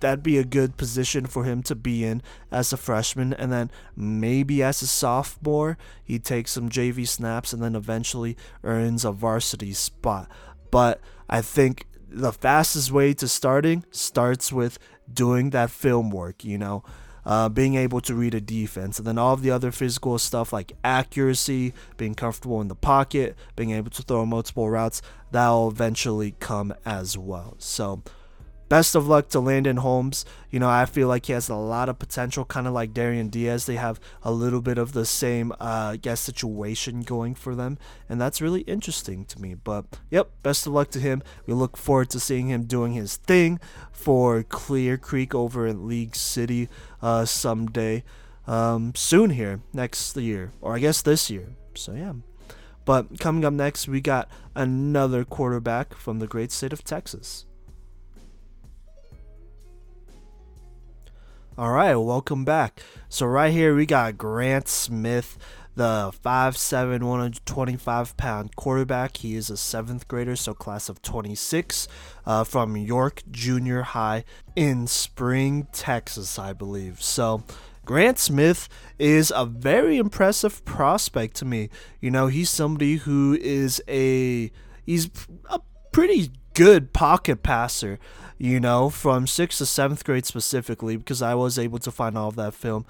that'd 0.02 0.22
be 0.22 0.36
a 0.36 0.44
good 0.44 0.76
position 0.76 1.24
for 1.24 1.44
him 1.44 1.62
to 1.62 1.74
be 1.74 2.04
in 2.04 2.20
as 2.50 2.72
a 2.72 2.76
freshman 2.76 3.32
and 3.32 3.50
then 3.50 3.70
maybe 3.96 4.62
as 4.62 4.82
a 4.82 4.86
sophomore 4.86 5.78
he 6.04 6.18
takes 6.18 6.50
some 6.50 6.68
JV 6.68 7.08
snaps 7.08 7.54
and 7.54 7.62
then 7.62 7.74
eventually 7.74 8.36
earns 8.62 9.04
a 9.04 9.12
varsity 9.12 9.72
spot 9.72 10.28
but 10.70 11.00
I 11.28 11.40
think 11.40 11.86
the 12.10 12.32
fastest 12.32 12.90
way 12.90 13.14
to 13.14 13.28
starting 13.28 13.84
starts 13.90 14.52
with 14.52 14.78
doing 15.12 15.50
that 15.50 15.70
film 15.70 16.10
work, 16.10 16.44
you 16.44 16.58
know, 16.58 16.82
uh, 17.24 17.48
being 17.48 17.74
able 17.74 18.00
to 18.02 18.14
read 18.14 18.34
a 18.34 18.40
defense. 18.40 18.98
And 18.98 19.06
then 19.06 19.18
all 19.18 19.34
of 19.34 19.42
the 19.42 19.50
other 19.50 19.70
physical 19.70 20.18
stuff 20.18 20.52
like 20.52 20.72
accuracy, 20.82 21.72
being 21.96 22.14
comfortable 22.14 22.60
in 22.60 22.68
the 22.68 22.74
pocket, 22.74 23.36
being 23.56 23.70
able 23.70 23.90
to 23.90 24.02
throw 24.02 24.26
multiple 24.26 24.68
routes, 24.68 25.00
that'll 25.30 25.68
eventually 25.68 26.34
come 26.40 26.74
as 26.84 27.16
well. 27.16 27.54
So, 27.58 28.02
best 28.72 28.94
of 28.94 29.06
luck 29.06 29.28
to 29.28 29.38
Landon 29.38 29.76
Holmes. 29.76 30.24
You 30.50 30.58
know, 30.58 30.70
I 30.70 30.87
feel 30.87 31.06
like 31.06 31.26
he 31.26 31.35
has 31.35 31.50
a 31.50 31.54
lot 31.56 31.90
of 31.90 31.98
potential, 31.98 32.46
kind 32.46 32.66
of 32.66 32.72
like 32.72 32.94
Darian 32.94 33.28
Diaz. 33.28 33.66
They 33.66 33.76
have 33.76 34.00
a 34.22 34.32
little 34.32 34.62
bit 34.62 34.78
of 34.78 34.94
the 34.94 35.04
same, 35.04 35.52
uh, 35.61 35.90
I 35.92 35.98
guess, 35.98 36.20
situation 36.20 37.02
going 37.02 37.35
for 37.35 37.54
them, 37.54 37.76
and 38.08 38.18
that's 38.18 38.40
really 38.40 38.62
interesting 38.62 39.26
to 39.26 39.38
me. 39.38 39.52
But 39.52 39.85
yep, 40.11 40.30
best 40.42 40.66
of 40.66 40.72
luck 40.72 40.88
to 40.92 41.00
him. 41.00 41.22
We 41.44 41.52
look 41.52 41.76
forward 41.76 42.08
to 42.11 42.18
seeing 42.18 42.48
him 42.48 42.64
doing 42.64 42.94
his 42.94 43.18
thing 43.18 43.61
for 43.92 44.42
Clear 44.42 44.96
Creek 44.96 45.35
over 45.35 45.66
in 45.66 45.87
League 45.87 46.16
City 46.16 46.70
uh, 47.02 47.26
someday 47.26 48.04
um, 48.46 48.94
soon 48.94 49.28
here 49.28 49.61
next 49.74 50.16
year, 50.16 50.50
or 50.62 50.74
I 50.74 50.78
guess 50.78 51.02
this 51.02 51.28
year. 51.28 51.48
So 51.74 51.92
yeah. 51.92 52.14
But 52.87 53.20
coming 53.20 53.44
up 53.44 53.52
next, 53.52 53.87
we 53.87 54.00
got 54.00 54.30
another 54.54 55.26
quarterback 55.26 55.92
from 55.92 56.20
the 56.20 56.26
great 56.26 56.50
state 56.50 56.72
of 56.72 56.85
Texas. 56.85 57.44
All 61.58 61.70
right, 61.70 61.94
welcome 61.94 62.46
back. 62.46 62.80
So 63.10 63.26
right 63.26 63.52
here 63.52 63.74
we 63.74 63.84
got 63.84 64.16
Grant 64.16 64.68
Smith, 64.68 65.36
the 65.74 66.10
5'7", 66.24 67.02
125 67.02 68.16
pound 68.16 68.56
quarterback. 68.56 69.18
He 69.18 69.36
is 69.36 69.50
a 69.50 69.58
seventh 69.58 70.08
grader, 70.08 70.34
so 70.34 70.54
class 70.54 70.88
of 70.88 71.02
26, 71.02 71.88
uh, 72.24 72.44
from 72.44 72.78
York 72.78 73.22
Junior 73.30 73.82
High 73.82 74.24
in 74.56 74.86
Spring, 74.86 75.66
Texas, 75.72 76.38
I 76.38 76.54
believe. 76.54 77.02
So 77.02 77.42
Grant 77.84 78.18
Smith 78.18 78.70
is 78.98 79.30
a 79.36 79.44
very 79.44 79.98
impressive 79.98 80.64
prospect 80.64 81.36
to 81.36 81.44
me. 81.44 81.68
You 82.00 82.10
know, 82.10 82.28
he's 82.28 82.48
somebody 82.48 82.96
who 82.96 83.36
is 83.38 83.82
a 83.88 84.50
he's 84.86 85.10
a 85.50 85.60
pretty 85.92 86.30
good 86.54 86.94
pocket 86.94 87.42
passer 87.42 87.98
you 88.42 88.59
know, 88.59 88.90
from 88.90 89.24
sixth 89.28 89.59
to 89.59 89.66
seventh 89.66 90.02
grade 90.02 90.26
specifically, 90.26 90.96
because 90.96 91.22
I 91.22 91.33
was 91.33 91.61
able 91.61 91.78
to 91.78 91.92
find 91.92 92.18
all 92.18 92.31
of 92.31 92.35
that 92.35 92.55
film. 92.55 92.85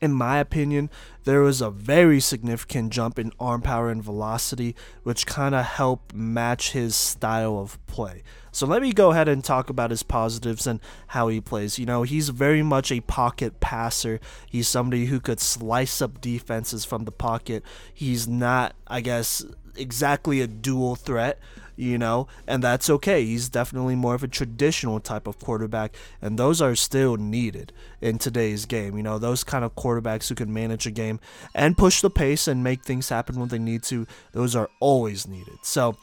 In 0.00 0.14
my 0.14 0.38
opinion, 0.38 0.88
there 1.24 1.42
was 1.42 1.60
a 1.60 1.68
very 1.68 2.20
significant 2.20 2.90
jump 2.90 3.18
in 3.18 3.30
arm 3.38 3.60
power 3.60 3.90
and 3.90 4.02
velocity, 4.02 4.74
which 5.02 5.26
kind 5.26 5.54
of 5.54 5.66
helped 5.66 6.14
match 6.14 6.72
his 6.72 6.96
style 6.96 7.58
of 7.58 7.78
play. 7.86 8.22
So 8.50 8.66
let 8.66 8.80
me 8.80 8.94
go 8.94 9.10
ahead 9.10 9.28
and 9.28 9.44
talk 9.44 9.68
about 9.68 9.90
his 9.90 10.02
positives 10.02 10.66
and 10.66 10.80
how 11.08 11.28
he 11.28 11.38
plays. 11.38 11.78
You 11.78 11.84
know, 11.84 12.04
he's 12.04 12.30
very 12.30 12.62
much 12.62 12.90
a 12.90 13.02
pocket 13.02 13.60
passer. 13.60 14.20
He's 14.50 14.68
somebody 14.68 15.04
who 15.06 15.20
could 15.20 15.38
slice 15.38 16.00
up 16.00 16.22
defenses 16.22 16.86
from 16.86 17.04
the 17.04 17.12
pocket. 17.12 17.62
He's 17.92 18.26
not, 18.26 18.74
I 18.86 19.02
guess, 19.02 19.44
exactly 19.76 20.40
a 20.40 20.46
dual 20.46 20.96
threat 20.96 21.38
you 21.76 21.98
know, 21.98 22.28
and 22.46 22.62
that's 22.62 22.88
okay. 22.88 23.24
He's 23.24 23.48
definitely 23.48 23.94
more 23.94 24.14
of 24.14 24.22
a 24.22 24.28
traditional 24.28 25.00
type 25.00 25.26
of 25.26 25.38
quarterback, 25.38 25.94
and 26.20 26.38
those 26.38 26.60
are 26.60 26.74
still 26.74 27.16
needed 27.16 27.72
in 28.00 28.18
today's 28.18 28.66
game. 28.66 28.96
You 28.96 29.02
know, 29.02 29.18
those 29.18 29.44
kind 29.44 29.64
of 29.64 29.74
quarterbacks 29.74 30.28
who 30.28 30.34
can 30.34 30.52
manage 30.52 30.86
a 30.86 30.90
game 30.90 31.20
and 31.54 31.76
push 31.76 32.00
the 32.00 32.10
pace 32.10 32.46
and 32.48 32.62
make 32.62 32.84
things 32.84 33.08
happen 33.08 33.38
when 33.38 33.48
they 33.48 33.58
need 33.58 33.82
to, 33.84 34.06
those 34.32 34.54
are 34.54 34.70
always 34.80 35.26
needed. 35.26 35.58
So, 35.62 35.96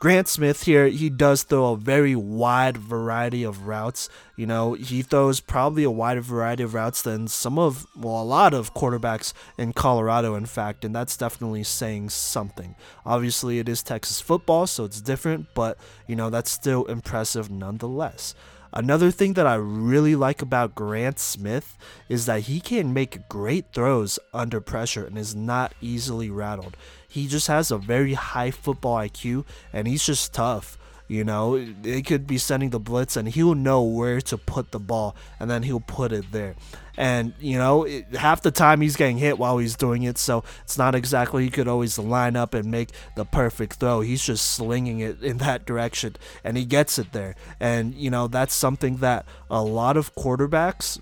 Grant 0.00 0.28
Smith 0.28 0.62
here, 0.62 0.88
he 0.88 1.10
does 1.10 1.42
throw 1.42 1.74
a 1.74 1.76
very 1.76 2.16
wide 2.16 2.78
variety 2.78 3.42
of 3.42 3.66
routes. 3.66 4.08
You 4.34 4.46
know, 4.46 4.72
he 4.72 5.02
throws 5.02 5.40
probably 5.40 5.84
a 5.84 5.90
wider 5.90 6.22
variety 6.22 6.62
of 6.62 6.72
routes 6.72 7.02
than 7.02 7.28
some 7.28 7.58
of, 7.58 7.86
well, 7.94 8.22
a 8.22 8.24
lot 8.24 8.54
of 8.54 8.72
quarterbacks 8.72 9.34
in 9.58 9.74
Colorado, 9.74 10.36
in 10.36 10.46
fact, 10.46 10.86
and 10.86 10.96
that's 10.96 11.18
definitely 11.18 11.64
saying 11.64 12.08
something. 12.08 12.76
Obviously, 13.04 13.58
it 13.58 13.68
is 13.68 13.82
Texas 13.82 14.22
football, 14.22 14.66
so 14.66 14.84
it's 14.84 15.02
different, 15.02 15.48
but, 15.54 15.76
you 16.06 16.16
know, 16.16 16.30
that's 16.30 16.50
still 16.50 16.86
impressive 16.86 17.50
nonetheless. 17.50 18.34
Another 18.72 19.10
thing 19.10 19.34
that 19.34 19.48
I 19.48 19.56
really 19.56 20.14
like 20.14 20.40
about 20.40 20.76
Grant 20.76 21.18
Smith 21.18 21.76
is 22.08 22.24
that 22.26 22.42
he 22.42 22.60
can 22.60 22.94
make 22.94 23.28
great 23.28 23.66
throws 23.74 24.18
under 24.32 24.60
pressure 24.60 25.04
and 25.04 25.18
is 25.18 25.34
not 25.34 25.74
easily 25.82 26.30
rattled. 26.30 26.76
He 27.10 27.26
just 27.26 27.48
has 27.48 27.70
a 27.70 27.76
very 27.76 28.14
high 28.14 28.52
football 28.52 28.96
IQ 28.96 29.44
and 29.72 29.86
he's 29.86 30.06
just 30.06 30.32
tough. 30.32 30.78
You 31.08 31.24
know, 31.24 31.58
they 31.58 32.02
could 32.02 32.28
be 32.28 32.38
sending 32.38 32.70
the 32.70 32.78
blitz 32.78 33.16
and 33.16 33.28
he'll 33.28 33.56
know 33.56 33.82
where 33.82 34.20
to 34.20 34.38
put 34.38 34.70
the 34.70 34.78
ball 34.78 35.16
and 35.40 35.50
then 35.50 35.64
he'll 35.64 35.80
put 35.80 36.12
it 36.12 36.30
there. 36.30 36.54
And, 36.96 37.34
you 37.40 37.58
know, 37.58 37.82
it, 37.82 38.14
half 38.14 38.42
the 38.42 38.52
time 38.52 38.80
he's 38.80 38.94
getting 38.94 39.18
hit 39.18 39.36
while 39.36 39.58
he's 39.58 39.74
doing 39.74 40.04
it, 40.04 40.18
so 40.18 40.44
it's 40.62 40.78
not 40.78 40.94
exactly 40.94 41.42
he 41.42 41.50
could 41.50 41.66
always 41.66 41.98
line 41.98 42.36
up 42.36 42.54
and 42.54 42.70
make 42.70 42.90
the 43.16 43.24
perfect 43.24 43.80
throw. 43.80 44.02
He's 44.02 44.24
just 44.24 44.52
slinging 44.52 45.00
it 45.00 45.20
in 45.20 45.38
that 45.38 45.66
direction 45.66 46.14
and 46.44 46.56
he 46.56 46.64
gets 46.64 46.96
it 46.96 47.10
there. 47.10 47.34
And, 47.58 47.92
you 47.92 48.10
know, 48.10 48.28
that's 48.28 48.54
something 48.54 48.98
that 48.98 49.26
a 49.50 49.64
lot 49.64 49.96
of 49.96 50.14
quarterbacks 50.14 51.00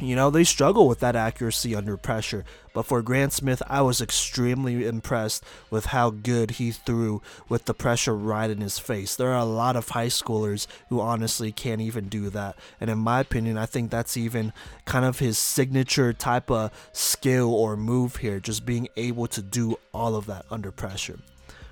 you 0.00 0.16
know, 0.16 0.30
they 0.30 0.44
struggle 0.44 0.88
with 0.88 1.00
that 1.00 1.16
accuracy 1.16 1.74
under 1.74 1.96
pressure. 1.96 2.44
But 2.72 2.86
for 2.86 3.02
Grant 3.02 3.32
Smith, 3.32 3.62
I 3.66 3.82
was 3.82 4.00
extremely 4.00 4.86
impressed 4.86 5.44
with 5.70 5.86
how 5.86 6.10
good 6.10 6.52
he 6.52 6.70
threw 6.70 7.20
with 7.48 7.64
the 7.64 7.74
pressure 7.74 8.14
right 8.14 8.48
in 8.48 8.60
his 8.60 8.78
face. 8.78 9.16
There 9.16 9.32
are 9.32 9.40
a 9.40 9.44
lot 9.44 9.76
of 9.76 9.88
high 9.88 10.06
schoolers 10.06 10.66
who 10.88 11.00
honestly 11.00 11.52
can't 11.52 11.80
even 11.80 12.08
do 12.08 12.30
that. 12.30 12.56
And 12.80 12.88
in 12.88 12.98
my 12.98 13.20
opinion, 13.20 13.58
I 13.58 13.66
think 13.66 13.90
that's 13.90 14.16
even 14.16 14.52
kind 14.84 15.04
of 15.04 15.18
his 15.18 15.38
signature 15.38 16.12
type 16.12 16.50
of 16.50 16.70
skill 16.92 17.52
or 17.52 17.76
move 17.76 18.16
here, 18.16 18.40
just 18.40 18.64
being 18.64 18.88
able 18.96 19.26
to 19.28 19.42
do 19.42 19.78
all 19.92 20.14
of 20.14 20.26
that 20.26 20.46
under 20.50 20.70
pressure. 20.70 21.18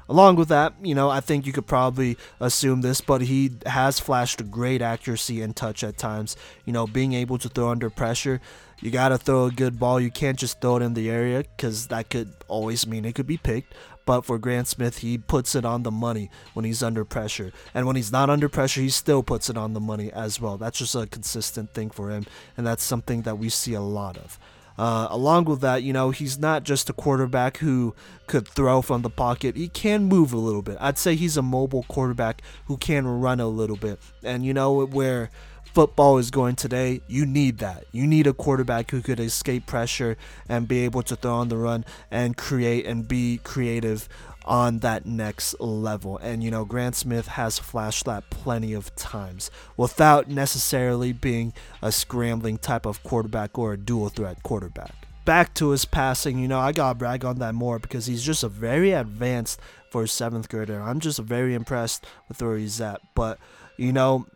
Along 0.09 0.37
with 0.37 0.49
that, 0.49 0.75
you 0.83 0.95
know, 0.95 1.11
I 1.11 1.21
think 1.21 1.47
you 1.47 1.53
could 1.53 1.67
probably 1.67 2.17
assume 2.41 2.81
this, 2.81 3.01
but 3.01 3.23
he 3.23 3.51
has 3.67 4.01
flashed 4.01 4.51
great 4.51 4.81
accuracy 4.81 5.43
and 5.43 5.55
touch 5.55 5.85
at 5.85 5.99
times. 5.99 6.37
You 6.65 6.73
know, 6.73 6.87
being 6.87 7.13
able 7.13 7.37
to 7.39 7.49
throw 7.49 7.69
under 7.69 7.91
pressure, 7.91 8.41
you 8.81 8.91
got 8.91 9.11
to 9.11 9.19
throw 9.19 9.47
a 9.47 9.51
good 9.51 9.79
ball. 9.79 10.01
You 10.01 10.11
can't 10.11 10.39
just 10.39 10.61
throw 10.61 10.77
it 10.77 10.83
in 10.83 10.95
the 10.95 11.11
area 11.11 11.45
because 11.57 11.89
that 11.89 12.09
could 12.09 12.33
always 12.49 12.87
mean 12.87 13.05
it 13.05 13.15
could 13.15 13.27
be 13.27 13.37
picked. 13.37 13.75
But 14.07 14.23
for 14.23 14.39
Grant 14.39 14.69
Smith, 14.69 14.99
he 14.99 15.19
puts 15.19 15.55
it 15.55 15.67
on 15.67 15.83
the 15.83 15.91
money 15.91 16.31
when 16.55 16.65
he's 16.65 16.83
under 16.83 17.05
pressure. 17.05 17.53
And 17.75 17.87
when 17.87 17.97
he's 17.97 18.11
not 18.11 18.31
under 18.31 18.49
pressure, 18.49 18.81
he 18.81 18.89
still 18.89 19.23
puts 19.23 19.51
it 19.51 19.59
on 19.59 19.75
the 19.75 19.81
money 19.81 20.11
as 20.13 20.41
well. 20.41 20.57
That's 20.57 20.79
just 20.79 20.95
a 20.95 21.07
consistent 21.07 21.75
thing 21.75 21.91
for 21.91 22.09
him. 22.09 22.25
And 22.57 22.67
that's 22.67 22.83
something 22.83 23.23
that 23.23 23.37
we 23.37 23.51
see 23.51 23.75
a 23.75 23.83
lot 23.83 24.17
of. 24.17 24.39
Uh, 24.79 25.09
along 25.11 25.47
with 25.47 25.61
that, 25.61 25.83
you 25.83 25.93
know, 25.93 26.11
he's 26.11 26.39
not 26.39 26.63
just 26.63 26.89
a 26.89 26.93
quarterback 26.93 27.57
who 27.57 27.95
could 28.29 28.47
throw 28.47 28.81
from 28.81 29.03
the 29.03 29.11
pocket. 29.11 29.57
He 29.57 29.69
can 29.69 30.05
move 30.05 30.33
a 30.33 30.39
little 30.39 30.63
bit. 30.63 30.77
I'd 30.81 30.99
say 30.99 31.17
he's 31.17 31.37
a 31.37 31.43
mobile 31.43 31.85
quarterback 31.89 32.43
who 32.67 32.77
can 32.77 33.07
run 33.07 33.41
a 33.41 33.49
little 33.49 33.77
bit. 33.77 33.99
And, 34.23 34.47
you 34.47 34.55
know, 34.55 34.87
where 34.87 35.31
football 35.79 36.19
is 36.19 36.33
going 36.33 36.57
today, 36.57 37.01
you 37.07 37.25
need 37.25 37.59
that. 37.59 37.85
You 37.93 38.05
need 38.05 38.27
a 38.27 38.33
quarterback 38.33 38.91
who 38.91 39.01
could 39.01 39.21
escape 39.21 39.65
pressure 39.67 40.17
and 40.49 40.67
be 40.67 40.81
able 40.81 41.05
to 41.05 41.15
throw 41.15 41.35
on 41.35 41.51
the 41.51 41.57
run 41.57 41.85
and 42.11 42.37
create 42.37 42.85
and 42.85 43.07
be 43.07 43.39
creative 43.45 44.09
on 44.45 44.81
that 44.81 45.07
next 45.07 45.55
level. 45.61 46.19
And 46.19 46.43
you 46.43 46.51
know, 46.51 46.65
Grant 46.65 46.97
Smith 46.97 47.29
has 47.29 47.61
flashed 47.61 48.07
that 48.07 48.29
plenty 48.29 48.73
of 48.73 48.93
times 48.97 49.53
without 49.77 50.27
necessarily 50.27 51.13
being 51.13 51.53
a 51.81 51.93
scrambling 51.93 52.59
type 52.59 52.85
of 52.85 53.05
quarterback 53.05 53.57
or 53.57 53.75
a 53.75 53.79
dual 53.79 54.09
threat 54.09 54.43
quarterback. 54.43 55.07
Back 55.25 55.55
to 55.55 55.69
his 55.69 55.85
passing, 55.85 56.41
you 56.41 56.49
know, 56.49 56.59
I 56.59 56.73
gotta 56.73 56.99
brag 56.99 57.25
on 57.25 57.39
that 57.39 57.55
more 57.55 57.79
because 57.79 58.07
he's 58.07 58.25
just 58.25 58.43
a 58.43 58.49
very 58.49 58.91
advanced 58.91 59.61
for 59.91 60.03
a 60.03 60.09
seventh 60.09 60.49
grader. 60.49 60.83
I'm 60.83 60.99
just 60.99 61.21
very 61.21 61.55
impressed 61.55 62.05
with 62.29 62.43
where 62.43 62.57
he's 62.57 62.81
at. 62.81 63.01
But, 63.15 63.39
you 63.77 63.93
know, 63.93 64.27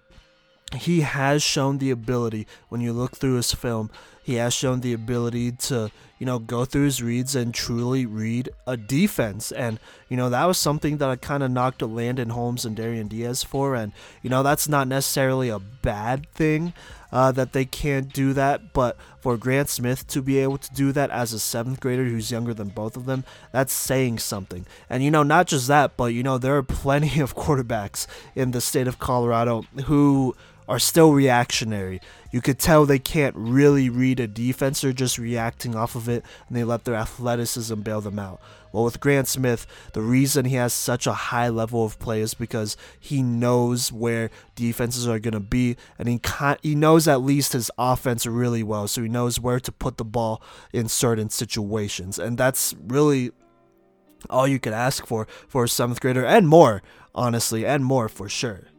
he 0.74 1.00
has 1.00 1.42
shown 1.42 1.78
the 1.78 1.90
ability 1.90 2.46
when 2.68 2.80
you 2.80 2.92
look 2.92 3.16
through 3.16 3.34
his 3.36 3.52
film 3.52 3.90
he 4.22 4.34
has 4.34 4.54
shown 4.54 4.80
the 4.80 4.92
ability 4.92 5.52
to, 5.52 5.90
you 6.18 6.26
know, 6.26 6.38
go 6.38 6.64
through 6.64 6.84
his 6.84 7.02
reads 7.02 7.34
and 7.34 7.52
truly 7.52 8.06
read 8.06 8.50
a 8.66 8.76
defense. 8.76 9.50
And, 9.50 9.80
you 10.08 10.16
know, 10.16 10.30
that 10.30 10.44
was 10.44 10.58
something 10.58 10.98
that 10.98 11.08
I 11.08 11.16
kind 11.16 11.42
of 11.42 11.50
knocked 11.50 11.82
Landon 11.82 12.30
Holmes 12.30 12.64
and 12.64 12.76
Darian 12.76 13.08
Diaz 13.08 13.42
for. 13.42 13.74
And, 13.74 13.92
you 14.22 14.30
know, 14.30 14.42
that's 14.42 14.68
not 14.68 14.86
necessarily 14.86 15.48
a 15.48 15.58
bad 15.58 16.30
thing 16.30 16.72
uh, 17.10 17.32
that 17.32 17.52
they 17.52 17.64
can't 17.64 18.12
do 18.12 18.32
that. 18.32 18.72
But 18.72 18.96
for 19.20 19.36
Grant 19.36 19.68
Smith 19.68 20.06
to 20.08 20.22
be 20.22 20.38
able 20.38 20.58
to 20.58 20.72
do 20.72 20.92
that 20.92 21.10
as 21.10 21.32
a 21.32 21.40
seventh 21.40 21.80
grader 21.80 22.04
who's 22.04 22.30
younger 22.30 22.54
than 22.54 22.68
both 22.68 22.96
of 22.96 23.06
them, 23.06 23.24
that's 23.50 23.72
saying 23.72 24.20
something. 24.20 24.66
And, 24.88 25.02
you 25.02 25.10
know, 25.10 25.24
not 25.24 25.48
just 25.48 25.66
that, 25.66 25.96
but, 25.96 26.14
you 26.14 26.22
know, 26.22 26.38
there 26.38 26.56
are 26.56 26.62
plenty 26.62 27.20
of 27.20 27.34
quarterbacks 27.34 28.06
in 28.36 28.52
the 28.52 28.60
state 28.60 28.86
of 28.86 29.00
Colorado 29.00 29.62
who 29.86 30.36
are 30.68 30.78
still 30.78 31.12
reactionary. 31.12 32.00
You 32.32 32.40
could 32.40 32.58
tell 32.58 32.86
they 32.86 32.98
can't 32.98 33.36
really 33.36 33.90
read 33.90 34.18
a 34.18 34.26
defense, 34.26 34.80
they're 34.80 34.92
just 34.92 35.18
reacting 35.18 35.76
off 35.76 35.94
of 35.94 36.08
it, 36.08 36.24
and 36.48 36.56
they 36.56 36.64
let 36.64 36.84
their 36.84 36.94
athleticism 36.94 37.82
bail 37.82 38.00
them 38.00 38.18
out. 38.18 38.40
Well, 38.72 38.84
with 38.84 39.00
Grant 39.00 39.28
Smith, 39.28 39.66
the 39.92 40.00
reason 40.00 40.46
he 40.46 40.56
has 40.56 40.72
such 40.72 41.06
a 41.06 41.12
high 41.12 41.50
level 41.50 41.84
of 41.84 41.98
play 41.98 42.22
is 42.22 42.32
because 42.32 42.74
he 42.98 43.22
knows 43.22 43.92
where 43.92 44.30
defenses 44.54 45.06
are 45.06 45.18
going 45.18 45.34
to 45.34 45.40
be, 45.40 45.76
and 45.98 46.08
he 46.08 46.20
he 46.62 46.74
knows 46.74 47.06
at 47.06 47.20
least 47.20 47.52
his 47.52 47.70
offense 47.76 48.24
really 48.24 48.62
well, 48.62 48.88
so 48.88 49.02
he 49.02 49.08
knows 49.08 49.38
where 49.38 49.60
to 49.60 49.70
put 49.70 49.98
the 49.98 50.04
ball 50.04 50.42
in 50.72 50.88
certain 50.88 51.28
situations, 51.28 52.18
and 52.18 52.38
that's 52.38 52.74
really 52.82 53.32
all 54.30 54.48
you 54.48 54.58
could 54.58 54.72
ask 54.72 55.06
for 55.06 55.26
for 55.46 55.64
a 55.64 55.68
seventh 55.68 56.00
grader, 56.00 56.24
and 56.24 56.48
more, 56.48 56.82
honestly, 57.14 57.66
and 57.66 57.84
more 57.84 58.08
for 58.08 58.26
sure. 58.26 58.71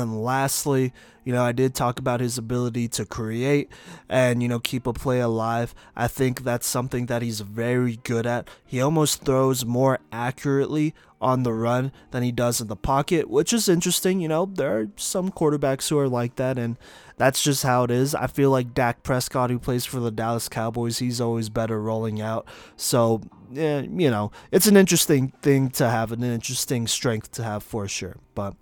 And 0.00 0.22
lastly, 0.22 0.92
you 1.24 1.32
know, 1.32 1.44
I 1.44 1.52
did 1.52 1.74
talk 1.74 1.98
about 1.98 2.20
his 2.20 2.38
ability 2.38 2.88
to 2.88 3.04
create 3.04 3.70
and, 4.08 4.42
you 4.42 4.48
know, 4.48 4.58
keep 4.58 4.86
a 4.86 4.92
play 4.92 5.20
alive. 5.20 5.74
I 5.94 6.08
think 6.08 6.42
that's 6.42 6.66
something 6.66 7.06
that 7.06 7.22
he's 7.22 7.40
very 7.40 7.96
good 8.02 8.26
at. 8.26 8.48
He 8.66 8.80
almost 8.80 9.24
throws 9.24 9.64
more 9.64 10.00
accurately 10.10 10.94
on 11.20 11.42
the 11.42 11.52
run 11.52 11.92
than 12.12 12.22
he 12.22 12.32
does 12.32 12.60
in 12.62 12.68
the 12.68 12.76
pocket, 12.76 13.28
which 13.28 13.52
is 13.52 13.68
interesting. 13.68 14.20
You 14.20 14.28
know, 14.28 14.46
there 14.46 14.78
are 14.78 14.88
some 14.96 15.30
quarterbacks 15.30 15.90
who 15.90 15.98
are 15.98 16.08
like 16.08 16.36
that, 16.36 16.58
and 16.58 16.78
that's 17.18 17.42
just 17.42 17.62
how 17.62 17.84
it 17.84 17.90
is. 17.90 18.14
I 18.14 18.26
feel 18.26 18.50
like 18.50 18.72
Dak 18.72 19.02
Prescott, 19.02 19.50
who 19.50 19.58
plays 19.58 19.84
for 19.84 20.00
the 20.00 20.10
Dallas 20.10 20.48
Cowboys, 20.48 20.98
he's 20.98 21.20
always 21.20 21.50
better 21.50 21.80
rolling 21.80 22.22
out. 22.22 22.48
So, 22.76 23.20
yeah, 23.52 23.80
you 23.80 24.10
know, 24.10 24.32
it's 24.50 24.66
an 24.66 24.78
interesting 24.78 25.34
thing 25.42 25.68
to 25.72 25.90
have, 25.90 26.10
an 26.10 26.22
interesting 26.22 26.86
strength 26.86 27.32
to 27.32 27.44
have 27.44 27.62
for 27.62 27.86
sure. 27.86 28.16
But, 28.34 28.54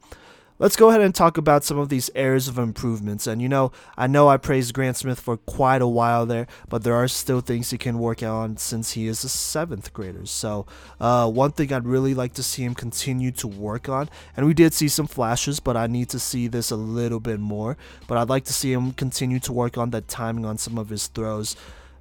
let's 0.59 0.77
go 0.77 0.89
ahead 0.89 1.01
and 1.01 1.15
talk 1.15 1.39
about 1.39 1.65
some 1.65 1.79
of 1.79 1.89
these 1.89 2.11
areas 2.15 2.49
of 2.49 2.59
improvements. 2.59 3.27
And 3.27 3.41
you 3.41 3.49
know, 3.49 3.73
I 3.97 4.07
know 4.07 4.29
I 4.29 4.37
praised 4.37 4.75
Grant 4.75 4.97
Smith 4.97 5.21
for 5.21 5.37
quite 5.37 5.83
a 5.83 5.87
while 5.87 6.27
there, 6.27 6.47
but 6.69 6.83
there 6.83 6.95
are 6.95 7.09
still 7.09 7.41
things 7.41 7.71
he 7.71 7.79
can 7.79 7.99
work 7.99 8.23
on 8.23 8.57
since 8.57 8.93
he 8.93 9.07
is 9.07 9.25
a 9.25 9.29
seventh 9.29 9.93
grader. 9.93 10.27
So, 10.27 10.67
uh, 11.01 11.31
one 11.31 11.53
thing 11.53 11.73
I'd 11.73 11.87
really 11.87 12.15
like 12.15 12.35
to 12.35 12.43
see 12.43 12.65
him 12.65 12.75
continue 12.75 13.31
to 13.33 13.47
work 13.47 13.89
on, 13.89 14.09
and 14.37 14.47
we 14.47 14.55
did 14.55 14.73
see 14.75 14.89
some 14.89 15.07
flashes, 15.07 15.61
but 15.61 15.77
I 15.77 15.87
need 15.87 16.09
to 16.11 16.19
see 16.19 16.49
this 16.49 16.71
a 16.71 16.77
little 16.77 17.21
bit 17.21 17.41
more. 17.41 17.77
But 18.07 18.19
I'd 18.19 18.29
like 18.29 18.45
to 18.45 18.53
see 18.53 18.73
him 18.73 18.93
continue 18.93 19.41
to 19.41 19.53
work 19.53 19.79
on 19.79 19.91
that 19.91 20.09
timing 20.09 20.45
on 20.45 20.59
some 20.59 20.79
of 20.79 20.89
his 20.89 21.07
throws 21.07 21.57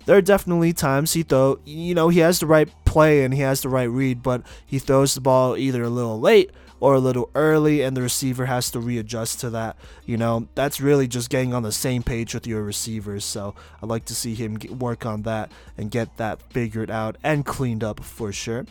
there 0.06 0.16
are 0.16 0.22
definitely 0.22 0.72
times 0.72 1.12
he 1.12 1.22
throw 1.22 1.60
you 1.66 1.94
know 1.94 2.08
he 2.08 2.20
has 2.20 2.40
the 2.40 2.46
right 2.46 2.70
play 2.86 3.26
and 3.26 3.34
he 3.34 3.42
has 3.42 3.62
the 3.62 3.68
right 3.68 3.90
read 3.90 4.24
but 4.24 4.42
he 4.66 4.80
throws 4.80 5.14
the 5.14 5.20
ball 5.20 5.58
either 5.58 5.84
a 5.84 5.90
little 5.90 6.18
late 6.18 6.50
or 6.80 6.96
a 6.96 7.00
little 7.00 7.30
early 7.36 7.82
and 7.82 7.96
the 7.98 8.02
receiver 8.02 8.46
has 8.46 8.70
to 8.72 8.80
readjust 8.80 9.40
to 9.42 9.50
that. 9.50 9.78
You 10.06 10.18
know, 10.18 10.48
that's 10.56 10.80
really 10.80 11.08
just 11.08 11.30
getting 11.30 11.54
on 11.54 11.64
the 11.64 11.72
same 11.72 12.04
page 12.04 12.34
with 12.34 12.48
your 12.48 12.64
receivers. 12.64 13.26
So 13.26 13.56
I'd 13.82 13.90
like 13.90 14.06
to 14.06 14.16
see 14.16 14.36
him 14.36 14.58
work 14.78 15.06
on 15.06 15.24
that 15.24 15.52
and 15.78 15.92
get 15.92 16.18
that 16.18 16.42
figured 16.52 16.92
out 16.92 17.18
and 17.24 17.46
cleaned 17.46 17.84
up 17.84 18.04
for 18.04 18.32
sure. 18.32 18.66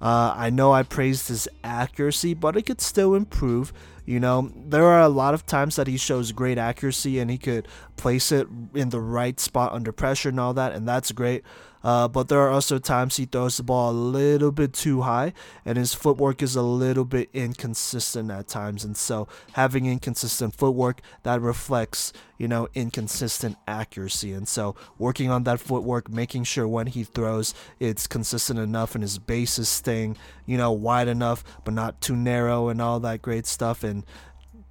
Uh, 0.00 0.32
I 0.36 0.50
know 0.50 0.72
I 0.72 0.84
praised 0.84 1.28
his 1.28 1.48
accuracy, 1.64 2.34
but 2.34 2.56
it 2.56 2.62
could 2.66 2.80
still 2.80 3.14
improve. 3.14 3.72
You 4.04 4.20
know, 4.20 4.52
there 4.54 4.84
are 4.84 5.02
a 5.02 5.08
lot 5.08 5.34
of 5.34 5.44
times 5.44 5.76
that 5.76 5.86
he 5.86 5.96
shows 5.96 6.32
great 6.32 6.56
accuracy 6.56 7.18
and 7.18 7.30
he 7.30 7.36
could 7.36 7.66
place 7.96 8.32
it 8.32 8.46
in 8.74 8.90
the 8.90 9.00
right 9.00 9.38
spot 9.40 9.72
under 9.72 9.92
pressure 9.92 10.28
and 10.28 10.40
all 10.40 10.54
that, 10.54 10.72
and 10.72 10.88
that's 10.88 11.12
great. 11.12 11.42
Uh, 11.82 12.08
but 12.08 12.28
there 12.28 12.40
are 12.40 12.50
also 12.50 12.78
times 12.78 13.16
he 13.16 13.24
throws 13.24 13.56
the 13.56 13.62
ball 13.62 13.90
a 13.90 13.92
little 13.92 14.52
bit 14.52 14.72
too 14.72 15.02
high, 15.02 15.32
and 15.64 15.78
his 15.78 15.94
footwork 15.94 16.42
is 16.42 16.56
a 16.56 16.62
little 16.62 17.04
bit 17.04 17.28
inconsistent 17.32 18.30
at 18.30 18.48
times. 18.48 18.84
And 18.84 18.96
so, 18.96 19.28
having 19.52 19.86
inconsistent 19.86 20.54
footwork 20.54 21.00
that 21.22 21.40
reflects, 21.40 22.12
you 22.36 22.48
know, 22.48 22.68
inconsistent 22.74 23.56
accuracy. 23.66 24.32
And 24.32 24.48
so, 24.48 24.74
working 24.98 25.30
on 25.30 25.44
that 25.44 25.60
footwork, 25.60 26.08
making 26.10 26.44
sure 26.44 26.66
when 26.66 26.88
he 26.88 27.04
throws, 27.04 27.54
it's 27.78 28.06
consistent 28.06 28.58
enough, 28.58 28.94
and 28.94 29.02
his 29.02 29.18
base 29.18 29.58
is 29.58 29.68
staying, 29.68 30.16
you 30.46 30.56
know, 30.56 30.72
wide 30.72 31.08
enough, 31.08 31.44
but 31.64 31.74
not 31.74 32.00
too 32.00 32.16
narrow, 32.16 32.68
and 32.68 32.82
all 32.82 33.00
that 33.00 33.22
great 33.22 33.46
stuff, 33.46 33.84
and 33.84 34.04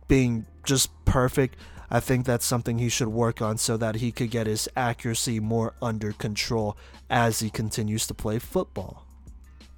being 0.07 0.45
just 0.63 0.89
perfect. 1.05 1.57
I 1.89 1.99
think 1.99 2.25
that's 2.25 2.45
something 2.45 2.79
he 2.79 2.89
should 2.89 3.07
work 3.07 3.41
on 3.41 3.57
so 3.57 3.77
that 3.77 3.95
he 3.95 4.11
could 4.11 4.29
get 4.29 4.47
his 4.47 4.67
accuracy 4.75 5.39
more 5.39 5.73
under 5.81 6.11
control 6.11 6.77
as 7.09 7.39
he 7.39 7.49
continues 7.49 8.05
to 8.07 8.13
play 8.13 8.39
football. 8.39 9.05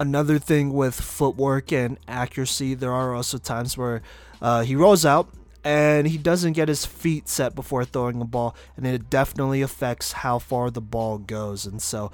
Another 0.00 0.38
thing 0.38 0.72
with 0.72 0.94
footwork 0.94 1.72
and 1.72 1.98
accuracy, 2.08 2.74
there 2.74 2.92
are 2.92 3.14
also 3.14 3.38
times 3.38 3.76
where 3.76 4.02
uh, 4.40 4.62
he 4.62 4.74
rolls 4.74 5.04
out 5.04 5.28
and 5.62 6.08
he 6.08 6.16
doesn't 6.16 6.54
get 6.54 6.68
his 6.68 6.86
feet 6.86 7.28
set 7.28 7.54
before 7.54 7.84
throwing 7.84 8.20
a 8.20 8.24
ball, 8.24 8.56
and 8.76 8.86
it 8.86 9.10
definitely 9.10 9.60
affects 9.60 10.12
how 10.12 10.38
far 10.38 10.70
the 10.70 10.80
ball 10.80 11.18
goes. 11.18 11.66
And 11.66 11.82
so, 11.82 12.10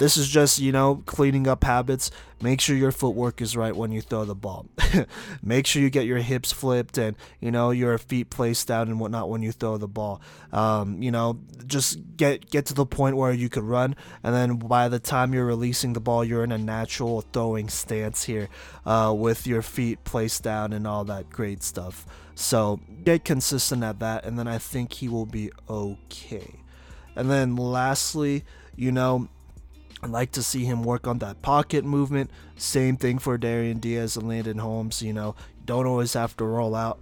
this 0.00 0.16
is 0.16 0.30
just, 0.30 0.58
you 0.58 0.72
know, 0.72 1.02
cleaning 1.04 1.46
up 1.46 1.62
habits. 1.62 2.10
Make 2.40 2.62
sure 2.62 2.74
your 2.74 2.90
footwork 2.90 3.42
is 3.42 3.54
right 3.54 3.76
when 3.76 3.92
you 3.92 4.00
throw 4.00 4.24
the 4.24 4.34
ball. 4.34 4.64
Make 5.42 5.66
sure 5.66 5.82
you 5.82 5.90
get 5.90 6.06
your 6.06 6.20
hips 6.20 6.52
flipped 6.52 6.96
and, 6.96 7.16
you 7.38 7.50
know, 7.50 7.70
your 7.70 7.98
feet 7.98 8.30
placed 8.30 8.66
down 8.66 8.88
and 8.88 8.98
whatnot 8.98 9.28
when 9.28 9.42
you 9.42 9.52
throw 9.52 9.76
the 9.76 9.86
ball. 9.86 10.22
Um, 10.52 11.02
you 11.02 11.10
know, 11.10 11.38
just 11.66 11.98
get 12.16 12.48
get 12.50 12.64
to 12.66 12.74
the 12.74 12.86
point 12.86 13.18
where 13.18 13.30
you 13.30 13.50
could 13.50 13.62
run, 13.62 13.94
and 14.24 14.34
then 14.34 14.56
by 14.56 14.88
the 14.88 14.98
time 14.98 15.34
you're 15.34 15.44
releasing 15.44 15.92
the 15.92 16.00
ball, 16.00 16.24
you're 16.24 16.44
in 16.44 16.50
a 16.50 16.58
natural 16.58 17.20
throwing 17.20 17.68
stance 17.68 18.24
here 18.24 18.48
uh, 18.86 19.14
with 19.14 19.46
your 19.46 19.60
feet 19.60 20.02
placed 20.04 20.42
down 20.42 20.72
and 20.72 20.86
all 20.86 21.04
that 21.04 21.28
great 21.28 21.62
stuff. 21.62 22.06
So 22.34 22.80
get 23.04 23.26
consistent 23.26 23.84
at 23.84 23.98
that, 23.98 24.24
and 24.24 24.38
then 24.38 24.48
I 24.48 24.56
think 24.56 24.94
he 24.94 25.10
will 25.10 25.26
be 25.26 25.52
okay. 25.68 26.60
And 27.14 27.30
then 27.30 27.54
lastly, 27.54 28.44
you 28.76 28.92
know, 28.92 29.28
I'd 30.02 30.10
like 30.10 30.32
to 30.32 30.42
see 30.42 30.64
him 30.64 30.82
work 30.82 31.06
on 31.06 31.18
that 31.18 31.42
pocket 31.42 31.84
movement. 31.84 32.30
Same 32.56 32.96
thing 32.96 33.18
for 33.18 33.36
Darian 33.36 33.78
Diaz 33.78 34.16
and 34.16 34.28
Landon 34.28 34.58
Holmes. 34.58 35.02
You 35.02 35.12
know, 35.12 35.34
you 35.58 35.66
don't 35.66 35.86
always 35.86 36.14
have 36.14 36.36
to 36.38 36.44
roll 36.44 36.74
out. 36.74 36.98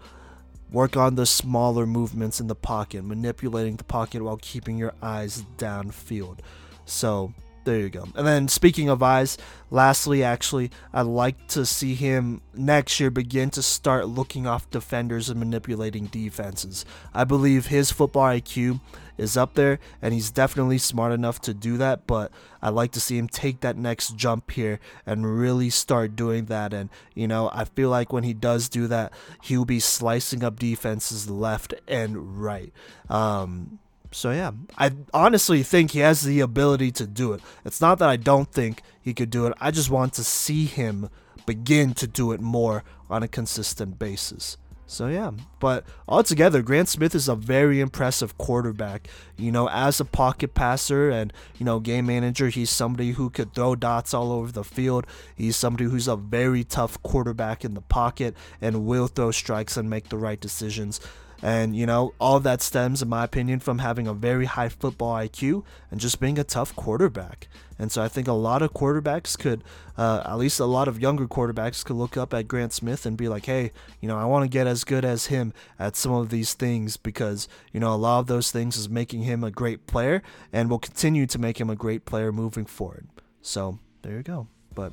Work 0.70 0.96
on 0.96 1.14
the 1.14 1.24
smaller 1.24 1.86
movements 1.86 2.40
in 2.40 2.46
the 2.48 2.54
pocket, 2.54 3.04
manipulating 3.04 3.76
the 3.76 3.84
pocket 3.84 4.22
while 4.22 4.36
keeping 4.36 4.76
your 4.76 4.94
eyes 5.00 5.44
downfield. 5.56 6.40
So 6.84 7.32
there 7.68 7.80
you 7.80 7.90
go. 7.90 8.08
And 8.14 8.26
then 8.26 8.48
speaking 8.48 8.88
of 8.88 9.02
eyes, 9.02 9.36
lastly, 9.70 10.24
actually, 10.24 10.70
I'd 10.90 11.02
like 11.02 11.48
to 11.48 11.66
see 11.66 11.94
him 11.94 12.40
next 12.54 12.98
year 12.98 13.10
begin 13.10 13.50
to 13.50 13.62
start 13.62 14.08
looking 14.08 14.46
off 14.46 14.70
defenders 14.70 15.28
and 15.28 15.38
manipulating 15.38 16.06
defenses. 16.06 16.86
I 17.12 17.24
believe 17.24 17.66
his 17.66 17.92
football 17.92 18.24
IQ 18.24 18.80
is 19.18 19.36
up 19.36 19.52
there, 19.52 19.80
and 20.00 20.14
he's 20.14 20.30
definitely 20.30 20.78
smart 20.78 21.12
enough 21.12 21.42
to 21.42 21.52
do 21.52 21.76
that. 21.76 22.06
But 22.06 22.32
I'd 22.62 22.70
like 22.70 22.92
to 22.92 23.00
see 23.00 23.18
him 23.18 23.28
take 23.28 23.60
that 23.60 23.76
next 23.76 24.16
jump 24.16 24.50
here 24.50 24.80
and 25.04 25.38
really 25.38 25.68
start 25.68 26.16
doing 26.16 26.46
that. 26.46 26.72
And, 26.72 26.88
you 27.14 27.28
know, 27.28 27.50
I 27.52 27.66
feel 27.66 27.90
like 27.90 28.14
when 28.14 28.24
he 28.24 28.32
does 28.32 28.70
do 28.70 28.86
that, 28.86 29.12
he'll 29.42 29.66
be 29.66 29.80
slicing 29.80 30.42
up 30.42 30.58
defenses 30.58 31.28
left 31.28 31.74
and 31.86 32.40
right. 32.40 32.72
Um, 33.10 33.78
so 34.10 34.30
yeah, 34.30 34.52
I 34.76 34.92
honestly 35.12 35.62
think 35.62 35.90
he 35.90 36.00
has 36.00 36.22
the 36.22 36.40
ability 36.40 36.92
to 36.92 37.06
do 37.06 37.32
it. 37.32 37.40
It's 37.64 37.80
not 37.80 37.98
that 37.98 38.08
I 38.08 38.16
don't 38.16 38.50
think 38.50 38.82
he 39.00 39.14
could 39.14 39.30
do 39.30 39.46
it. 39.46 39.54
I 39.60 39.70
just 39.70 39.90
want 39.90 40.14
to 40.14 40.24
see 40.24 40.64
him 40.64 41.10
begin 41.46 41.94
to 41.94 42.06
do 42.06 42.32
it 42.32 42.40
more 42.40 42.84
on 43.10 43.22
a 43.22 43.28
consistent 43.28 43.98
basis. 43.98 44.56
So 44.90 45.08
yeah, 45.08 45.32
but 45.60 45.84
altogether, 46.08 46.62
Grant 46.62 46.88
Smith 46.88 47.14
is 47.14 47.28
a 47.28 47.34
very 47.34 47.78
impressive 47.78 48.38
quarterback. 48.38 49.06
You 49.36 49.52
know, 49.52 49.68
as 49.68 50.00
a 50.00 50.04
pocket 50.06 50.54
passer 50.54 51.10
and 51.10 51.30
you 51.58 51.66
know 51.66 51.78
game 51.78 52.06
manager, 52.06 52.48
he's 52.48 52.70
somebody 52.70 53.12
who 53.12 53.28
could 53.28 53.52
throw 53.52 53.76
dots 53.76 54.14
all 54.14 54.32
over 54.32 54.50
the 54.50 54.64
field. 54.64 55.06
He's 55.36 55.56
somebody 55.56 55.84
who's 55.84 56.08
a 56.08 56.16
very 56.16 56.64
tough 56.64 57.02
quarterback 57.02 57.66
in 57.66 57.74
the 57.74 57.82
pocket 57.82 58.34
and 58.62 58.86
will 58.86 59.08
throw 59.08 59.30
strikes 59.30 59.76
and 59.76 59.90
make 59.90 60.08
the 60.08 60.16
right 60.16 60.40
decisions. 60.40 61.00
And, 61.42 61.76
you 61.76 61.86
know, 61.86 62.14
all 62.18 62.40
that 62.40 62.62
stems, 62.62 63.00
in 63.00 63.08
my 63.08 63.24
opinion, 63.24 63.60
from 63.60 63.78
having 63.78 64.06
a 64.06 64.14
very 64.14 64.46
high 64.46 64.68
football 64.68 65.14
IQ 65.14 65.62
and 65.90 66.00
just 66.00 66.18
being 66.18 66.38
a 66.38 66.44
tough 66.44 66.74
quarterback. 66.74 67.48
And 67.78 67.92
so 67.92 68.02
I 68.02 68.08
think 68.08 68.26
a 68.26 68.32
lot 68.32 68.60
of 68.60 68.72
quarterbacks 68.72 69.38
could, 69.38 69.62
uh, 69.96 70.22
at 70.26 70.36
least 70.36 70.58
a 70.58 70.64
lot 70.64 70.88
of 70.88 71.00
younger 71.00 71.28
quarterbacks, 71.28 71.84
could 71.84 71.94
look 71.94 72.16
up 72.16 72.34
at 72.34 72.48
Grant 72.48 72.72
Smith 72.72 73.06
and 73.06 73.16
be 73.16 73.28
like, 73.28 73.46
hey, 73.46 73.70
you 74.00 74.08
know, 74.08 74.18
I 74.18 74.24
want 74.24 74.44
to 74.44 74.48
get 74.48 74.66
as 74.66 74.82
good 74.82 75.04
as 75.04 75.26
him 75.26 75.52
at 75.78 75.94
some 75.94 76.12
of 76.12 76.30
these 76.30 76.54
things 76.54 76.96
because, 76.96 77.46
you 77.72 77.78
know, 77.78 77.94
a 77.94 77.96
lot 77.96 78.18
of 78.18 78.26
those 78.26 78.50
things 78.50 78.76
is 78.76 78.88
making 78.88 79.22
him 79.22 79.44
a 79.44 79.50
great 79.52 79.86
player 79.86 80.24
and 80.52 80.68
will 80.68 80.80
continue 80.80 81.26
to 81.26 81.38
make 81.38 81.60
him 81.60 81.70
a 81.70 81.76
great 81.76 82.04
player 82.04 82.32
moving 82.32 82.66
forward. 82.66 83.06
So 83.42 83.78
there 84.02 84.16
you 84.16 84.22
go. 84.24 84.48
But 84.74 84.92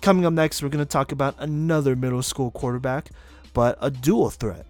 coming 0.00 0.26
up 0.26 0.32
next, 0.32 0.60
we're 0.60 0.70
going 0.70 0.84
to 0.84 0.90
talk 0.90 1.12
about 1.12 1.36
another 1.38 1.94
middle 1.94 2.22
school 2.22 2.50
quarterback, 2.50 3.10
but 3.52 3.78
a 3.80 3.92
dual 3.92 4.30
threat. 4.30 4.66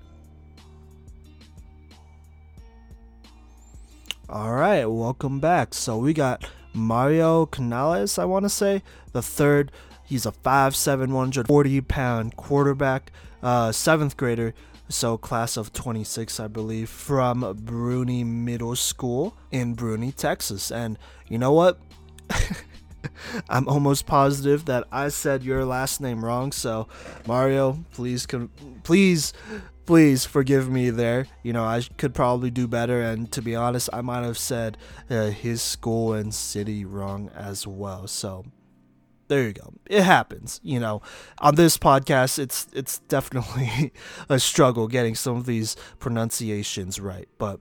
All 4.26 4.54
right, 4.54 4.86
welcome 4.86 5.38
back. 5.38 5.74
So 5.74 5.98
we 5.98 6.14
got 6.14 6.48
Mario 6.72 7.44
Canales, 7.44 8.18
I 8.18 8.24
want 8.24 8.46
to 8.46 8.48
say, 8.48 8.82
the 9.12 9.20
third. 9.20 9.70
He's 10.02 10.24
a 10.24 10.32
5'7", 10.32 11.12
140 11.12 11.80
pound 11.82 12.34
quarterback, 12.34 13.12
uh, 13.42 13.70
seventh 13.70 14.16
grader. 14.16 14.54
So 14.88 15.18
class 15.18 15.58
of 15.58 15.74
26, 15.74 16.40
I 16.40 16.48
believe, 16.48 16.88
from 16.88 17.54
Bruni 17.64 18.24
Middle 18.24 18.76
School 18.76 19.36
in 19.50 19.74
Bruni, 19.74 20.10
Texas. 20.10 20.70
And 20.70 20.98
you 21.28 21.36
know 21.36 21.52
what? 21.52 21.78
I'm 23.50 23.68
almost 23.68 24.06
positive 24.06 24.64
that 24.64 24.84
I 24.90 25.08
said 25.08 25.42
your 25.42 25.66
last 25.66 26.00
name 26.00 26.24
wrong. 26.24 26.50
So 26.50 26.88
Mario, 27.26 27.84
please, 27.92 28.26
please 28.84 29.34
please 29.86 30.24
forgive 30.24 30.70
me 30.70 30.90
there. 30.90 31.26
You 31.42 31.52
know, 31.52 31.64
I 31.64 31.82
could 31.96 32.14
probably 32.14 32.50
do 32.50 32.66
better. 32.66 33.02
And 33.02 33.30
to 33.32 33.42
be 33.42 33.54
honest, 33.54 33.88
I 33.92 34.00
might 34.00 34.22
have 34.22 34.38
said 34.38 34.78
uh, 35.10 35.26
his 35.26 35.62
school 35.62 36.12
and 36.12 36.34
city 36.34 36.84
wrong 36.84 37.30
as 37.34 37.66
well. 37.66 38.06
So 38.06 38.44
there 39.28 39.42
you 39.42 39.52
go. 39.52 39.72
It 39.86 40.02
happens. 40.02 40.60
You 40.62 40.80
know, 40.80 41.02
on 41.38 41.54
this 41.54 41.78
podcast, 41.78 42.38
it's 42.38 42.66
it's 42.72 42.98
definitely 43.00 43.92
a 44.28 44.38
struggle 44.38 44.88
getting 44.88 45.14
some 45.14 45.36
of 45.36 45.46
these 45.46 45.76
pronunciations 45.98 47.00
right. 47.00 47.28
But 47.38 47.60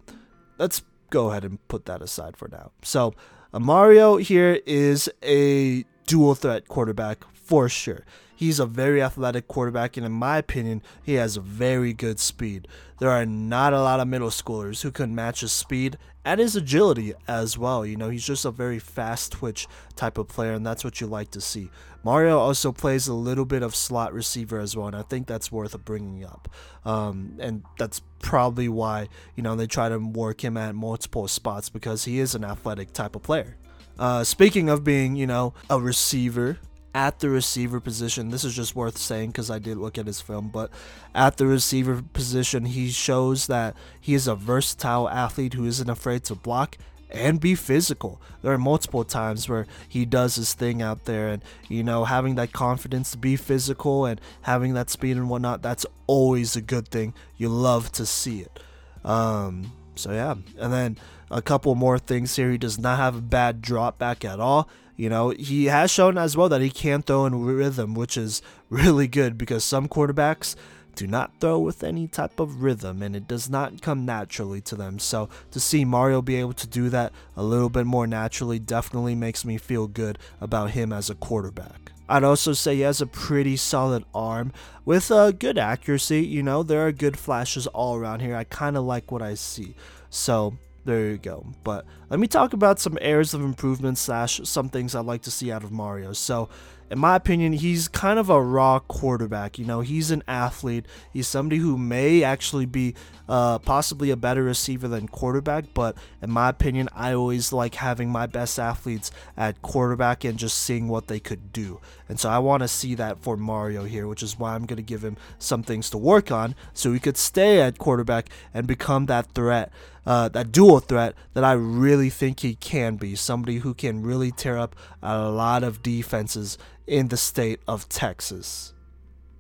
let's 0.58 0.84
go 1.10 1.30
ahead 1.30 1.44
and 1.46 1.66
put 1.68 1.86
that 1.86 2.02
aside 2.02 2.38
for 2.38 2.48
now. 2.48 2.72
So 2.82 3.14
Mario 3.54 4.18
here 4.18 4.60
is 4.66 5.10
a 5.24 5.86
dual 6.08 6.36
threat 6.36 6.68
quarterback 6.68 7.24
for 7.43 7.69
sure. 7.69 8.06
He's 8.36 8.60
a 8.60 8.65
very 8.65 9.01
athletic 9.01 9.47
quarterback, 9.47 9.95
and 9.95 10.06
in 10.06 10.12
my 10.12 10.38
opinion, 10.38 10.82
he 11.03 11.13
has 11.13 11.38
very 11.38 11.93
good 11.93 12.19
speed. 12.19 12.67
There 12.99 13.12
are 13.12 13.25
not 13.25 13.73
a 13.73 13.82
lot 13.82 13.99
of 13.99 14.08
middle 14.08 14.29
schoolers 14.29 14.82
who 14.82 14.91
can 14.91 15.13
match 15.13 15.41
his 15.41 15.51
speed 15.51 15.97
and 16.25 16.39
his 16.39 16.56
agility 16.56 17.13
as 17.27 17.58
well. 17.58 17.86
You 17.86 17.95
know, 17.95 18.10
he's 18.10 18.25
just 18.25 18.45
a 18.45 18.51
very 18.51 18.79
fast 18.79 19.34
twitch 19.34 19.67
type 19.95 20.17
of 20.17 20.27
player, 20.27 20.53
and 20.53 20.65
that's 20.65 20.84
what 20.84 20.99
you 20.99 21.08
like 21.08 21.32
to 21.32 21.41
see. 21.41 21.69
Mario 22.03 22.38
also 22.38 22.71
plays 22.71 23.08
a 23.08 23.13
little 23.13 23.45
bit 23.45 23.63
of 23.63 23.75
slot 23.75 24.13
receiver 24.13 24.60
as 24.60 24.75
well, 24.75 24.88
and 24.88 24.95
I 24.95 25.03
think 25.03 25.27
that's 25.27 25.51
worth 25.51 25.77
bringing 25.86 26.25
up. 26.25 26.49
Um, 26.84 27.38
and 27.39 27.63
that's 27.77 28.01
probably 28.19 28.67
why, 28.67 29.08
you 29.36 29.43
know, 29.43 29.56
they 29.56 29.67
try 29.67 29.89
to 29.89 29.99
work 29.99 30.43
him 30.43 30.58
at 30.58 30.75
multiple 30.75 31.27
spots 31.27 31.69
because 31.69 32.06
he 32.06 32.19
is 32.19 32.36
an 32.36 32.43
athletic 32.43 32.91
type 32.93 33.15
of 33.15 33.23
player. 33.23 33.56
Uh, 33.97 34.23
speaking 34.23 34.69
of 34.69 34.84
being, 34.84 35.15
you 35.15 35.27
know, 35.27 35.53
a 35.69 35.79
receiver, 35.79 36.58
at 36.93 37.19
the 37.19 37.29
receiver 37.29 37.79
position, 37.79 38.29
this 38.29 38.43
is 38.43 38.56
just 38.56 38.75
worth 38.75 38.97
saying 38.97 39.32
because 39.32 39.49
I 39.49 39.60
did 39.60 39.77
look 39.77 39.97
at 39.97 40.06
his 40.06 40.21
film, 40.21 40.49
but 40.49 40.69
at 41.15 41.38
the 41.38 41.47
receiver 41.47 42.03
position, 42.13 42.65
he 42.65 42.89
shows 42.89 43.47
that 43.47 43.75
he 43.99 44.13
is 44.13 44.27
a 44.27 44.36
versatile 44.36 45.10
athlete 45.10 45.56
who 45.56 45.65
isn't 45.65 45.89
afraid 45.89 46.23
to 46.25 46.36
block 46.36 46.77
and 47.10 47.39
be 47.39 47.56
physical. 47.56 48.21
There 48.41 48.51
are 48.51 48.58
multiple 48.58 49.03
times 49.03 49.47
where 49.47 49.67
he 49.88 50.06
does 50.06 50.36
his 50.36 50.53
thing 50.53 50.82
out 50.82 51.06
there, 51.06 51.29
and 51.29 51.43
you 51.67 51.84
know, 51.84 52.06
having 52.06 52.36
that 52.36 52.53
confidence 52.53 53.12
to 53.12 53.17
be 53.17 53.36
physical 53.36 54.06
and 54.06 54.19
having 54.41 54.73
that 54.73 54.89
speed 54.89 55.17
and 55.17 55.29
whatnot, 55.29 55.62
that's 55.62 55.86
always 56.08 56.56
a 56.56 56.62
good 56.62 56.88
thing. 56.88 57.13
You 57.38 57.49
love 57.49 57.91
to 57.93 58.06
see 58.06 58.41
it. 58.41 58.60
Um, 59.06 59.71
so, 59.95 60.12
yeah, 60.12 60.36
and 60.58 60.73
then 60.73 60.97
a 61.29 61.41
couple 61.41 61.73
more 61.75 61.99
things 61.99 62.36
here. 62.36 62.51
He 62.51 62.58
does 62.58 62.79
not 62.79 62.97
have 62.97 63.15
a 63.15 63.21
bad 63.21 63.62
drop 63.62 63.97
back 63.97 64.25
at 64.25 64.39
all. 64.39 64.69
You 64.95 65.10
know, 65.10 65.29
he 65.32 65.65
has 65.65 65.89
shown 65.91 66.17
as 66.17 66.38
well 66.38 66.49
that 66.49 66.62
he 66.62 66.69
can 66.69 67.01
throw 67.01 67.25
in 67.25 67.43
rhythm, 67.43 67.95
which 67.95 68.17
is 68.17 68.41
really 68.69 69.08
good 69.08 69.38
because 69.38 69.63
some 69.63 69.88
quarterbacks 69.88 70.56
do 70.95 71.08
not 71.08 71.32
throw 71.39 71.58
with 71.60 71.84
any 71.84 72.08
type 72.08 72.39
of 72.39 72.62
rhythm 72.62 73.01
and 73.01 73.15
it 73.15 73.27
does 73.27 73.49
not 73.49 73.82
come 73.82 74.06
naturally 74.06 74.62
to 74.62 74.75
them. 74.75 74.99
So 74.99 75.29
to 75.51 75.60
see 75.60 75.86
Mario 75.86 76.21
be 76.21 76.36
able 76.36 76.53
to 76.53 76.67
do 76.67 76.89
that 76.89 77.12
a 77.36 77.43
little 77.43 77.69
bit 77.69 77.86
more 77.86 78.06
naturally 78.06 78.60
definitely 78.60 79.15
makes 79.15 79.43
me 79.43 79.58
feel 79.58 79.88
good 79.88 80.19
about 80.39 80.71
him 80.71 80.93
as 80.93 81.10
a 81.10 81.15
quarterback. 81.15 81.91
I'd 82.08 82.23
also 82.23 82.53
say 82.53 82.75
he 82.75 82.82
has 82.82 83.01
a 83.01 83.08
pretty 83.08 83.56
solid 83.56 84.03
arm 84.13 84.51
with 84.86 85.10
a 85.10 85.15
uh, 85.15 85.32
good 85.32 85.58
accuracy. 85.58 86.23
You 86.23 86.43
know, 86.43 86.62
there 86.62 86.86
are 86.86 86.91
good 86.91 87.17
flashes 87.17 87.65
all 87.67 87.95
around 87.95 88.19
here. 88.19 88.36
I 88.36 88.43
kind 88.43 88.77
of 88.77 88.84
like 88.84 89.12
what 89.12 89.21
I 89.21 89.34
see. 89.36 89.73
So 90.10 90.58
there 90.86 91.12
you 91.12 91.17
go. 91.17 91.46
But 91.63 91.86
let 92.10 92.19
me 92.19 92.28
talk 92.28 92.54
about 92.54 92.80
some 92.80 92.98
areas 93.02 93.34
of 93.34 93.41
improvement 93.41 93.98
slash 93.98 94.41
some 94.43 94.69
things 94.69 94.96
I'd 94.96 95.06
like 95.06 95.22
to 95.24 95.32
see 95.32 95.52
out 95.52 95.63
of 95.63 95.72
Mario. 95.72 96.13
So 96.13 96.50
in 96.93 97.00
my 97.00 97.15
opinion, 97.15 97.54
he's 97.54 97.88
kind 97.88 98.19
of 98.19 98.30
a 98.30 98.39
raw 98.39 98.78
quarterback. 98.78 99.58
You 99.58 99.65
know, 99.65 99.82
he's 99.82 100.12
an 100.12 100.22
athlete. 100.28 100.86
He's 101.12 101.28
somebody 101.28 101.60
who 101.60 101.76
may 101.76 102.24
actually 102.24 102.67
be 102.67 102.93
uh, 103.28 103.58
possibly 103.58 104.12
a 104.12 104.15
better 104.15 104.43
receiver 104.43 104.88
than 104.88 105.08
quarterback. 105.08 105.74
But 105.74 105.98
in 106.22 106.30
my 106.30 106.50
opinion, 106.50 106.89
I 106.93 107.13
always 107.13 107.52
like 107.52 107.74
having 107.74 108.10
my 108.10 108.28
best 108.28 108.60
athletes 108.60 109.10
at 109.36 109.62
quarterback 109.63 110.24
and 110.24 110.38
just 110.38 110.60
seeing 110.60 110.88
what 110.88 111.08
they 111.08 111.19
could 111.19 111.52
do. 111.52 111.80
And 112.08 112.19
so 112.19 112.30
I 112.30 112.38
want 112.38 112.62
to 112.62 112.67
see 112.67 112.93
that 112.93 113.17
for 113.24 113.38
Mario 113.38 113.86
here, 113.86 114.08
which 114.08 114.22
is 114.22 114.38
why 114.38 114.54
I'm 114.54 114.67
going 114.67 114.78
to 114.78 114.84
give 114.84 115.04
him 115.04 115.17
some 115.39 115.63
things 115.63 115.89
to 115.91 115.98
work 115.98 116.32
on 116.32 116.54
so 116.74 116.93
he 116.93 117.00
could 117.00 117.17
stay 117.17 117.60
at 117.60 117.80
quarterback 117.80 118.30
and 118.54 118.67
become 118.67 119.08
that 119.08 119.32
threat 119.34 119.72
uh, 120.06 120.30
that 120.30 120.52
dual 120.52 120.80
threat 120.80 121.16
that 121.34 121.44
I 121.44 121.54
really 121.54 122.10
think 122.10 122.42
he 122.42 122.56
can 122.56 122.96
be. 122.96 123.16
Somebody 123.16 123.58
who 123.58 123.74
can 123.74 124.04
really 124.04 124.32
tear 124.32 124.58
up 124.58 124.76
a 125.02 125.30
lot 125.30 125.63
of 125.63 125.82
defenses 125.82 126.58
in 126.88 127.08
the 127.08 127.18
state 127.18 127.60
of 127.68 127.88
Texas. 127.89 128.74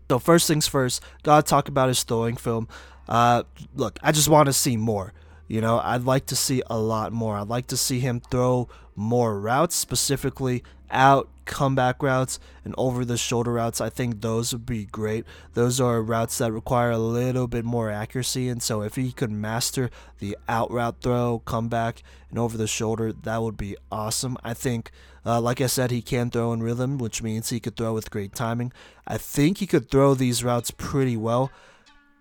So 0.09 0.19
first 0.19 0.47
things 0.47 0.67
first, 0.67 1.01
gotta 1.23 1.43
talk 1.43 1.67
about 1.67 1.87
his 1.87 2.03
throwing 2.03 2.37
film. 2.37 2.67
Uh, 3.07 3.43
look, 3.75 3.99
I 4.01 4.11
just 4.11 4.29
want 4.29 4.47
to 4.47 4.53
see 4.53 4.77
more. 4.77 5.13
You 5.47 5.61
know, 5.61 5.79
I'd 5.79 6.03
like 6.03 6.27
to 6.27 6.35
see 6.35 6.63
a 6.67 6.79
lot 6.79 7.11
more. 7.11 7.35
I'd 7.35 7.47
like 7.47 7.67
to 7.67 7.77
see 7.77 7.99
him 7.99 8.19
throw 8.19 8.69
more 8.95 9.39
routes, 9.39 9.75
specifically 9.75 10.63
out 10.93 11.27
comeback 11.45 12.01
routes 12.01 12.39
and 12.63 12.73
over 12.77 13.03
the 13.03 13.17
shoulder 13.17 13.53
routes. 13.53 13.81
I 13.81 13.89
think 13.89 14.21
those 14.21 14.53
would 14.53 14.65
be 14.65 14.85
great. 14.85 15.25
Those 15.53 15.81
are 15.81 16.01
routes 16.01 16.37
that 16.37 16.51
require 16.51 16.91
a 16.91 16.97
little 16.97 17.47
bit 17.47 17.65
more 17.65 17.89
accuracy. 17.89 18.47
And 18.47 18.63
so 18.63 18.81
if 18.81 18.95
he 18.95 19.11
could 19.11 19.31
master 19.31 19.89
the 20.19 20.37
out 20.47 20.71
route 20.71 21.01
throw, 21.01 21.41
comeback, 21.45 22.01
and 22.29 22.39
over 22.39 22.57
the 22.57 22.67
shoulder, 22.67 23.11
that 23.11 23.41
would 23.41 23.57
be 23.57 23.75
awesome. 23.91 24.37
I 24.43 24.53
think, 24.53 24.91
uh, 25.25 25.41
like 25.41 25.59
I 25.59 25.67
said, 25.67 25.91
he 25.91 26.01
can 26.01 26.29
throw 26.29 26.53
in 26.53 26.63
rhythm, 26.63 26.97
which 26.97 27.21
means 27.21 27.49
he 27.49 27.59
could 27.59 27.75
throw 27.75 27.93
with 27.93 28.11
great 28.11 28.33
timing. 28.33 28.71
I 29.05 29.17
think 29.17 29.57
he 29.57 29.67
could 29.67 29.89
throw 29.89 30.13
these 30.13 30.43
routes 30.43 30.71
pretty 30.71 31.17
well. 31.17 31.51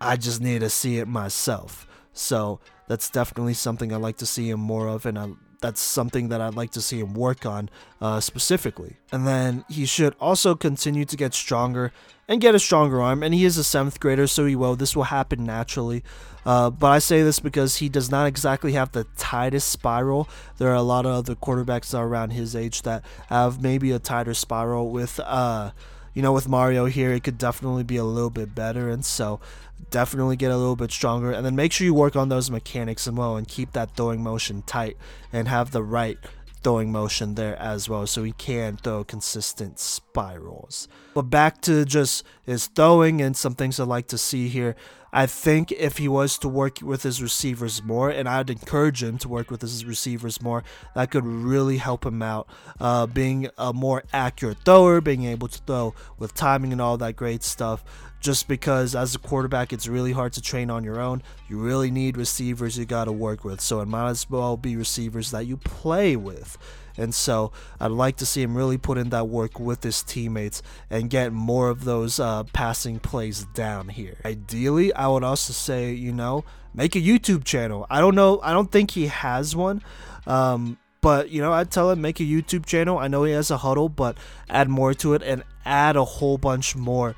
I 0.01 0.17
just 0.17 0.41
need 0.41 0.61
to 0.61 0.71
see 0.71 0.99
it 0.99 1.07
myself. 1.07 1.87
So 2.13 2.59
that's 2.89 3.09
definitely 3.09 3.55
something 3.55 3.93
I 3.93 3.97
like 3.97 4.17
to 4.19 4.27
see 4.27 4.51
him 4.51 4.61
more 4.61 4.89
of, 4.89 5.07
and 5.07 5.19
I 5.19 5.31
that's 5.63 5.81
something 5.81 6.29
that 6.29 6.41
I'd 6.41 6.55
like 6.55 6.73
to 6.73 6.83
see 6.83 7.01
him 7.01 7.15
work 7.15 7.47
on 7.47 7.71
uh, 8.01 8.21
specifically. 8.21 8.97
And 9.11 9.27
then 9.27 9.65
he 9.71 9.87
should 9.87 10.15
also 10.21 10.55
continue 10.55 11.05
to 11.07 11.17
get 11.17 11.33
stronger 11.33 11.93
and 12.29 12.41
get 12.41 12.55
a 12.55 12.59
stronger 12.59 13.01
arm. 13.01 13.23
And 13.23 13.33
he 13.33 13.45
is 13.45 13.57
a 13.57 13.65
seventh 13.65 14.01
grader, 14.01 14.27
so 14.27 14.45
he 14.45 14.57
will. 14.57 14.77
This 14.77 14.95
will 14.95 15.05
happen 15.05 15.45
naturally. 15.45 16.03
Uh, 16.45 16.71
but 16.71 16.89
I 16.89 16.99
say 16.99 17.23
this 17.23 17.39
because 17.39 17.77
he 17.77 17.89
does 17.89 18.11
not 18.11 18.27
exactly 18.27 18.73
have 18.73 18.93
the 18.93 19.05
tightest 19.17 19.69
spiral. 19.69 20.29
There 20.59 20.71
are 20.71 20.75
a 20.75 20.83
lot 20.83 21.07
of 21.07 21.13
other 21.13 21.35
quarterbacks 21.35 21.99
around 21.99 22.31
his 22.31 22.57
age 22.57 22.83
that 22.83 23.05
have 23.29 23.63
maybe 23.63 23.93
a 23.93 23.99
tighter 23.99 24.35
spiral 24.35 24.91
with. 24.91 25.21
Uh, 25.21 25.71
you 26.15 26.21
know, 26.21 26.33
with 26.33 26.47
Mario 26.47 26.85
here, 26.85 27.13
it 27.13 27.25
could 27.25 27.39
definitely 27.39 27.85
be 27.85 27.97
a 27.97 28.05
little 28.05 28.29
bit 28.29 28.55
better. 28.55 28.91
And 28.91 29.03
so 29.03 29.41
definitely 29.91 30.37
get 30.37 30.51
a 30.51 30.57
little 30.57 30.77
bit 30.77 30.91
stronger. 30.91 31.33
And 31.33 31.45
then 31.45 31.57
make 31.57 31.73
sure 31.73 31.85
you 31.85 31.95
work 31.95 32.17
on 32.17 32.29
those 32.29 32.51
mechanics 32.51 33.07
as 33.07 33.15
well 33.15 33.37
and 33.37 33.47
keep 33.47 33.73
that 33.73 33.97
throwing 33.97 34.23
motion 34.23 34.63
tight 34.63 34.97
and 35.33 35.49
have 35.49 35.71
the 35.71 35.83
right 35.83 36.19
throwing 36.63 36.93
motion 36.93 37.35
there 37.35 37.57
as 37.57 37.89
well 37.89 38.07
so 38.07 38.23
he 38.23 38.33
can 38.33 38.77
throw 38.77 39.05
consistent 39.05 39.79
spirals. 39.79 40.89
But 41.15 41.23
back 41.23 41.61
to 41.63 41.85
just 41.85 42.25
his 42.45 42.67
throwing 42.67 43.21
and 43.21 43.37
some 43.37 43.55
things 43.55 43.81
I'd 43.81 43.89
like 43.89 44.09
to 44.09 44.19
see 44.19 44.49
here. 44.49 44.77
I 45.15 45.27
think 45.27 45.71
if 45.73 45.99
he 45.99 46.09
was 46.09 46.39
to 46.39 46.49
work 46.49 46.79
with 46.81 47.03
his 47.03 47.23
receivers 47.23 47.83
more, 47.83 48.09
and 48.09 48.27
I'd 48.27 48.49
encourage 48.49 49.03
him 49.03 49.19
to 49.19 49.29
work 49.29 49.51
with 49.51 49.61
his 49.61 49.85
receivers 49.85 50.41
more, 50.41 50.65
that 50.95 51.11
could 51.11 51.27
really 51.27 51.77
help 51.77 52.07
him 52.07 52.23
out. 52.23 52.49
Uh, 52.81 53.07
being 53.07 53.51
a 53.59 53.75
more 53.75 54.05
accurate 54.15 54.65
thrower, 54.65 55.03
being 55.03 55.25
able 55.25 55.49
to 55.49 55.59
throw 55.59 55.95
with 56.19 56.33
timing 56.33 56.73
and 56.73 56.81
all 56.81 56.97
that 56.97 57.17
great 57.17 57.43
stuff 57.43 57.85
just 58.23 58.47
because 58.47 58.95
as 58.95 59.15
a 59.15 59.19
quarterback 59.19 59.73
it's 59.73 59.89
really 59.89 60.13
hard 60.13 60.33
to 60.33 60.41
train 60.41 60.71
on 60.71 60.85
your 60.85 61.01
own. 61.01 61.23
You 61.49 61.59
really 61.59 61.91
need 61.91 62.17
receivers 62.17 62.79
you 62.79 62.87
got 62.87 63.05
to 63.05 63.13
work 63.13 63.45
with. 63.45 63.61
So 63.61 63.81
it 63.81 63.89
might 63.89 64.09
as 64.09 64.31
well 64.31 64.57
be 64.57 64.77
receivers 64.77 65.33
that 65.33 65.45
you 65.45 65.57
play 65.57 66.17
with. 66.17 66.57
And 66.97 67.15
so 67.15 67.53
I'd 67.81 67.91
like 67.91 68.17
to 68.17 68.27
see 68.27 68.43
him 68.43 68.57
really 68.57 68.79
put 68.79 68.97
in 68.97 69.11
that 69.11 69.29
work 69.29 69.59
with 69.59 69.83
his 69.83 70.03
teammates 70.03 70.63
and 70.89 71.11
get 71.11 71.33
more 71.33 71.69
of 71.69 71.85
those 71.85 72.21
uh, 72.21 72.45
passing 72.53 73.01
plays 73.01 73.45
down 73.55 73.89
here. 73.89 74.19
Ideally, 74.25 74.93
I 74.95 75.09
would 75.09 75.25
also 75.25 75.53
say, 75.53 75.93
you 75.93 76.13
know, 76.13 76.45
make 76.75 76.95
a 76.95 77.01
YouTube 77.01 77.45
channel. 77.45 77.87
I 77.91 78.01
don't 78.01 78.15
know, 78.15 78.41
I 78.43 78.53
don't 78.53 78.71
think 78.71 78.93
he 78.93 79.07
has 79.09 79.57
one. 79.57 79.83
Um, 80.27 80.79
but 81.01 81.31
you 81.31 81.43
know, 81.43 81.53
I'd 81.53 81.71
tell 81.73 81.91
him 81.91 82.01
make 82.01 82.21
a 82.21 82.25
YouTube 82.25 82.67
channel. 82.67 82.99
I 82.99 83.09
know 83.09 83.25
he 83.25 83.33
has 83.33 83.51
a 83.51 83.57
Hudl, 83.57 83.95
but 83.95 84.17
add 84.49 84.69
more 84.69 84.95
to 84.95 85.15
it 85.15 85.23
and 85.23 85.43
add 85.65 85.97
a 85.97 86.05
whole 86.05 86.39
bunch 86.39 86.77
more 86.77 87.17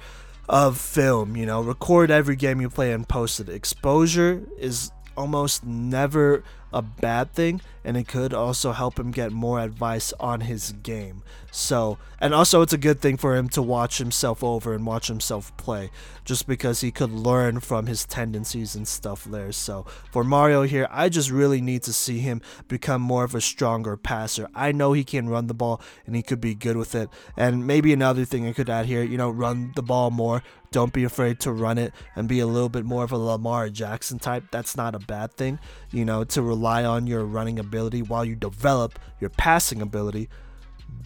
of 0.49 0.79
film. 0.79 1.37
You 1.37 1.47
know, 1.47 1.61
record 1.61 2.11
every 2.11 2.37
game 2.37 2.61
you 2.61 2.71
play 2.71 2.93
and 2.93 3.09
post 3.09 3.41
it. 3.41 3.49
Exposure 3.49 4.43
is 4.59 4.91
almost 5.17 5.65
never 5.65 6.43
a 6.75 6.83
bad 6.83 7.33
thing 7.33 7.61
and 7.85 7.97
it 7.97 8.09
could 8.09 8.35
also 8.35 8.73
help 8.73 8.99
him 8.99 9.11
get 9.11 9.31
more 9.31 9.61
advice 9.61 10.13
on 10.19 10.41
his 10.41 10.73
game. 10.83 11.23
So, 11.51 11.99
and 12.19 12.35
also 12.35 12.63
it's 12.63 12.73
a 12.73 12.79
good 12.79 13.01
thing 13.01 13.17
for 13.17 13.37
him 13.37 13.49
to 13.51 13.63
watch 13.63 13.99
himself 13.99 14.43
over 14.43 14.75
and 14.75 14.87
watch 14.87 15.07
himself 15.07 15.57
play 15.57 15.91
just 16.25 16.49
because 16.49 16.81
he 16.81 16.91
could 16.91 17.13
learn 17.13 17.61
from 17.61 17.87
his 17.87 18.07
tendencies 18.07 18.75
and 18.75 18.89
stuff 18.89 19.25
there. 19.25 19.53
So, 19.53 19.87
for 20.11 20.25
Mario 20.25 20.63
here, 20.63 20.89
I 20.91 21.11
just 21.11 21.31
really 21.31 21.61
need 21.61 21.83
to 21.85 21.93
see 21.93 22.19
him 22.19 22.41
become 22.67 23.03
more 23.03 23.23
of 23.23 23.35
a 23.35 23.41
stronger 23.41 23.97
passer. 23.97 24.49
I 24.55 24.73
know 24.73 24.95
he 24.95 25.05
can 25.05 25.29
run 25.29 25.47
the 25.47 25.55
ball 25.55 25.81
and 26.07 26.17
he 26.17 26.23
could 26.23 26.41
be 26.41 26.55
good 26.55 26.77
with 26.77 26.95
it. 26.95 27.11
And 27.37 27.67
maybe 27.67 27.93
another 27.93 28.25
thing 28.25 28.49
I 28.49 28.53
could 28.53 28.71
add 28.71 28.87
here, 28.87 29.03
you 29.03 29.19
know, 29.19 29.31
run 29.31 29.73
the 29.77 29.83
ball 29.83 30.11
more. 30.11 30.43
Don't 30.75 30.93
be 30.93 31.05
afraid 31.05 31.39
to 31.39 31.53
run 31.53 31.79
it 31.79 31.95
and 32.17 32.27
be 32.27 32.41
a 32.41 32.47
little 32.49 32.69
bit 32.69 32.85
more 32.85 33.05
of 33.05 33.13
a 33.13 33.17
Lamar 33.17 33.69
Jackson 33.69 34.19
type. 34.19 34.43
That's 34.51 34.77
not 34.77 34.97
a 34.97 34.99
bad 34.99 35.33
thing, 35.33 35.61
you 35.93 36.05
know, 36.05 36.25
to 36.25 36.43
rely 36.43 36.85
on 36.85 37.07
your 37.07 37.25
running 37.25 37.61
ability 37.61 38.03
while 38.03 38.25
you 38.25 38.35
develop 38.35 38.99
your 39.21 39.31
passing 39.31 39.81
ability. 39.81 40.29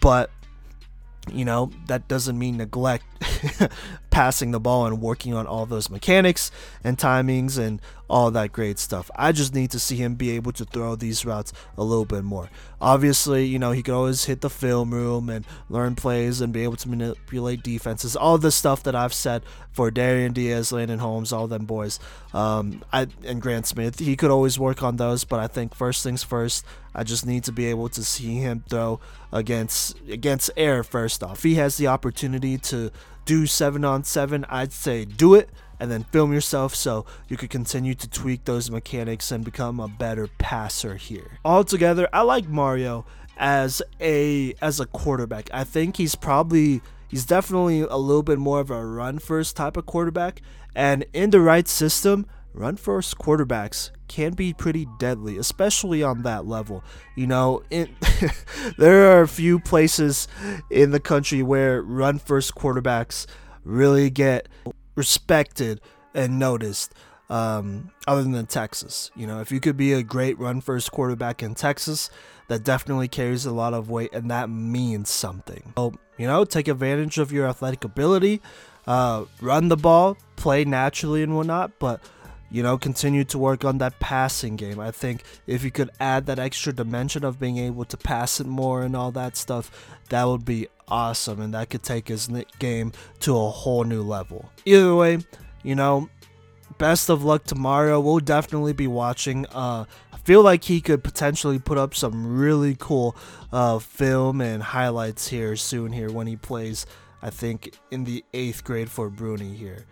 But 0.01 0.31
you 1.31 1.45
know, 1.45 1.69
that 1.85 2.07
doesn't 2.07 2.39
mean 2.39 2.57
neglect 2.57 3.05
passing 4.09 4.51
the 4.51 4.59
ball 4.59 4.85
and 4.85 5.01
working 5.01 5.33
on 5.33 5.45
all 5.45 5.65
those 5.65 5.89
mechanics 5.89 6.51
and 6.83 6.97
timings 6.97 7.57
and 7.57 7.81
all 8.09 8.31
that 8.31 8.51
great 8.51 8.79
stuff. 8.79 9.11
I 9.15 9.31
just 9.31 9.53
need 9.53 9.69
to 9.71 9.79
see 9.79 9.95
him 9.95 10.15
be 10.15 10.31
able 10.31 10.51
to 10.53 10.65
throw 10.65 10.95
these 10.95 11.25
routes 11.25 11.53
a 11.77 11.83
little 11.83 12.05
bit 12.05 12.23
more. 12.23 12.49
Obviously, 12.81 13.45
you 13.45 13.59
know, 13.59 13.71
he 13.71 13.83
could 13.83 13.93
always 13.93 14.25
hit 14.25 14.41
the 14.41 14.49
film 14.49 14.91
room 14.91 15.29
and 15.29 15.45
learn 15.69 15.95
plays 15.95 16.41
and 16.41 16.51
be 16.51 16.63
able 16.63 16.77
to 16.77 16.89
manipulate 16.89 17.61
defenses. 17.61 18.15
All 18.15 18.37
the 18.39 18.51
stuff 18.51 18.81
that 18.83 18.95
I've 18.95 19.13
said 19.13 19.43
for 19.71 19.91
Darian 19.91 20.33
Diaz, 20.33 20.71
Landon 20.71 20.99
Holmes, 20.99 21.31
all 21.31 21.47
them 21.47 21.65
boys, 21.65 21.99
um, 22.33 22.83
I, 22.91 23.07
and 23.23 23.41
Grant 23.41 23.67
Smith. 23.67 23.99
He 23.99 24.15
could 24.15 24.31
always 24.31 24.57
work 24.57 24.81
on 24.81 24.95
those, 24.95 25.23
but 25.23 25.39
I 25.39 25.47
think 25.47 25.75
first 25.75 26.01
things 26.03 26.23
first, 26.23 26.65
I 26.95 27.03
just 27.03 27.27
need 27.27 27.43
to 27.43 27.51
be 27.51 27.67
able 27.67 27.89
to 27.89 28.03
see 28.03 28.37
him 28.37 28.63
throw 28.67 28.99
against 29.31 29.95
against 30.09 30.49
air 30.57 30.83
first 30.83 31.23
off. 31.23 31.43
He 31.43 31.55
has 31.55 31.77
the 31.77 31.87
opportunity 31.87 32.57
to 32.57 32.91
do 33.25 33.45
7 33.45 33.83
on 33.83 34.03
7, 34.03 34.45
I'd 34.49 34.71
say 34.71 35.05
do 35.05 35.35
it 35.35 35.49
and 35.79 35.89
then 35.89 36.03
film 36.03 36.33
yourself 36.33 36.75
so 36.75 37.05
you 37.27 37.37
could 37.37 37.49
continue 37.49 37.93
to 37.95 38.09
tweak 38.09 38.45
those 38.45 38.69
mechanics 38.69 39.31
and 39.31 39.45
become 39.45 39.79
a 39.79 39.87
better 39.87 40.27
passer 40.37 40.95
here. 40.95 41.39
Altogether, 41.45 42.09
I 42.11 42.21
like 42.21 42.47
Mario 42.47 43.05
as 43.37 43.81
a 44.01 44.53
as 44.61 44.79
a 44.79 44.85
quarterback. 44.85 45.49
I 45.53 45.63
think 45.63 45.97
he's 45.97 46.15
probably 46.15 46.81
he's 47.07 47.25
definitely 47.25 47.81
a 47.81 47.95
little 47.95 48.23
bit 48.23 48.39
more 48.39 48.59
of 48.59 48.69
a 48.69 48.85
run 48.85 49.19
first 49.19 49.55
type 49.55 49.77
of 49.77 49.85
quarterback 49.85 50.41
and 50.75 51.05
in 51.13 51.29
the 51.31 51.39
right 51.39 51.67
system, 51.67 52.25
run 52.53 52.75
first 52.75 53.17
quarterbacks 53.17 53.91
can 54.07 54.33
be 54.33 54.53
pretty 54.53 54.87
deadly, 54.97 55.37
especially 55.37 56.03
on 56.03 56.23
that 56.23 56.45
level. 56.45 56.83
You 57.15 57.27
know, 57.27 57.63
it, 57.69 57.89
there 58.77 59.11
are 59.11 59.21
a 59.21 59.27
few 59.27 59.59
places 59.59 60.27
in 60.69 60.91
the 60.91 60.99
country 60.99 61.43
where 61.43 61.81
run 61.81 62.19
first 62.19 62.55
quarterbacks 62.55 63.25
really 63.63 64.09
get 64.09 64.47
respected 64.95 65.81
and 66.13 66.39
noticed. 66.39 66.93
Um, 67.29 67.91
other 68.07 68.23
than 68.23 68.47
Texas, 68.47 69.11
you 69.15 69.27
know, 69.27 69.39
if 69.39 69.51
you 69.51 69.59
could 69.59 69.77
be 69.77 69.93
a 69.93 70.01
great 70.01 70.39
run 70.39 70.61
first 70.61 70.91
quarterback 70.91 71.43
in 71.43 71.53
Texas, 71.53 72.09
that 72.47 72.63
definitely 72.63 73.07
carries 73.07 73.45
a 73.45 73.51
lot 73.51 73.75
of 73.75 73.91
weight 73.91 74.11
and 74.13 74.31
that 74.31 74.49
means 74.49 75.11
something. 75.11 75.73
So, 75.77 75.93
you 76.17 76.25
know, 76.25 76.43
take 76.43 76.67
advantage 76.67 77.19
of 77.19 77.31
your 77.31 77.47
athletic 77.47 77.83
ability. 77.83 78.41
uh, 78.87 79.25
run 79.39 79.67
the 79.67 79.77
ball, 79.77 80.17
play 80.35 80.65
naturally 80.65 81.21
and 81.21 81.35
whatnot, 81.35 81.77
but 81.77 82.01
you 82.51 82.63
know, 82.63 82.77
continue 82.77 83.23
to 83.25 83.37
work 83.37 83.63
on 83.63 83.77
that 83.77 83.99
passing 83.99 84.55
game. 84.55 84.79
I 84.79 84.91
think 84.91 85.23
if 85.45 85.63
you 85.63 85.71
could 85.71 85.91
add 85.99 86.25
that 86.25 86.39
extra 86.39 86.73
dimension 86.73 87.23
of 87.23 87.39
being 87.39 87.57
able 87.57 87.85
to 87.85 87.97
pass 87.97 88.39
it 88.39 88.47
more 88.47 88.83
and 88.83 88.95
all 88.95 89.11
that 89.11 89.37
stuff, 89.37 89.71
that 90.09 90.23
would 90.23 90.45
be 90.45 90.67
awesome, 90.87 91.39
and 91.39 91.53
that 91.53 91.69
could 91.69 91.83
take 91.83 92.07
his 92.07 92.29
game 92.57 92.91
to 93.19 93.37
a 93.37 93.49
whole 93.49 93.83
new 93.83 94.01
level. 94.01 94.51
Either 94.65 94.95
way, 94.95 95.19
you 95.63 95.75
know, 95.75 96.09
best 96.77 97.09
of 97.09 97.23
luck 97.23 97.43
to 97.45 97.55
Mario. 97.55 97.99
We'll 97.99 98.19
definitely 98.19 98.73
be 98.73 98.87
watching. 98.87 99.45
Uh, 99.47 99.85
I 100.11 100.17
feel 100.17 100.41
like 100.41 100.63
he 100.63 100.81
could 100.81 101.03
potentially 101.03 101.59
put 101.59 101.77
up 101.77 101.93
some 101.93 102.37
really 102.37 102.75
cool 102.79 103.15
uh, 103.51 103.79
film 103.79 104.41
and 104.41 104.63
highlights 104.63 105.27
here 105.27 105.55
soon 105.55 105.91
here 105.91 106.11
when 106.11 106.27
he 106.27 106.35
plays. 106.35 106.85
I 107.21 107.29
think 107.29 107.75
in 107.91 108.05
the 108.05 108.23
eighth 108.33 108.63
grade 108.63 108.89
for 108.89 109.09
Bruni 109.09 109.53
here 109.53 109.85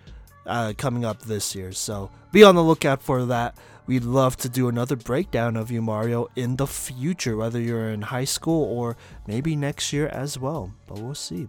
uh, 0.48 0.74
coming 0.78 1.06
up 1.06 1.24
this 1.24 1.54
year. 1.54 1.72
So 1.72 2.10
be 2.32 2.44
on 2.44 2.56
the 2.56 2.64
lookout 2.64 3.02
for 3.02 3.26
that. 3.26 3.56
We'd 3.86 4.04
love 4.04 4.36
to 4.38 4.50
do 4.50 4.68
another 4.68 4.98
breakdown 4.98 5.56
of 5.56 5.72
you, 5.72 5.82
Mario, 5.82 6.28
in 6.36 6.58
the 6.58 6.68
future, 6.68 7.38
whether 7.38 7.60
you're 7.60 7.90
in 7.90 8.02
high 8.02 8.26
school 8.26 8.66
or 8.66 8.98
maybe 9.26 9.56
next 9.56 9.94
year 9.94 10.08
as 10.08 10.38
well. 10.38 10.74
But 10.88 11.00
we'll 11.00 11.16
see. 11.16 11.48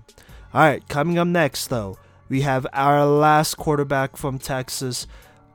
All 0.55 0.61
right, 0.61 0.87
coming 0.89 1.19
up 1.19 1.27
next, 1.27 1.67
though, 1.67 1.99
we 2.29 2.43
have 2.43 2.65
our 2.73 3.05
last 3.05 3.57
quarterback 3.57 4.17
from 4.17 4.39
Texas, 4.39 5.09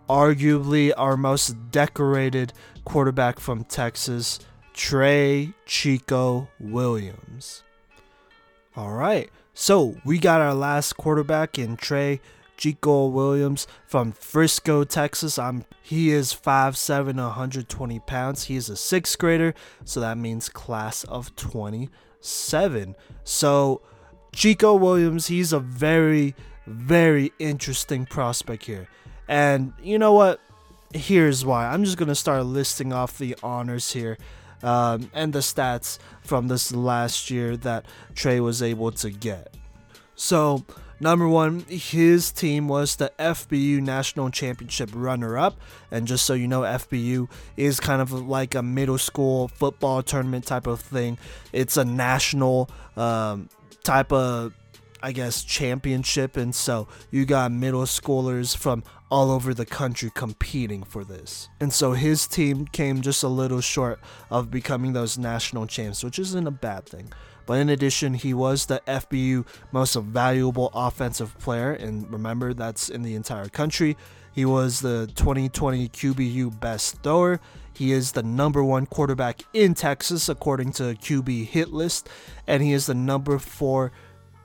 arguably 0.10 0.92
our 0.98 1.16
most 1.16 1.72
decorated 1.72 2.52
quarterback 2.84 3.40
from 3.40 3.64
Texas, 3.64 4.40
Trey 4.74 5.54
Chico 5.66 6.50
Williams. 6.60 7.64
All 8.76 8.92
right, 8.92 9.30
so 9.54 9.96
we 10.04 10.18
got 10.18 10.42
our 10.42 10.54
last 10.54 10.98
quarterback 10.98 11.58
in 11.58 11.78
Trey 11.78 12.20
Chico 12.64 13.08
Williams 13.08 13.68
from 13.86 14.14
Frisco, 14.14 14.86
Texas. 14.86 15.38
I'm 15.38 15.66
he 15.82 16.12
is 16.12 16.34
5'7, 16.34 17.18
120 17.18 18.00
pounds. 18.00 18.46
He 18.46 18.56
is 18.56 18.70
a 18.70 18.78
sixth 18.78 19.18
grader, 19.18 19.54
so 19.84 20.00
that 20.00 20.18
means 20.18 20.48
class 20.48 21.04
of 21.04 21.36
27. 21.36 22.96
So 23.26 23.82
Chico 24.32 24.76
Williams, 24.76 25.28
he's 25.28 25.52
a 25.52 25.60
very, 25.60 26.36
very 26.66 27.34
interesting 27.38 28.06
prospect 28.06 28.64
here. 28.64 28.88
And 29.28 29.74
you 29.84 30.00
know 30.00 30.14
what? 30.14 30.40
Here's 30.94 31.44
why. 31.44 31.66
I'm 31.66 31.84
just 31.84 31.98
gonna 31.98 32.16
start 32.16 32.46
listing 32.46 32.94
off 32.94 33.18
the 33.18 33.36
honors 33.44 33.92
here. 33.92 34.18
Um, 34.62 35.12
and 35.14 35.34
the 35.34 35.40
stats 35.40 36.00
from 36.22 36.48
this 36.48 36.72
last 36.72 37.30
year 37.30 37.58
that 37.58 37.86
Trey 38.16 38.40
was 38.40 38.62
able 38.64 38.94
to 38.94 39.12
get. 39.12 39.54
So, 40.16 40.64
Number 41.04 41.28
one, 41.28 41.66
his 41.68 42.32
team 42.32 42.70
was 42.70 42.96
the 42.96 43.12
FBU 43.20 43.82
National 43.82 44.30
Championship 44.30 44.90
runner 44.94 45.38
up. 45.38 45.60
And 45.92 46.08
just 46.08 46.26
so 46.26 46.34
you 46.34 46.48
know, 46.48 46.62
FBU 46.62 47.30
is 47.58 47.82
kind 47.82 48.02
of 48.02 48.14
like 48.14 48.56
a 48.56 48.64
middle 48.64 48.98
school 48.98 49.50
football 49.50 50.02
tournament 50.02 50.46
type 50.46 50.66
of 50.66 50.80
thing. 50.80 51.18
It's 51.52 51.76
a 51.76 51.84
national 51.84 52.70
um, 52.96 53.50
type 53.84 54.14
of, 54.14 54.54
I 55.02 55.12
guess, 55.12 55.44
championship. 55.44 56.38
And 56.38 56.56
so 56.56 56.88
you 57.12 57.26
got 57.26 57.52
middle 57.52 57.84
schoolers 57.84 58.56
from 58.56 58.82
all 59.12 59.30
over 59.30 59.54
the 59.54 59.66
country 59.66 60.10
competing 60.16 60.84
for 60.84 61.04
this. 61.04 61.50
And 61.60 61.74
so 61.74 61.92
his 61.92 62.28
team 62.28 62.66
came 62.66 63.02
just 63.02 63.24
a 63.24 63.28
little 63.28 63.60
short 63.60 64.00
of 64.32 64.50
becoming 64.50 64.94
those 64.94 65.18
national 65.18 65.68
champs, 65.68 66.02
which 66.02 66.18
isn't 66.18 66.48
a 66.48 66.52
bad 66.52 66.86
thing. 66.86 67.12
But 67.46 67.60
in 67.60 67.70
addition, 67.70 68.14
he 68.14 68.34
was 68.34 68.66
the 68.66 68.82
FBU 68.88 69.46
most 69.72 69.96
valuable 69.96 70.72
offensive 70.74 71.38
player, 71.40 71.72
and 71.72 72.12
remember 72.12 72.54
that's 72.54 72.90
in 72.90 73.04
the 73.04 73.16
entire 73.16 73.50
country. 73.50 73.98
He 74.32 74.46
was 74.46 74.82
the 74.82 75.12
2020 75.16 75.90
QBU 75.90 76.60
best 76.60 77.04
thrower. 77.04 77.40
He 77.74 77.92
is 77.92 78.12
the 78.12 78.24
number 78.24 78.64
one 78.64 78.86
quarterback 78.86 79.44
in 79.54 79.74
Texas 79.74 80.30
according 80.30 80.74
to 80.74 80.84
QB 80.96 81.48
hit 81.48 81.70
list, 81.70 82.10
and 82.48 82.64
he 82.64 82.74
is 82.74 82.86
the 82.86 82.94
number 82.96 83.38
four 83.40 83.92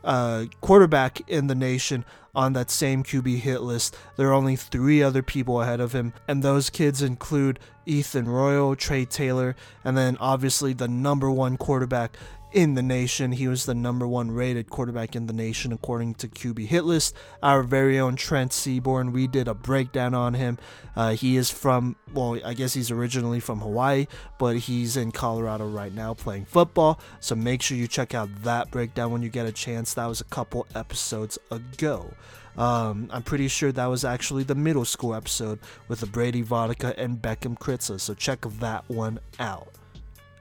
uh, 0.05 0.47
quarterback 0.61 1.21
in 1.29 1.47
the 1.47 1.55
nation 1.55 2.05
on 2.35 2.53
that 2.53 2.71
same 2.71 3.03
QB 3.03 3.39
hit 3.41 3.63
list. 3.63 3.97
There 4.17 4.29
are 4.29 4.33
only 4.33 4.57
three 4.57 5.03
other 5.03 5.23
people 5.23 5.61
ahead 5.61 5.81
of 5.81 5.93
him, 5.93 6.13
and 6.27 6.43
those 6.43 6.71
kids 6.71 7.03
include 7.03 7.59
Ethan 7.85 8.29
Royal, 8.29 8.77
Trey 8.77 9.05
Taylor, 9.05 9.57
and 9.85 9.97
then 9.97 10.17
obviously 10.21 10.73
the 10.73 10.89
number 10.89 11.31
one 11.31 11.57
quarterback 11.57 12.17
in 12.53 12.75
the 12.75 12.83
nation. 12.83 13.33
He 13.33 13.49
was 13.49 13.67
the 13.67 13.75
number 13.75 14.07
one 14.07 14.31
rated 14.31 14.71
quarterback 14.71 15.15
in 15.15 15.27
the 15.27 15.33
nation 15.33 15.73
according 15.73 16.15
to 16.17 16.29
QB 16.29 16.67
Hit 16.67 16.85
List. 16.85 17.15
Our 17.43 17.63
very 17.63 17.99
own 17.99 18.17
Trent 18.17 18.53
Seaborn, 18.53 19.13
we 19.13 19.27
did 19.27 19.49
a 19.49 19.55
breakdown 19.55 20.15
on 20.15 20.35
him. 20.35 20.59
Uh, 20.97 21.13
he 21.13 21.37
is 21.37 21.51
from, 21.51 21.97
well, 22.13 22.39
I 22.45 22.55
guess 22.55 22.75
he's 22.75 22.91
originally 22.91 23.41
from 23.41 23.61
Hawaii, 23.61 24.07
but 24.39 24.57
he's 24.57 24.97
in 24.97 25.13
Colorado 25.13 25.67
right 25.67 25.93
now 25.93 26.15
playing 26.15 26.47
football. 26.47 27.01
So 27.21 27.35
make 27.35 27.63
sure 27.63 27.77
you 27.77 27.87
check 27.89 28.15
out 28.15 28.29
that 28.43 28.71
breakdown 28.71 29.13
when 29.13 29.23
you 29.23 29.29
get 29.29 29.47
a 29.47 29.53
chance. 29.53 29.95
That 29.95 30.07
was 30.07 30.21
a 30.21 30.25
couple 30.25 30.67
episodes 30.75 31.39
ago. 31.51 32.13
Um, 32.57 33.09
I'm 33.13 33.23
pretty 33.23 33.47
sure 33.47 33.71
that 33.71 33.87
was 33.87 34.05
actually 34.05 34.43
the 34.43 34.57
middle 34.57 34.85
school 34.85 35.15
episode 35.15 35.61
with 35.87 36.01
the 36.01 36.07
Brady 36.07 36.43
Vodka 36.43 36.93
and 36.99 37.23
Beckham 37.23 37.57
Kritza. 37.57 38.01
So 38.01 38.15
check 38.15 38.41
that 38.59 38.89
one 38.89 39.21
out. 39.39 39.78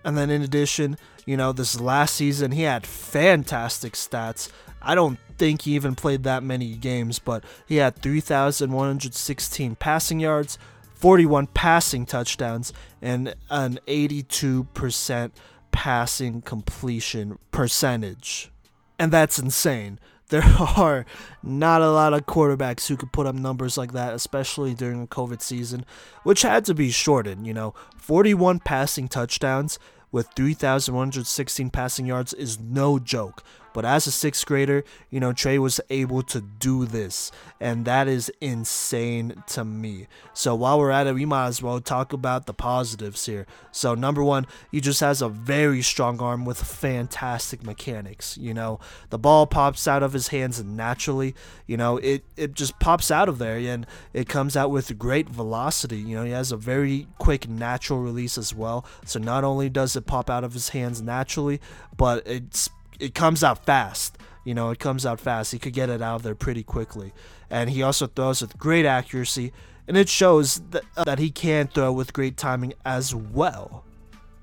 And 0.07 0.17
then 0.17 0.29
in 0.29 0.41
addition, 0.41 0.97
you 1.25 1.35
know, 1.35 1.51
this 1.51 1.81
last 1.81 2.15
season 2.15 2.51
he 2.51 2.61
had 2.61 2.87
fantastic 2.87 3.91
stats. 3.91 4.49
I 4.81 4.95
don't 4.95 5.19
think 5.37 5.63
he 5.63 5.75
even 5.75 5.95
played 5.95 6.23
that 6.23 6.43
many 6.43 6.75
games, 6.77 7.19
but 7.19 7.43
he 7.67 7.75
had 7.75 7.97
3,116 7.97 9.75
passing 9.75 10.21
yards, 10.21 10.57
41 10.95 11.47
passing 11.47 12.05
touchdowns, 12.05 12.71
and 13.01 13.35
an 13.49 13.79
82% 13.85 15.31
passing 15.71 16.41
completion 16.41 17.37
percentage. 17.51 18.49
And 18.97 19.11
that's 19.11 19.37
insane. 19.37 19.99
There 20.29 20.43
are 20.43 21.05
not 21.41 21.81
a 21.81 21.89
lot 21.89 22.13
of 22.13 22.25
quarterbacks 22.25 22.87
who 22.87 22.97
could 22.97 23.13
put 23.13 23.27
up 23.27 23.35
numbers 23.35 23.77
like 23.77 23.93
that, 23.93 24.13
especially 24.13 24.73
during 24.73 24.99
the 24.99 25.07
COVID 25.07 25.41
season, 25.41 25.85
which 26.23 26.41
had 26.41 26.65
to 26.65 26.73
be 26.73 26.91
shortened. 26.91 27.47
You 27.47 27.53
know, 27.53 27.73
41 27.95 28.59
passing 28.59 29.07
touchdowns 29.07 29.79
with 30.17 30.27
3,116 30.35 31.69
passing 31.69 32.07
yards 32.07 32.33
is 32.33 32.59
no 32.59 32.97
joke. 32.97 33.43
But 33.77 33.85
as 33.85 34.07
a 34.07 34.11
sixth 34.11 34.43
grader, 34.47 34.83
you 35.11 35.19
know, 35.19 35.33
Trey 35.33 35.59
was 35.59 35.79
able 35.91 36.23
to 36.23 36.41
do 36.41 36.85
this, 36.85 37.31
and 37.59 37.85
that 37.85 38.07
is 38.07 38.31
insane 38.41 39.43
to 39.49 39.63
me. 39.63 40.07
So 40.33 40.55
while 40.55 40.79
we're 40.79 40.89
at 40.89 41.05
it, 41.05 41.13
we 41.13 41.25
might 41.25 41.45
as 41.45 41.61
well 41.61 41.79
talk 41.79 42.11
about 42.11 42.47
the 42.47 42.55
positives 42.55 43.27
here. 43.27 43.45
So, 43.71 43.93
number 43.93 44.23
one, 44.23 44.47
he 44.71 44.81
just 44.81 44.99
has 45.01 45.21
a 45.21 45.29
very 45.29 45.83
strong 45.83 46.19
arm 46.19 46.43
with 46.43 46.57
fantastic 46.57 47.63
mechanics. 47.63 48.35
You 48.35 48.55
know, 48.55 48.79
the 49.11 49.19
ball 49.19 49.45
pops 49.45 49.87
out 49.87 50.01
of 50.01 50.13
his 50.13 50.29
hands 50.29 50.63
naturally, 50.63 51.35
you 51.67 51.77
know, 51.77 51.97
it, 51.97 52.23
it 52.35 52.55
just 52.55 52.79
pops 52.79 53.11
out 53.11 53.29
of 53.29 53.37
there, 53.37 53.57
and 53.57 53.85
it 54.11 54.27
comes 54.27 54.57
out 54.57 54.71
with 54.71 54.97
great 54.97 55.29
velocity. 55.29 55.99
You 55.99 56.15
know, 56.15 56.23
he 56.23 56.31
has 56.31 56.51
a 56.51 56.57
very 56.57 57.05
quick 57.19 57.47
natural 57.47 57.99
release 57.99 58.39
as 58.39 58.55
well. 58.55 58.87
So, 59.05 59.19
not 59.19 59.43
only 59.43 59.69
does 59.69 59.95
it 59.95 60.07
pop 60.07 60.31
out 60.31 60.43
of 60.43 60.53
his 60.53 60.69
hands 60.69 60.99
naturally, 60.99 61.61
but 61.95 62.25
it's 62.25 62.71
it 62.99 63.13
comes 63.13 63.43
out 63.43 63.65
fast. 63.65 64.17
You 64.43 64.53
know, 64.53 64.69
it 64.69 64.79
comes 64.79 65.05
out 65.05 65.19
fast. 65.19 65.51
He 65.51 65.59
could 65.59 65.73
get 65.73 65.89
it 65.89 66.01
out 66.01 66.17
of 66.17 66.23
there 66.23 66.35
pretty 66.35 66.63
quickly. 66.63 67.13
And 67.49 67.69
he 67.69 67.83
also 67.83 68.07
throws 68.07 68.41
with 68.41 68.57
great 68.57 68.85
accuracy, 68.85 69.51
and 69.87 69.97
it 69.97 70.09
shows 70.09 70.61
that, 70.71 70.83
uh, 70.95 71.03
that 71.03 71.19
he 71.19 71.31
can 71.31 71.67
throw 71.67 71.91
with 71.91 72.13
great 72.13 72.37
timing 72.37 72.73
as 72.85 73.13
well. 73.13 73.83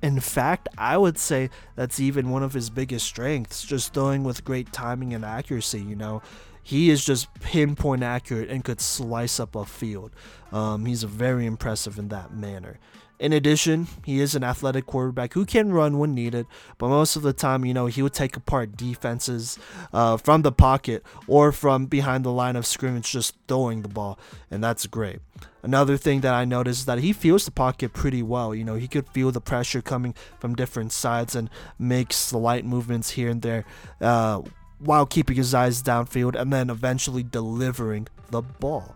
In 0.02 0.20
fact, 0.20 0.68
I 0.76 0.98
would 0.98 1.18
say 1.18 1.48
that's 1.76 1.98
even 1.98 2.28
one 2.28 2.42
of 2.42 2.52
his 2.52 2.68
biggest 2.68 3.06
strengths, 3.06 3.64
just 3.64 3.94
throwing 3.94 4.24
with 4.24 4.44
great 4.44 4.72
timing 4.72 5.14
and 5.14 5.24
accuracy. 5.24 5.80
You 5.80 5.96
know, 5.96 6.20
he 6.62 6.90
is 6.90 7.04
just 7.04 7.32
pinpoint 7.40 8.02
accurate 8.02 8.50
and 8.50 8.64
could 8.64 8.80
slice 8.80 9.40
up 9.40 9.54
a 9.54 9.64
field. 9.64 10.12
Um, 10.52 10.84
he's 10.84 11.02
very 11.02 11.46
impressive 11.46 11.98
in 11.98 12.08
that 12.08 12.34
manner. 12.34 12.78
In 13.24 13.32
addition, 13.32 13.88
he 14.04 14.20
is 14.20 14.34
an 14.34 14.44
athletic 14.44 14.84
quarterback 14.84 15.32
who 15.32 15.46
can 15.46 15.72
run 15.72 15.98
when 15.98 16.14
needed, 16.14 16.46
but 16.76 16.88
most 16.88 17.16
of 17.16 17.22
the 17.22 17.32
time, 17.32 17.64
you 17.64 17.72
know, 17.72 17.86
he 17.86 18.02
would 18.02 18.12
take 18.12 18.36
apart 18.36 18.76
defenses 18.76 19.58
uh, 19.94 20.18
from 20.18 20.42
the 20.42 20.52
pocket 20.52 21.02
or 21.26 21.50
from 21.50 21.86
behind 21.86 22.22
the 22.22 22.30
line 22.30 22.54
of 22.54 22.66
scrimmage, 22.66 23.10
just 23.10 23.34
throwing 23.48 23.80
the 23.80 23.88
ball, 23.88 24.18
and 24.50 24.62
that's 24.62 24.86
great. 24.86 25.20
Another 25.62 25.96
thing 25.96 26.20
that 26.20 26.34
I 26.34 26.44
noticed 26.44 26.80
is 26.80 26.84
that 26.84 26.98
he 26.98 27.14
feels 27.14 27.46
the 27.46 27.50
pocket 27.50 27.94
pretty 27.94 28.22
well. 28.22 28.54
You 28.54 28.62
know, 28.62 28.74
he 28.74 28.86
could 28.86 29.08
feel 29.08 29.32
the 29.32 29.40
pressure 29.40 29.80
coming 29.80 30.14
from 30.38 30.54
different 30.54 30.92
sides 30.92 31.34
and 31.34 31.48
makes 31.78 32.16
slight 32.16 32.66
movements 32.66 33.08
here 33.08 33.30
and 33.30 33.40
there 33.40 33.64
uh, 34.02 34.42
while 34.80 35.06
keeping 35.06 35.36
his 35.36 35.54
eyes 35.54 35.82
downfield 35.82 36.38
and 36.38 36.52
then 36.52 36.68
eventually 36.68 37.22
delivering 37.22 38.06
the 38.28 38.42
ball. 38.42 38.94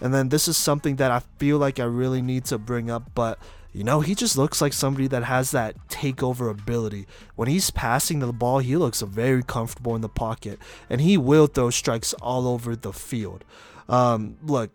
And 0.00 0.12
then 0.12 0.28
this 0.28 0.48
is 0.48 0.56
something 0.56 0.96
that 0.96 1.10
I 1.10 1.20
feel 1.38 1.58
like 1.58 1.80
I 1.80 1.84
really 1.84 2.22
need 2.22 2.44
to 2.46 2.58
bring 2.58 2.90
up, 2.90 3.10
but 3.14 3.38
you 3.72 3.84
know, 3.84 4.00
he 4.00 4.14
just 4.14 4.36
looks 4.36 4.60
like 4.60 4.72
somebody 4.72 5.06
that 5.08 5.24
has 5.24 5.50
that 5.50 5.76
takeover 5.88 6.50
ability. 6.50 7.06
When 7.36 7.48
he's 7.48 7.70
passing 7.70 8.20
the 8.20 8.32
ball, 8.32 8.58
he 8.58 8.76
looks 8.76 9.02
very 9.02 9.42
comfortable 9.42 9.94
in 9.94 10.00
the 10.00 10.08
pocket, 10.08 10.58
and 10.88 11.00
he 11.00 11.16
will 11.16 11.46
throw 11.46 11.70
strikes 11.70 12.14
all 12.14 12.48
over 12.48 12.74
the 12.74 12.92
field. 12.92 13.44
Um, 13.88 14.36
look, 14.42 14.70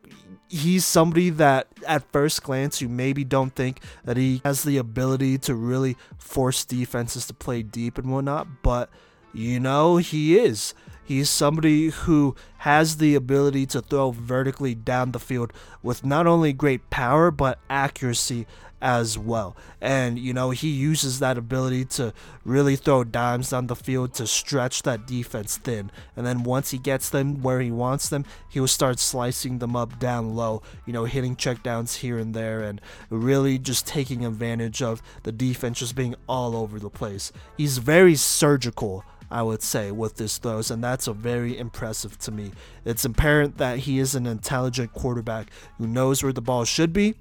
he's 0.50 0.86
somebody 0.86 1.30
that 1.32 1.68
at 1.88 2.12
first 2.12 2.44
glance 2.44 2.82
you 2.82 2.89
maybe 2.89 3.24
don't 3.24 3.56
think 3.56 3.82
that 4.04 4.18
he 4.18 4.41
has 4.44 4.64
the 4.64 4.78
ability 4.78 5.38
to 5.39 5.56
really 5.56 5.98
force 6.18 6.64
defenses 6.64 7.26
to 7.28 7.34
play 7.34 7.64
deep 7.64 7.98
and 7.98 8.12
whatnot, 8.12 8.48
but 8.62 8.89
you 9.34 9.60
know, 9.60 9.98
he 9.98 10.38
is. 10.38 10.76
He's 11.04 11.30
somebody 11.30 11.89
who 11.89 12.36
has 12.60 12.98
the 12.98 13.16
ability 13.16 13.66
to 13.68 13.82
throw 13.82 14.12
vertically 14.12 14.74
down 14.74 15.12
the 15.12 15.20
field 15.20 15.52
with 15.82 16.06
not 16.06 16.28
only 16.28 16.54
great 16.54 16.89
power 16.89 17.30
but 17.30 17.60
accuracy 17.70 18.48
as 18.84 19.18
well. 19.18 19.56
And, 19.80 20.20
you 20.20 20.34
know, 20.34 20.52
he 20.52 20.70
uses 20.70 21.20
that 21.20 21.38
ability 21.38 21.86
to 21.86 22.14
really 22.44 22.76
throw 22.76 23.06
dimes 23.06 23.50
down 23.50 23.68
the 23.68 23.78
field 23.78 24.14
to 24.16 24.28
stretch 24.28 24.84
that 24.84 25.08
defense 25.08 25.58
thin. 25.58 25.90
And 26.18 26.28
then 26.28 26.44
once 26.44 26.72
he 26.72 26.78
gets 26.78 27.10
them 27.10 27.42
where 27.42 27.62
he 27.62 27.72
wants 27.72 28.10
them, 28.10 28.26
he 28.50 28.60
will 28.60 28.68
start 28.68 29.00
slicing 29.00 29.60
them 29.60 29.76
up 29.76 29.98
down 30.00 30.36
low, 30.36 30.62
you 30.86 30.92
know, 30.92 31.06
hitting 31.06 31.38
checkdowns 31.38 31.96
here 31.98 32.20
and 32.20 32.34
there 32.34 32.62
and 32.62 32.82
really 33.10 33.58
just 33.58 33.88
taking 33.88 34.26
advantage 34.26 34.82
of 34.82 35.02
the 35.24 35.32
defense 35.32 35.80
just 35.80 35.96
being 35.96 36.16
all 36.28 36.56
over 36.56 36.78
the 36.78 36.90
place. 36.90 37.32
He's 37.58 37.78
very 37.78 38.16
surgical 38.16 39.06
I 39.32 39.42
would 39.42 39.64
say, 39.64 39.90
with 39.90 40.20
his 40.20 40.38
throws, 40.38 40.70
and 40.70 40.84
that's 40.84 41.08
a 41.08 41.14
very 41.14 41.58
impressive 41.58 42.20
to 42.20 42.32
me. 42.32 42.52
It's 42.86 43.04
apparent 43.04 43.58
that 43.58 43.80
he 43.80 43.98
is 43.98 44.14
an 44.14 44.28
intelligent 44.28 44.94
quarterback 44.94 45.50
who 45.80 45.88
knows 45.88 46.22
where 46.22 46.34
the 46.34 46.42
ball 46.42 46.66
should 46.66 46.94
be 46.94 47.16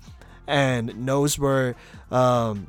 and 0.46 1.04
knows 1.06 1.38
where, 1.38 1.74
um, 2.10 2.68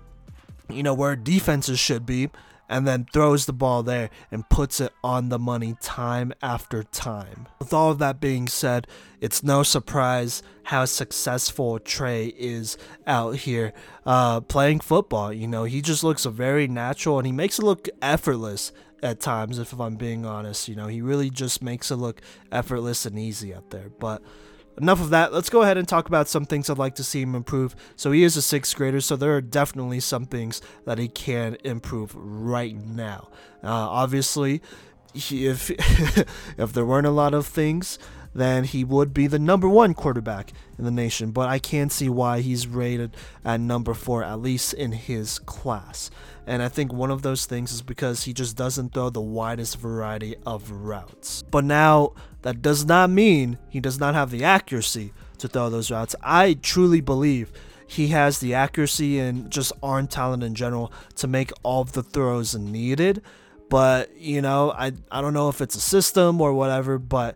you 0.69 0.83
know, 0.83 0.93
where 0.93 1.15
defenses 1.15 1.79
should 1.79 2.05
be, 2.05 2.29
and 2.69 2.87
then 2.87 3.05
throws 3.11 3.45
the 3.45 3.53
ball 3.53 3.83
there 3.83 4.09
and 4.31 4.49
puts 4.49 4.79
it 4.79 4.91
on 5.03 5.29
the 5.29 5.37
money 5.37 5.75
time 5.81 6.33
after 6.41 6.81
time. 6.83 7.47
With 7.59 7.73
all 7.73 7.91
of 7.91 7.99
that 7.99 8.19
being 8.19 8.47
said, 8.47 8.87
it's 9.21 9.43
no 9.43 9.63
surprise 9.63 10.41
how 10.63 10.85
successful 10.85 11.77
Trey 11.79 12.27
is 12.27 12.77
out 13.05 13.35
here 13.35 13.73
uh, 14.05 14.41
playing 14.41 14.79
football. 14.79 15.31
You 15.31 15.47
know, 15.47 15.65
he 15.65 15.81
just 15.81 16.03
looks 16.03 16.25
very 16.25 16.67
natural 16.67 17.19
and 17.19 17.27
he 17.27 17.33
makes 17.33 17.59
it 17.59 17.65
look 17.65 17.89
effortless 18.01 18.71
at 19.03 19.19
times, 19.19 19.59
if 19.59 19.77
I'm 19.77 19.97
being 19.97 20.25
honest. 20.25 20.67
You 20.67 20.75
know, 20.75 20.87
he 20.87 21.01
really 21.01 21.29
just 21.29 21.61
makes 21.61 21.91
it 21.91 21.97
look 21.97 22.21
effortless 22.51 23.05
and 23.05 23.19
easy 23.19 23.53
out 23.53 23.69
there. 23.69 23.89
But 23.89 24.23
enough 24.77 25.01
of 25.01 25.09
that. 25.11 25.33
Let's 25.33 25.49
go 25.49 25.61
ahead 25.61 25.77
and 25.77 25.87
talk 25.87 26.07
about 26.07 26.27
some 26.27 26.45
things 26.45 26.69
I'd 26.69 26.77
like 26.77 26.95
to 26.95 27.03
see 27.03 27.21
him 27.21 27.35
improve. 27.35 27.75
So 27.95 28.11
he 28.11 28.23
is 28.23 28.37
a 28.37 28.41
sixth 28.41 28.75
grader, 28.75 29.01
so 29.01 29.15
there 29.15 29.35
are 29.35 29.41
definitely 29.41 29.99
some 29.99 30.25
things 30.25 30.61
that 30.85 30.97
he 30.97 31.07
can 31.07 31.57
improve 31.63 32.13
right 32.15 32.75
now. 32.75 33.29
Uh, 33.63 33.69
obviously, 33.69 34.61
if 35.13 35.69
if 36.57 36.73
there 36.73 36.85
weren't 36.85 37.07
a 37.07 37.11
lot 37.11 37.33
of 37.33 37.45
things 37.45 37.99
then 38.33 38.63
he 38.63 38.83
would 38.83 39.13
be 39.13 39.27
the 39.27 39.39
number 39.39 39.69
one 39.69 39.93
quarterback 39.93 40.51
in 40.77 40.85
the 40.85 40.91
nation. 40.91 41.31
But 41.31 41.49
I 41.49 41.59
can't 41.59 41.91
see 41.91 42.09
why 42.09 42.41
he's 42.41 42.67
rated 42.67 43.15
at 43.45 43.59
number 43.59 43.93
four, 43.93 44.23
at 44.23 44.39
least 44.39 44.73
in 44.73 44.91
his 44.91 45.39
class. 45.39 46.09
And 46.45 46.61
I 46.61 46.67
think 46.67 46.91
one 46.91 47.11
of 47.11 47.21
those 47.21 47.45
things 47.45 47.71
is 47.71 47.81
because 47.81 48.23
he 48.23 48.33
just 48.33 48.57
doesn't 48.57 48.93
throw 48.93 49.09
the 49.09 49.21
widest 49.21 49.77
variety 49.77 50.35
of 50.45 50.71
routes. 50.71 51.43
But 51.49 51.63
now, 51.63 52.13
that 52.41 52.61
does 52.61 52.85
not 52.85 53.09
mean 53.09 53.57
he 53.69 53.79
does 53.79 53.99
not 53.99 54.15
have 54.15 54.29
the 54.29 54.43
accuracy 54.43 55.13
to 55.37 55.47
throw 55.47 55.69
those 55.69 55.89
routes. 55.89 56.15
I 56.21 56.55
truly 56.55 57.01
believe 57.01 57.51
he 57.87 58.07
has 58.09 58.39
the 58.39 58.53
accuracy 58.53 59.19
and 59.19 59.49
just 59.49 59.71
arm 59.81 60.07
talent 60.07 60.43
in 60.43 60.55
general 60.55 60.91
to 61.15 61.27
make 61.27 61.51
all 61.63 61.81
of 61.81 61.93
the 61.93 62.03
throws 62.03 62.55
needed. 62.55 63.21
But, 63.69 64.15
you 64.17 64.41
know, 64.41 64.71
I, 64.71 64.91
I 65.09 65.21
don't 65.21 65.33
know 65.33 65.49
if 65.49 65.61
it's 65.61 65.75
a 65.75 65.81
system 65.81 66.41
or 66.41 66.53
whatever, 66.53 66.99
but 66.99 67.35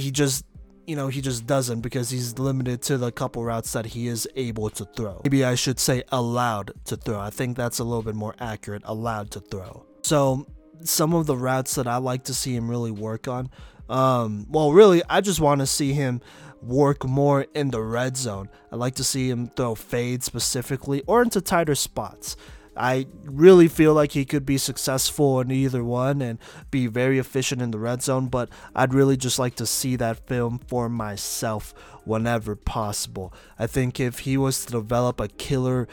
he 0.00 0.10
just 0.10 0.44
you 0.86 0.96
know, 0.96 1.08
he 1.08 1.20
just 1.20 1.46
doesn't 1.46 1.80
because 1.80 2.10
he's 2.10 2.38
limited 2.38 2.82
to 2.82 2.98
the 2.98 3.12
couple 3.12 3.44
routes 3.44 3.72
that 3.72 3.86
he 3.86 4.08
is 4.08 4.28
able 4.34 4.68
to 4.70 4.84
throw. 4.84 5.20
Maybe 5.24 5.44
I 5.44 5.54
should 5.54 5.78
say 5.78 6.02
allowed 6.10 6.72
to 6.86 6.96
throw. 6.96 7.20
I 7.20 7.30
think 7.30 7.56
that's 7.56 7.78
a 7.78 7.84
little 7.84 8.02
bit 8.02 8.14
more 8.14 8.34
accurate, 8.40 8.82
allowed 8.84 9.30
to 9.32 9.40
throw. 9.40 9.86
So, 10.02 10.46
some 10.82 11.14
of 11.14 11.26
the 11.26 11.36
routes 11.36 11.76
that 11.76 11.86
I 11.86 11.98
like 11.98 12.24
to 12.24 12.34
see 12.34 12.56
him 12.56 12.68
really 12.68 12.90
work 12.90 13.28
on, 13.28 13.50
um, 13.88 14.46
well, 14.50 14.72
really, 14.72 15.02
I 15.08 15.20
just 15.20 15.38
want 15.38 15.60
to 15.60 15.66
see 15.66 15.92
him 15.92 16.20
work 16.60 17.04
more 17.04 17.46
in 17.54 17.70
the 17.70 17.80
red 17.80 18.16
zone. 18.16 18.48
I 18.72 18.76
like 18.76 18.96
to 18.96 19.04
see 19.04 19.30
him 19.30 19.48
throw 19.48 19.74
fade 19.74 20.22
specifically 20.24 21.02
or 21.06 21.22
into 21.22 21.40
tighter 21.40 21.74
spots. 21.74 22.36
I 22.76 23.06
really 23.24 23.68
feel 23.68 23.92
like 23.92 24.12
he 24.12 24.24
could 24.24 24.46
be 24.46 24.58
successful 24.58 25.40
in 25.40 25.50
either 25.50 25.84
one 25.84 26.22
and 26.22 26.38
be 26.70 26.86
very 26.86 27.18
efficient 27.18 27.60
in 27.60 27.70
the 27.70 27.78
red 27.78 28.02
zone, 28.02 28.28
but 28.28 28.48
I'd 28.74 28.94
really 28.94 29.16
just 29.16 29.38
like 29.38 29.56
to 29.56 29.66
see 29.66 29.96
that 29.96 30.26
film 30.26 30.58
for 30.66 30.88
myself 30.88 31.74
whenever 32.04 32.56
possible. 32.56 33.32
I 33.58 33.66
think 33.66 34.00
if 34.00 34.20
he 34.20 34.36
was 34.36 34.64
to 34.64 34.72
develop 34.72 35.20
a 35.20 35.28
killer 35.28 35.86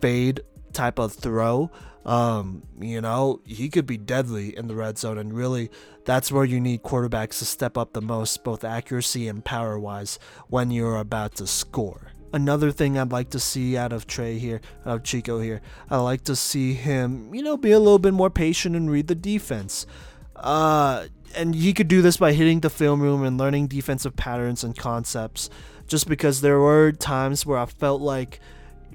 fade 0.00 0.40
type 0.72 0.98
of 0.98 1.12
throw, 1.12 1.70
um, 2.04 2.62
you 2.80 3.00
know, 3.00 3.40
he 3.44 3.68
could 3.68 3.86
be 3.86 3.96
deadly 3.96 4.56
in 4.56 4.66
the 4.66 4.74
red 4.74 4.98
zone, 4.98 5.18
and 5.18 5.32
really, 5.32 5.70
that's 6.04 6.32
where 6.32 6.44
you 6.44 6.60
need 6.60 6.82
quarterbacks 6.82 7.38
to 7.38 7.44
step 7.44 7.78
up 7.78 7.92
the 7.92 8.02
most, 8.02 8.42
both 8.42 8.64
accuracy 8.64 9.28
and 9.28 9.44
power 9.44 9.78
wise, 9.78 10.18
when 10.48 10.70
you're 10.70 10.96
about 10.96 11.36
to 11.36 11.46
score 11.46 12.11
another 12.32 12.70
thing 12.72 12.98
I'd 12.98 13.12
like 13.12 13.30
to 13.30 13.40
see 13.40 13.76
out 13.76 13.92
of 13.92 14.06
Trey 14.06 14.38
here, 14.38 14.60
out 14.86 14.96
of 14.96 15.02
Chico 15.02 15.40
here. 15.40 15.60
I 15.90 15.98
like 15.98 16.24
to 16.24 16.36
see 16.36 16.74
him, 16.74 17.34
you 17.34 17.42
know, 17.42 17.56
be 17.56 17.72
a 17.72 17.78
little 17.78 17.98
bit 17.98 18.14
more 18.14 18.30
patient 18.30 18.74
and 18.74 18.90
read 18.90 19.06
the 19.06 19.14
defense. 19.14 19.86
Uh, 20.36 21.06
and 21.34 21.54
he 21.54 21.72
could 21.72 21.88
do 21.88 22.02
this 22.02 22.16
by 22.16 22.32
hitting 22.32 22.60
the 22.60 22.70
film 22.70 23.00
room 23.00 23.22
and 23.22 23.38
learning 23.38 23.68
defensive 23.68 24.16
patterns 24.16 24.64
and 24.64 24.76
concepts. 24.76 25.50
Just 25.86 26.08
because 26.08 26.40
there 26.40 26.58
were 26.58 26.92
times 26.92 27.44
where 27.44 27.58
I 27.58 27.66
felt 27.66 28.00
like 28.00 28.40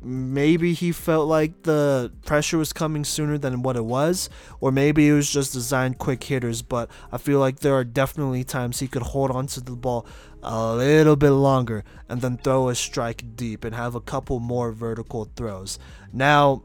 maybe 0.01 0.73
he 0.73 0.91
felt 0.91 1.27
like 1.27 1.63
the 1.63 2.11
pressure 2.25 2.57
was 2.57 2.71
coming 2.73 3.03
sooner 3.03 3.37
than 3.37 3.61
what 3.61 3.75
it 3.75 3.85
was, 3.85 4.29
or 4.59 4.71
maybe 4.71 5.07
it 5.07 5.13
was 5.13 5.29
just 5.29 5.53
designed 5.53 5.97
quick 5.97 6.23
hitters. 6.23 6.61
But 6.61 6.89
I 7.11 7.17
feel 7.17 7.39
like 7.39 7.59
there 7.59 7.73
are 7.73 7.83
definitely 7.83 8.43
times 8.43 8.79
he 8.79 8.87
could 8.87 9.01
hold 9.01 9.31
on 9.31 9.47
to 9.47 9.61
the 9.61 9.71
ball 9.71 10.05
a 10.47 10.75
little 10.75 11.15
bit 11.15 11.31
longer 11.31 11.83
and 12.07 12.21
then 12.21 12.37
throw 12.37 12.69
a 12.69 12.75
strike 12.75 13.35
deep 13.35 13.63
and 13.63 13.75
have 13.75 13.95
a 13.95 14.01
couple 14.01 14.39
more 14.39 14.71
vertical 14.71 15.29
throws. 15.35 15.77
Now, 16.13 16.63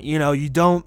you 0.00 0.18
know 0.18 0.32
you 0.32 0.50
don't 0.50 0.84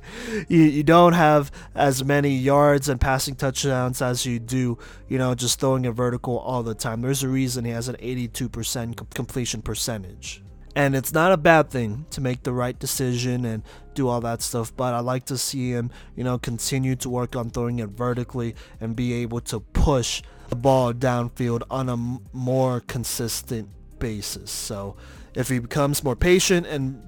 you, 0.48 0.60
you 0.62 0.82
don't 0.82 1.14
have 1.14 1.50
as 1.74 2.04
many 2.04 2.36
yards 2.36 2.90
and 2.90 3.00
passing 3.00 3.34
touchdowns 3.34 4.02
as 4.02 4.26
you 4.26 4.38
do 4.38 4.76
you 5.08 5.16
know 5.16 5.34
just 5.34 5.58
throwing 5.58 5.86
a 5.86 5.92
vertical 5.92 6.38
all 6.40 6.62
the 6.62 6.74
time 6.74 7.00
there's 7.00 7.22
a 7.22 7.28
reason 7.28 7.64
he 7.64 7.70
has 7.70 7.88
an 7.88 7.96
82% 7.96 9.14
completion 9.14 9.62
percentage 9.62 10.42
and 10.76 10.94
it's 10.94 11.12
not 11.12 11.32
a 11.32 11.36
bad 11.36 11.70
thing 11.70 12.06
to 12.10 12.20
make 12.20 12.42
the 12.42 12.52
right 12.52 12.78
decision 12.78 13.44
and 13.44 13.62
do 13.94 14.06
all 14.08 14.20
that 14.20 14.40
stuff, 14.40 14.74
but 14.76 14.94
I 14.94 15.00
like 15.00 15.24
to 15.26 15.36
see 15.36 15.70
him, 15.70 15.90
you 16.14 16.22
know, 16.22 16.38
continue 16.38 16.94
to 16.96 17.10
work 17.10 17.34
on 17.34 17.50
throwing 17.50 17.80
it 17.80 17.88
vertically 17.88 18.54
and 18.80 18.94
be 18.94 19.14
able 19.14 19.40
to 19.40 19.60
push 19.60 20.22
the 20.50 20.56
ball 20.56 20.92
downfield 20.92 21.62
on 21.70 21.88
a 21.88 21.96
more 22.36 22.80
consistent 22.80 23.68
basis. 23.98 24.50
So 24.50 24.96
if 25.34 25.48
he 25.48 25.58
becomes 25.58 26.04
more 26.04 26.16
patient 26.16 26.66
and 26.66 27.02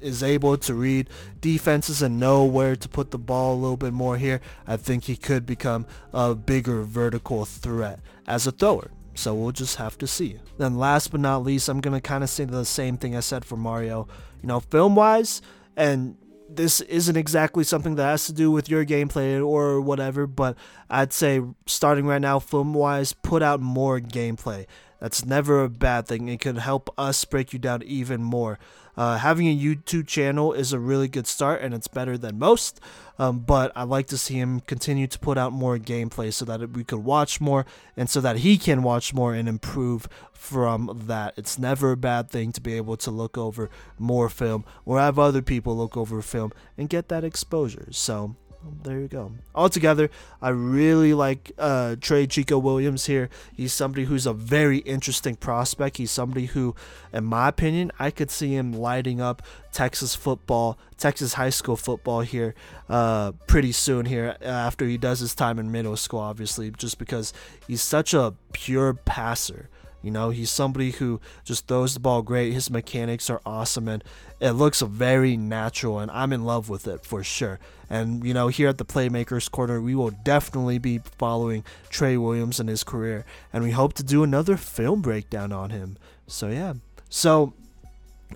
is 0.00 0.22
able 0.22 0.56
to 0.56 0.74
read 0.74 1.08
defenses 1.40 2.02
and 2.02 2.20
know 2.20 2.44
where 2.44 2.76
to 2.76 2.88
put 2.88 3.10
the 3.10 3.18
ball 3.18 3.54
a 3.54 3.58
little 3.58 3.76
bit 3.76 3.92
more 3.92 4.16
here, 4.16 4.40
I 4.66 4.76
think 4.76 5.04
he 5.04 5.16
could 5.16 5.46
become 5.46 5.86
a 6.12 6.34
bigger 6.34 6.82
vertical 6.82 7.44
threat 7.44 8.00
as 8.26 8.46
a 8.46 8.52
thrower. 8.52 8.90
So 9.14 9.34
we'll 9.34 9.50
just 9.50 9.76
have 9.76 9.98
to 9.98 10.06
see. 10.06 10.38
Then 10.58 10.78
last 10.78 11.10
but 11.10 11.20
not 11.20 11.42
least, 11.42 11.68
I'm 11.68 11.80
going 11.80 11.94
to 11.94 12.00
kind 12.00 12.22
of 12.22 12.30
say 12.30 12.44
the 12.44 12.64
same 12.64 12.96
thing 12.96 13.16
I 13.16 13.20
said 13.20 13.44
for 13.44 13.56
Mario. 13.56 14.06
You 14.42 14.46
know, 14.46 14.60
film-wise, 14.60 15.42
and 15.76 16.16
this 16.48 16.80
isn't 16.82 17.16
exactly 17.16 17.64
something 17.64 17.96
that 17.96 18.04
has 18.04 18.26
to 18.26 18.32
do 18.32 18.50
with 18.50 18.68
your 18.68 18.84
gameplay 18.84 19.44
or 19.44 19.80
whatever, 19.80 20.26
but 20.26 20.56
I'd 20.88 21.12
say 21.12 21.42
starting 21.66 22.06
right 22.06 22.20
now, 22.20 22.38
film-wise, 22.38 23.12
put 23.12 23.42
out 23.42 23.60
more 23.60 24.00
gameplay. 24.00 24.66
That's 25.00 25.24
never 25.24 25.62
a 25.62 25.68
bad 25.68 26.06
thing. 26.06 26.28
It 26.28 26.40
could 26.40 26.58
help 26.58 26.90
us 26.98 27.24
break 27.24 27.52
you 27.52 27.58
down 27.58 27.82
even 27.84 28.22
more. 28.22 28.58
Uh, 28.98 29.16
having 29.16 29.46
a 29.46 29.56
YouTube 29.56 30.08
channel 30.08 30.52
is 30.52 30.72
a 30.72 30.78
really 30.80 31.06
good 31.06 31.28
start, 31.28 31.62
and 31.62 31.72
it's 31.72 31.86
better 31.86 32.18
than 32.18 32.36
most. 32.36 32.80
Um, 33.16 33.38
but 33.38 33.70
I'd 33.76 33.84
like 33.84 34.08
to 34.08 34.18
see 34.18 34.34
him 34.34 34.58
continue 34.58 35.06
to 35.06 35.18
put 35.20 35.38
out 35.38 35.52
more 35.52 35.78
gameplay 35.78 36.32
so 36.32 36.44
that 36.46 36.70
we 36.70 36.82
could 36.82 37.04
watch 37.04 37.40
more, 37.40 37.64
and 37.96 38.10
so 38.10 38.20
that 38.20 38.38
he 38.38 38.58
can 38.58 38.82
watch 38.82 39.14
more 39.14 39.34
and 39.34 39.48
improve 39.48 40.08
from 40.32 41.04
that. 41.06 41.34
It's 41.36 41.60
never 41.60 41.92
a 41.92 41.96
bad 41.96 42.28
thing 42.28 42.50
to 42.50 42.60
be 42.60 42.74
able 42.74 42.96
to 42.96 43.12
look 43.12 43.38
over 43.38 43.70
more 43.98 44.28
film 44.28 44.64
or 44.84 44.98
have 44.98 45.16
other 45.16 45.42
people 45.42 45.76
look 45.76 45.96
over 45.96 46.20
film 46.20 46.52
and 46.76 46.88
get 46.88 47.08
that 47.08 47.22
exposure. 47.22 47.86
So 47.92 48.34
there 48.82 49.00
you 49.00 49.08
go. 49.08 49.32
Altogether, 49.54 50.10
I 50.42 50.50
really 50.50 51.14
like 51.14 51.52
uh, 51.58 51.96
Trey 52.00 52.26
Chico 52.26 52.58
Williams 52.58 53.06
here. 53.06 53.28
He's 53.54 53.72
somebody 53.72 54.04
who's 54.04 54.26
a 54.26 54.32
very 54.32 54.78
interesting 54.78 55.36
prospect. 55.36 55.96
He's 55.96 56.10
somebody 56.10 56.46
who, 56.46 56.74
in 57.12 57.24
my 57.24 57.48
opinion, 57.48 57.92
I 57.98 58.10
could 58.10 58.30
see 58.30 58.54
him 58.54 58.72
lighting 58.72 59.20
up 59.20 59.42
Texas 59.72 60.14
football, 60.14 60.78
Texas 60.96 61.34
high 61.34 61.50
school 61.50 61.76
football 61.76 62.20
here 62.20 62.54
uh, 62.88 63.32
pretty 63.46 63.72
soon 63.72 64.06
here 64.06 64.36
after 64.42 64.86
he 64.86 64.98
does 64.98 65.20
his 65.20 65.34
time 65.34 65.58
in 65.58 65.70
middle 65.70 65.96
school, 65.96 66.20
obviously, 66.20 66.70
just 66.70 66.98
because 66.98 67.32
he's 67.66 67.82
such 67.82 68.12
a 68.12 68.34
pure 68.52 68.94
passer. 68.94 69.68
You 70.02 70.10
know, 70.10 70.30
he's 70.30 70.50
somebody 70.50 70.92
who 70.92 71.20
just 71.44 71.66
throws 71.66 71.94
the 71.94 72.00
ball 72.00 72.22
great. 72.22 72.52
His 72.52 72.70
mechanics 72.70 73.28
are 73.28 73.40
awesome 73.44 73.88
and 73.88 74.04
it 74.40 74.52
looks 74.52 74.80
very 74.80 75.36
natural 75.36 75.98
and 75.98 76.10
I'm 76.10 76.32
in 76.32 76.44
love 76.44 76.68
with 76.68 76.86
it 76.86 77.04
for 77.04 77.24
sure. 77.24 77.58
And 77.90 78.24
you 78.24 78.32
know, 78.32 78.48
here 78.48 78.68
at 78.68 78.78
the 78.78 78.84
Playmakers 78.84 79.50
Corner, 79.50 79.80
we 79.80 79.94
will 79.94 80.10
definitely 80.10 80.78
be 80.78 81.00
following 81.18 81.64
Trey 81.90 82.16
Williams 82.16 82.60
and 82.60 82.68
his 82.68 82.84
career 82.84 83.24
and 83.52 83.64
we 83.64 83.72
hope 83.72 83.94
to 83.94 84.04
do 84.04 84.22
another 84.22 84.56
film 84.56 85.02
breakdown 85.02 85.52
on 85.52 85.70
him. 85.70 85.98
So 86.26 86.48
yeah. 86.48 86.74
So 87.08 87.54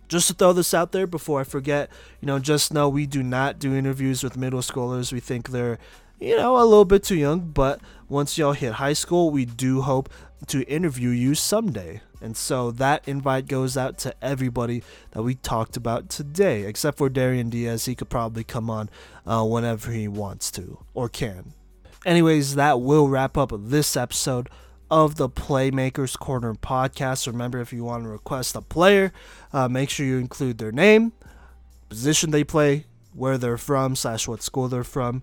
just 0.09 0.27
to 0.29 0.35
throw 0.35 0.53
this 0.53 0.75
out 0.75 0.93
there 0.93 1.07
before 1.07 1.41
I 1.41 1.45
forget, 1.45 1.91
you 2.21 2.27
know, 2.27 2.39
just 2.39 2.73
know 2.73 2.89
we 2.89 3.07
do 3.07 3.23
not 3.23 3.59
do 3.59 3.75
interviews 3.75 4.25
with 4.25 4.37
middle 4.37 4.61
schoolers. 4.61 5.13
We 5.13 5.21
think 5.21 5.51
they're 5.51 5.79
you 6.23 6.37
know, 6.37 6.57
a 6.57 6.63
little 6.65 6.85
bit 6.85 7.03
too 7.03 7.17
young, 7.17 7.41
but 7.41 7.81
once 8.13 8.37
y'all 8.37 8.53
hit 8.53 8.75
high 8.75 8.93
school, 8.93 9.31
we 9.31 9.47
do 9.47 9.81
hope 9.81 10.11
to 10.47 10.63
interview 10.69 11.09
you 11.09 11.35
someday. 11.35 12.03
And 12.21 12.37
so 12.37 12.71
that 12.73 13.09
invite 13.09 13.49
goes 13.49 13.75
out 13.75 13.97
to 13.99 14.15
everybody 14.23 14.83
that 15.13 15.23
we 15.23 15.35
talked 15.35 15.79
about 15.79 16.11
today, 16.11 16.65
except 16.65 16.99
for 16.99 17.09
Darian 17.09 17.49
Diaz. 17.49 17.87
He 17.87 17.95
could 17.95 18.11
probably 18.11 18.45
come 18.45 18.69
on 18.69 18.91
uh, 19.27 19.45
whenever 19.45 19.91
he 19.91 20.09
wants 20.09 20.51
to 20.53 20.85
or 20.93 21.09
can. 21.09 21.55
Anyways, 22.05 22.55
that 22.55 22.83
will 22.83 23.09
wrap 23.09 23.39
up 23.39 23.51
this 23.57 23.97
episode 23.97 24.51
of 24.91 25.17
the 25.17 25.31
Playmakers 25.31 26.19
Corner 26.19 26.53
podcast. 26.53 27.27
Remember, 27.27 27.61
if 27.61 27.73
you 27.73 27.83
want 27.83 28.05
to 28.05 28.11
request 28.11 28.55
a 28.55 28.61
player, 28.61 29.11
uh, 29.55 29.69
make 29.69 29.89
sure 29.89 30.05
you 30.05 30.19
include 30.19 30.59
their 30.59 30.73
name, 30.73 31.13
position 31.89 32.31
they 32.31 32.45
play, 32.45 32.85
where 33.15 33.39
they're 33.39 33.57
from, 33.57 33.97
slash 33.97 34.29
what 34.29 34.43
school 34.43 34.69
they're 34.69 34.85
from. 34.85 35.23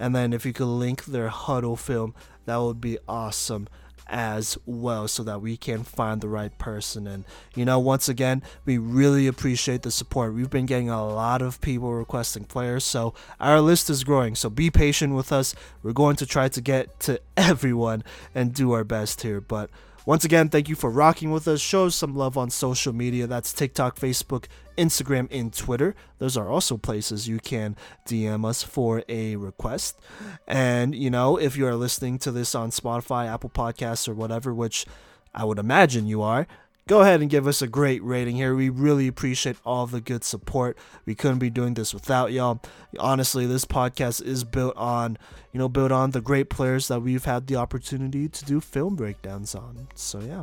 And 0.00 0.16
then 0.16 0.32
if 0.32 0.46
you 0.46 0.54
could 0.54 0.64
link 0.64 1.04
their 1.04 1.28
Hudl 1.28 1.78
film, 1.78 2.14
that 2.46 2.56
would 2.56 2.80
be 2.80 2.98
awesome 3.08 3.68
as 4.10 4.58
well 4.66 5.06
so 5.06 5.22
that 5.22 5.40
we 5.40 5.56
can 5.56 5.84
find 5.84 6.20
the 6.20 6.28
right 6.28 6.56
person. 6.58 7.06
And 7.06 7.24
you 7.54 7.64
know 7.64 7.78
once 7.78 8.08
again 8.08 8.42
we 8.64 8.76
really 8.76 9.26
appreciate 9.26 9.82
the 9.82 9.90
support. 9.90 10.34
We've 10.34 10.50
been 10.50 10.66
getting 10.66 10.90
a 10.90 11.06
lot 11.06 11.42
of 11.42 11.60
people 11.60 11.94
requesting 11.94 12.44
players 12.44 12.84
so 12.84 13.14
our 13.38 13.60
list 13.60 13.88
is 13.88 14.04
growing. 14.04 14.34
So 14.34 14.50
be 14.50 14.70
patient 14.70 15.14
with 15.14 15.32
us. 15.32 15.54
We're 15.82 15.92
going 15.92 16.16
to 16.16 16.26
try 16.26 16.48
to 16.48 16.60
get 16.60 16.98
to 17.00 17.20
everyone 17.36 18.02
and 18.34 18.52
do 18.52 18.72
our 18.72 18.84
best 18.84 19.22
here 19.22 19.40
but 19.40 19.70
once 20.06 20.24
again, 20.24 20.48
thank 20.48 20.68
you 20.68 20.74
for 20.74 20.90
rocking 20.90 21.30
with 21.30 21.46
us. 21.46 21.60
Show 21.60 21.86
us 21.86 21.94
some 21.94 22.14
love 22.16 22.36
on 22.36 22.50
social 22.50 22.92
media. 22.92 23.26
That's 23.26 23.52
TikTok, 23.52 23.98
Facebook, 23.98 24.46
Instagram, 24.76 25.28
and 25.30 25.52
Twitter. 25.52 25.94
Those 26.18 26.36
are 26.36 26.48
also 26.48 26.76
places 26.76 27.28
you 27.28 27.38
can 27.38 27.76
DM 28.06 28.44
us 28.44 28.62
for 28.62 29.02
a 29.08 29.36
request. 29.36 29.98
And, 30.46 30.94
you 30.94 31.10
know, 31.10 31.36
if 31.36 31.56
you 31.56 31.66
are 31.66 31.76
listening 31.76 32.18
to 32.20 32.32
this 32.32 32.54
on 32.54 32.70
Spotify, 32.70 33.26
Apple 33.26 33.50
Podcasts, 33.50 34.08
or 34.08 34.14
whatever, 34.14 34.54
which 34.54 34.86
I 35.34 35.44
would 35.44 35.58
imagine 35.58 36.06
you 36.06 36.22
are, 36.22 36.46
go 36.88 37.02
ahead 37.02 37.20
and 37.20 37.30
give 37.30 37.46
us 37.46 37.62
a 37.62 37.68
great 37.68 38.02
rating 38.02 38.36
here. 38.36 38.54
We 38.54 38.68
really 38.68 39.06
appreciate 39.06 39.56
all 39.64 39.86
the 39.86 40.00
good 40.00 40.24
support. 40.24 40.76
We 41.06 41.14
couldn't 41.14 41.38
be 41.38 41.50
doing 41.50 41.74
this 41.74 41.94
without 41.94 42.32
y'all. 42.32 42.60
Honestly, 42.98 43.46
this 43.46 43.64
podcast 43.64 44.22
is 44.22 44.44
built 44.44 44.76
on, 44.76 45.16
you 45.52 45.58
know, 45.58 45.68
built 45.68 45.92
on 45.92 46.10
the 46.10 46.20
great 46.20 46.50
players 46.50 46.88
that 46.88 47.00
we've 47.00 47.24
had 47.24 47.46
the 47.46 47.56
opportunity 47.56 48.28
to 48.28 48.44
do 48.44 48.60
film 48.60 48.96
breakdowns 48.96 49.54
on. 49.54 49.88
So 49.94 50.20
yeah. 50.20 50.42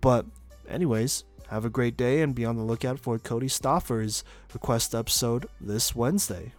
But 0.00 0.26
anyways, 0.68 1.24
have 1.50 1.64
a 1.64 1.70
great 1.70 1.96
day 1.96 2.20
and 2.22 2.34
be 2.34 2.44
on 2.44 2.56
the 2.56 2.64
lookout 2.64 2.98
for 2.98 3.18
Cody 3.18 3.48
Stoffer's 3.48 4.24
request 4.52 4.94
episode 4.94 5.46
this 5.60 5.94
Wednesday. 5.94 6.52